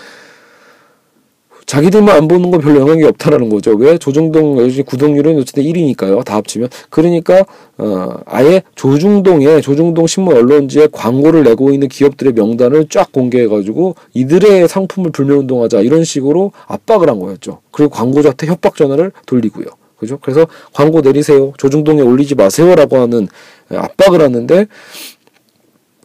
자기들만 1.66 2.16
안 2.16 2.28
보는 2.28 2.52
건 2.52 2.60
별로 2.60 2.80
영향이 2.80 3.02
없다라는 3.04 3.48
거죠. 3.48 3.72
왜 3.72 3.98
조중동 3.98 4.56
구독률은 4.86 5.38
어쨌든 5.40 5.64
1위니까요. 5.64 6.24
다 6.24 6.36
합치면 6.36 6.68
그러니까 6.90 7.44
어 7.76 8.18
아예 8.24 8.62
조중동에 8.76 9.60
조중동 9.60 10.06
신문 10.06 10.36
언론지에 10.36 10.88
광고를 10.92 11.42
내고 11.42 11.72
있는 11.72 11.88
기업들의 11.88 12.34
명단을 12.34 12.86
쫙 12.88 13.10
공개해 13.10 13.48
가지고 13.48 13.96
이들의 14.14 14.68
상품을 14.68 15.10
불매 15.10 15.34
운동하자 15.34 15.80
이런 15.80 16.04
식으로 16.04 16.52
압박을 16.68 17.10
한 17.10 17.18
거였죠. 17.18 17.58
그리고 17.72 17.90
광고자한테 17.90 18.46
협박 18.46 18.76
전화를 18.76 19.10
돌리고요. 19.26 19.66
그죠? 19.98 20.18
그래서 20.22 20.46
광고 20.72 21.00
내리세요. 21.00 21.52
조중동에 21.58 22.00
올리지 22.00 22.36
마세요라고 22.36 22.98
하는 22.98 23.26
압박을 23.70 24.20
하는데 24.20 24.66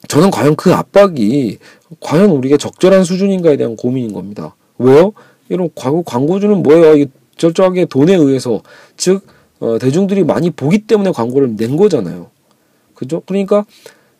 저는 0.07 0.31
과연 0.31 0.55
그 0.55 0.73
압박이 0.73 1.57
과연 1.99 2.31
우리가 2.31 2.57
적절한 2.57 3.03
수준인가에 3.03 3.57
대한 3.57 3.75
고민인 3.75 4.13
겁니다. 4.13 4.55
왜요? 4.79 5.13
이런 5.51 5.69
광고 5.75 6.01
광고주는 6.03 6.63
뭐예요? 6.63 6.95
이 6.95 7.07
철저하게 7.37 7.85
돈에 7.85 8.15
의해서 8.15 8.61
즉 8.97 9.25
어, 9.59 9.77
대중들이 9.77 10.23
많이 10.23 10.49
보기 10.49 10.87
때문에 10.87 11.11
광고를 11.11 11.55
낸 11.55 11.77
거잖아요. 11.77 12.27
그죠? 12.95 13.21
그러니까 13.25 13.65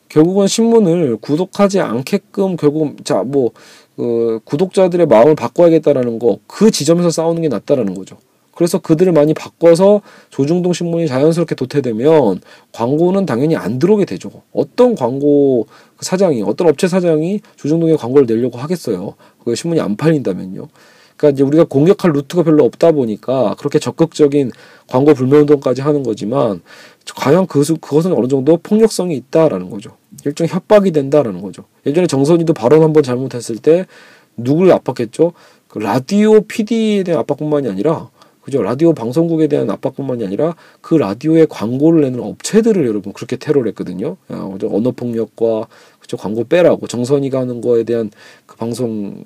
결국은 0.10 0.48
신문을 0.48 1.18
구독하지 1.18 1.80
않게끔 1.80 2.58
결국 2.58 3.06
자뭐 3.06 3.52
어, 3.98 4.40
구독자들의 4.44 5.06
마음을 5.08 5.36
바꿔야겠다라는 5.36 6.20
거 6.20 6.40
그 6.48 6.70
지점에서 6.70 7.10
싸우는 7.10 7.42
게 7.42 7.48
낫다라는 7.48 7.94
거죠. 7.94 8.18
그래서 8.54 8.78
그들을 8.80 9.12
많이 9.14 9.34
바꿔서 9.34 10.02
조중동 10.30 10.74
신문이 10.74 11.08
자연스럽게 11.08 11.56
도태되면 11.56 12.42
광고는 12.74 13.26
당연히 13.26 13.56
안 13.56 13.80
들어오게 13.80 14.06
되죠. 14.06 14.30
어떤 14.52 14.94
광고 14.96 15.66
사장이 16.02 16.44
어떤 16.44 16.68
업체 16.68 16.88
사장이 16.88 17.40
조중동에 17.56 17.96
광고를 17.96 18.28
내려고 18.28 18.58
하겠어요. 18.60 19.16
그 19.44 19.56
신문이 19.56 19.80
안 19.80 19.96
팔린다면요. 19.96 20.68
그러니까 21.22 21.30
이제 21.36 21.44
우리가 21.44 21.66
공격할 21.66 22.14
루트가 22.14 22.42
별로 22.42 22.66
없다 22.66 22.94
보니까 22.94 23.56
그렇게 23.60 23.78
적극적인 23.78 24.52
광고 24.88 25.14
불매 25.14 25.38
운동까지 25.38 25.82
하는 25.82 26.02
거지만 26.02 26.62
과연 27.16 27.46
그것은, 27.46 27.78
그것은 27.78 28.14
어느 28.14 28.28
정도 28.28 28.58
폭력성이 28.58 29.16
있다라는 29.18 29.70
거죠. 29.70 29.92
일종 30.26 30.48
협박이 30.48 30.92
된다라는 30.92 31.42
거죠. 31.42 31.66
예전에 31.86 32.08
정선이도 32.08 32.54
발언 32.54 32.82
한번 32.82 33.04
잘못했을 33.04 33.58
때 33.58 33.86
누굴 34.36 34.72
압박했죠? 34.72 35.34
그 35.68 35.78
라디오 35.78 36.42
PD에 36.42 37.04
대한 37.04 37.20
압박뿐만이 37.22 37.70
아니라 37.70 38.10
그죠? 38.42 38.64
라디오 38.64 38.94
방송국에 38.94 39.46
대한 39.46 39.70
압박뿐만이 39.70 40.26
아니라 40.26 40.56
그 40.82 40.96
라디오에 40.96 41.46
광고를 41.46 42.02
내는 42.02 42.20
업체들을 42.20 42.88
여러분 42.88 43.14
그렇게 43.14 43.36
테러를 43.36 43.70
했거든요. 43.70 44.18
언어 44.28 44.90
폭력과 44.90 45.68
그죠? 46.12 46.18
광고 46.18 46.44
빼라고 46.44 46.88
정선이가 46.88 47.40
하는 47.40 47.62
거에 47.62 47.84
대한 47.84 48.12
그 48.46 48.58
방송은 48.58 49.24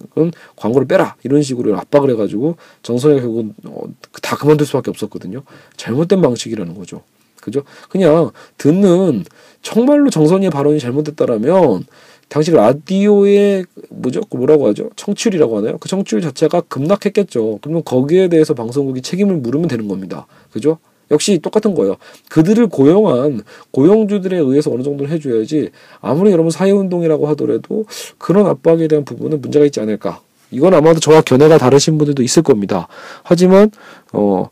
광고를 0.56 0.88
빼라 0.88 1.16
이런 1.24 1.42
식으로 1.42 1.76
압박을 1.78 2.12
해가지고 2.12 2.58
정선이가 2.84 3.22
결국 3.22 3.54
어, 3.66 3.84
다 4.22 4.36
그만둘 4.36 4.68
수밖에 4.68 4.92
없었거든요. 4.92 5.42
잘못된 5.78 6.22
방식이라는 6.22 6.76
거죠. 6.76 7.02
그죠? 7.42 7.64
그냥 7.90 8.32
듣는 8.58 9.24
정말로 9.62 10.10
정선이의 10.10 10.52
발언이 10.52 10.80
잘못됐다라면 10.80 11.86
당시 12.30 12.52
라디오의 12.52 13.66
뭐죠? 13.90 14.22
그 14.30 14.38
뭐라고 14.38 14.68
하죠? 14.68 14.90
청취율이라고 14.96 15.58
하나요? 15.58 15.78
그 15.78 15.88
청취율 15.88 16.22
자체가 16.22 16.62
급락했겠죠. 16.62 17.60
그러면 17.62 17.84
거기에 17.84 18.30
대해서 18.30 18.54
방송국이 18.54 19.02
책임을 19.02 19.38
물으면 19.38 19.68
되는 19.68 19.88
겁니다. 19.88 20.28
그죠? 20.52 20.80
역시 21.12 21.39
똑같은 21.39 21.76
거예요. 21.76 21.95
그들을 22.30 22.68
고용한 22.68 23.41
고용주들에 23.72 24.38
의해서 24.38 24.72
어느 24.72 24.84
정도는 24.84 25.12
해줘야지 25.12 25.70
아무리 26.01 26.32
여러분 26.32 26.51
사회운동이라고 26.51 27.28
하더라도 27.30 27.86
그런 28.18 28.47
압박에 28.47 28.88
대한 28.88 29.06
부분은 29.06 29.41
문제가 29.41 29.66
있지 29.66 29.80
않을까. 29.80 30.22
이건 30.51 30.74
아마도 30.74 30.99
저와 30.99 31.22
견해가 31.22 31.58
다르신 31.58 31.97
분들도 31.97 32.24
있을 32.24 32.43
겁니다. 32.43 32.88
하지만 33.24 33.72
어 34.14 34.49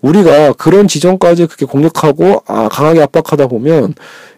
우리가 0.00 0.52
그런 0.54 0.88
지점까지 0.88 1.46
그렇게 1.46 1.64
공격하고 1.66 2.42
아 2.46 2.68
강하게 2.68 3.02
압박하다 3.02 3.46
보면 3.48 3.94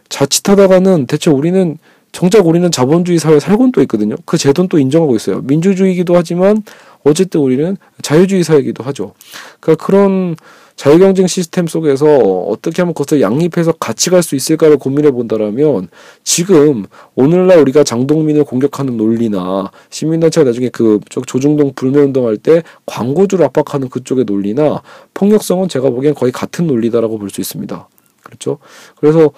자칫하다가는 0.09 1.07
대체 1.07 1.31
우리는 1.31 1.79
정작 2.13 2.47
우리는 2.47 2.71
자본주의 2.71 3.19
사회에 3.19 3.41
살고는 3.41 3.73
또 3.73 3.83
있거든요. 3.83 4.15
그 4.25 4.39
제도는 4.39 4.69
또 4.69 4.79
인정하고 4.79 5.17
있어요. 5.17 5.43
민주주의이기도 5.43 6.17
하지만 6.17 6.63
어쨌든 7.05 7.41
우리는 7.41 7.77
자유주의 8.01 8.43
사회이기도 8.43 8.83
하죠. 8.85 9.13
그러니까 9.61 9.85
그런 9.85 10.37
자유경쟁 10.77 11.27
시스템 11.27 11.67
속에서 11.67 12.07
어떻게 12.07 12.83
하면 12.83 12.93
그것을 12.95 13.21
양립해서 13.23 13.73
같이 13.73 14.11
갈 14.11 14.23
수 14.23 14.37
있을까를 14.37 14.77
고민해 14.77 15.11
본다라면 15.11 15.89
지금 16.23 16.85
오늘날 17.15 17.59
우리가 17.61 17.83
장동민을 17.85 18.45
공격하는 18.45 18.97
논리나 18.97 19.71
시민단체가 19.91 20.45
나중에 20.45 20.69
그 20.69 21.01
조중동 21.09 21.73
불매운동 21.75 22.27
할 22.27 22.37
때 22.37 22.63
광고주를 22.87 23.45
압박하는 23.47 23.89
그쪽의 23.89 24.25
논리나 24.25 24.83
폭력성은 25.15 25.69
제가 25.69 25.91
보기엔 25.91 26.15
거의 26.15 26.31
같은 26.33 26.67
논리다라고 26.67 27.19
볼 27.19 27.31
수 27.31 27.41
있습니다. 27.41 27.89
그렇죠? 28.23 28.59
그래서 28.99 29.31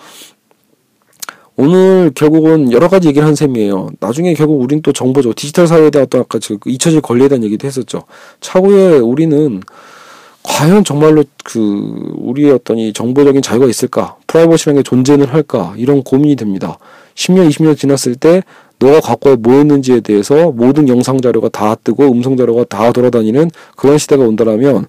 오늘 1.57 2.13
결국은 2.15 2.71
여러 2.73 2.89
가지 2.89 3.09
얘기를 3.09 3.27
한 3.27 3.35
셈이에요. 3.35 3.91
나중에 4.01 4.33
결국 4.35 4.61
우린 4.61 4.81
또 4.81 4.93
정보죠. 4.93 5.33
디지털 5.35 5.67
사회에 5.67 5.91
대한 5.91 6.07
어떤 6.07 6.21
아까 6.21 6.39
그 6.39 6.71
잊혀질 6.71 7.01
권리에 7.01 7.29
대한 7.29 7.43
얘기도 7.43 7.67
했었죠. 7.67 8.03
차후에 8.41 8.99
우리는 8.99 9.61
과연 10.49 10.83
정말로 10.83 11.25
그 11.45 12.13
우리의 12.17 12.53
어떤 12.53 12.79
이 12.79 12.93
정보적인 12.93 13.43
자유가 13.43 13.67
있을까? 13.67 14.17
프라이버시라는 14.27 14.81
게 14.81 14.83
존재는 14.83 15.27
할까? 15.27 15.75
이런 15.77 16.03
고민이 16.03 16.37
됩니다. 16.37 16.79
10년, 17.15 17.49
20년 17.49 17.77
지났을 17.77 18.17
때 18.17 18.43
너가 18.79 19.01
과거에 19.01 19.37
뭐 19.37 19.55
했는지에 19.55 20.01
대해서 20.01 20.51
모든 20.51 20.89
영상 20.89 21.21
자료가 21.21 21.51
다 21.51 21.75
뜨고 21.75 22.11
음성 22.11 22.37
자료가 22.37 22.65
다 22.65 22.91
돌아다니는 22.93 23.51
그런 23.77 23.99
시대가 23.99 24.25
온다라면 24.25 24.87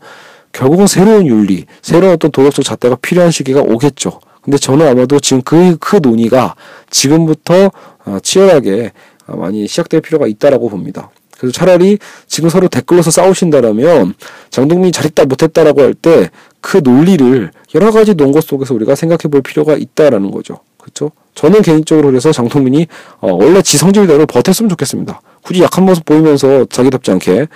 결국은 0.54 0.88
새로운 0.88 1.28
윤리, 1.28 1.66
새로운 1.82 2.14
어떤 2.14 2.32
도덕적 2.32 2.64
잣대가 2.64 2.96
필요한 2.96 3.30
시기가 3.30 3.62
오겠죠. 3.62 4.22
근데 4.42 4.58
저는 4.58 4.88
아마도 4.88 5.20
지금 5.20 5.42
그, 5.42 5.78
그 5.80 5.98
논의가 6.02 6.56
지금부터 6.90 7.70
어, 8.06 8.18
치열하게 8.24 8.94
어, 9.28 9.36
많이 9.36 9.68
시작될 9.68 10.02
필요가 10.02 10.26
있다라고 10.26 10.70
봅니다. 10.70 11.12
그래서 11.40 11.54
차라리 11.54 11.98
지금 12.28 12.50
서로 12.50 12.68
댓글로서 12.68 13.12
싸우신다라면 13.12 14.14
장동민이 14.50 14.92
잘했다 14.92 15.26
못했다라고 15.26 15.82
할 15.82 15.94
때 15.94 16.30
그 16.62 16.82
논리를 16.84 17.52
여러 17.74 17.92
가지 17.92 18.16
논거 18.16 18.42
속에서 18.42 18.74
우리가 18.74 18.94
생각해 18.96 19.30
볼 19.32 19.42
필요가 19.42 19.76
있다라는 19.76 20.30
거죠. 20.32 20.60
그렇죠? 20.78 21.12
저는 21.36 21.62
개인적으로 21.62 22.08
그래서 22.10 22.34
장동민이 22.34 22.88
어, 23.22 23.32
원래 23.32 23.62
지 23.62 23.78
성질대로 23.78 24.26
버텼으면 24.26 24.70
좋겠습니다. 24.70 25.22
굳이 25.42 25.62
약한 25.64 25.86
모습 25.86 26.04
보이면서 26.04 26.66
자기답지 26.66 27.12
않게 27.12 27.48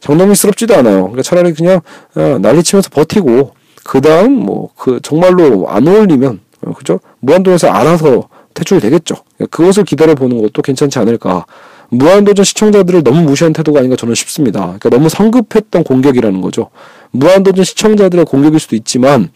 장동민스럽지도 0.00 0.74
않아요. 0.76 1.02
그러니까 1.02 1.22
차라리 1.22 1.54
그냥 1.54 1.80
어, 2.14 2.38
난리치면서 2.40 2.90
버티고 2.90 3.54
그 3.84 4.00
다음 4.02 4.32
뭐 4.34 4.70
그 4.76 5.00
정말로 5.02 5.68
안 5.70 5.88
어울리면 5.88 6.40
어, 6.66 6.72
그죠? 6.74 7.00
무한도에서 7.20 7.68
알아서 7.68 8.28
퇴출되겠죠. 8.52 9.14
그것을 9.50 9.84
기다려 9.84 10.14
보는 10.14 10.42
것도 10.42 10.60
괜찮지 10.60 10.98
않을까. 10.98 11.46
무한도전 11.92 12.44
시청자들을 12.44 13.04
너무 13.04 13.20
무시한 13.22 13.52
태도가 13.52 13.80
아닌가 13.80 13.96
저는 13.96 14.14
싶습니다. 14.14 14.60
그러니까 14.60 14.88
너무 14.88 15.08
성급했던 15.10 15.84
공격이라는 15.84 16.40
거죠. 16.40 16.70
무한도전 17.10 17.64
시청자들의 17.64 18.24
공격일 18.24 18.58
수도 18.58 18.76
있지만 18.76 19.28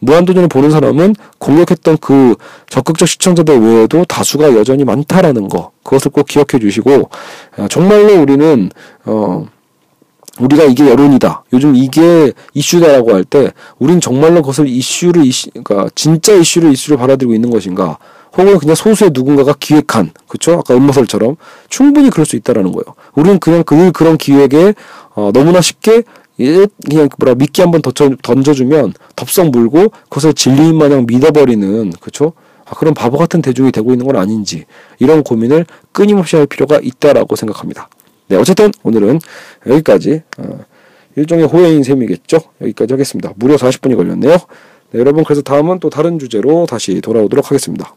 무한도전을 0.00 0.48
보는 0.48 0.70
사람은 0.70 1.14
공격했던 1.38 1.96
그 2.02 2.36
적극적 2.68 3.08
시청자들 3.08 3.58
외에도 3.58 4.04
다수가 4.04 4.54
여전히 4.54 4.84
많다라는 4.84 5.48
거 5.48 5.70
그것을 5.82 6.10
꼭 6.10 6.26
기억해 6.26 6.58
주시고 6.60 7.08
아, 7.56 7.68
정말로 7.68 8.20
우리는 8.20 8.70
어 9.06 9.46
우리가 10.40 10.64
이게 10.64 10.90
여론이다. 10.90 11.44
요즘 11.52 11.76
이게 11.76 12.32
이슈다라고 12.54 13.14
할 13.14 13.22
때, 13.22 13.52
우린 13.78 14.00
정말로 14.00 14.42
그것을 14.42 14.66
이슈를, 14.66 15.24
이슈, 15.24 15.48
그러니까 15.50 15.88
진짜 15.94 16.34
이슈를 16.34 16.72
이슈로 16.72 16.96
받아들이고 16.96 17.34
있는 17.34 17.50
것인가. 17.50 17.98
혹은 18.36 18.58
그냥 18.58 18.74
소수의 18.74 19.10
누군가가 19.14 19.54
기획한, 19.58 20.10
그쵸? 20.26 20.54
아까 20.54 20.74
음모설처럼 20.74 21.36
충분히 21.68 22.10
그럴 22.10 22.26
수 22.26 22.36
있다라는 22.36 22.72
거예요. 22.72 22.94
우리는 23.14 23.38
그냥 23.38 23.62
그, 23.64 23.92
그런 23.92 24.16
기획에, 24.16 24.74
어, 25.14 25.30
너무나 25.32 25.60
쉽게 25.60 26.02
그냥 26.36 27.08
뭐라 27.18 27.34
미끼 27.36 27.62
한번 27.62 27.80
던져주면 27.82 28.94
덥석 29.14 29.50
물고 29.50 29.88
그것을 30.08 30.34
진리인 30.34 30.76
마냥 30.76 31.06
믿어버리는 31.06 31.92
그쵸 32.00 32.32
아, 32.64 32.74
그런 32.74 32.94
바보 32.94 33.18
같은 33.18 33.42
대중이 33.42 33.70
되고 33.70 33.92
있는 33.92 34.06
건 34.06 34.16
아닌지 34.16 34.64
이런 34.98 35.22
고민을 35.22 35.66
끊임없이 35.92 36.36
할 36.36 36.46
필요가 36.46 36.80
있다라고 36.82 37.36
생각합니다. 37.36 37.88
네, 38.28 38.36
어쨌든 38.36 38.72
오늘은 38.82 39.20
여기까지 39.66 40.22
어, 40.38 40.60
일종의 41.16 41.46
호해인 41.46 41.84
셈이겠죠. 41.84 42.38
여기까지 42.60 42.94
하겠습니다. 42.94 43.32
무려 43.36 43.56
40분이 43.56 43.96
걸렸네요. 43.96 44.32
네, 44.90 44.98
여러분 44.98 45.24
그래서 45.24 45.42
다음은 45.42 45.78
또 45.78 45.90
다른 45.90 46.18
주제로 46.18 46.66
다시 46.66 47.00
돌아오도록 47.00 47.50
하겠습니다. 47.50 47.94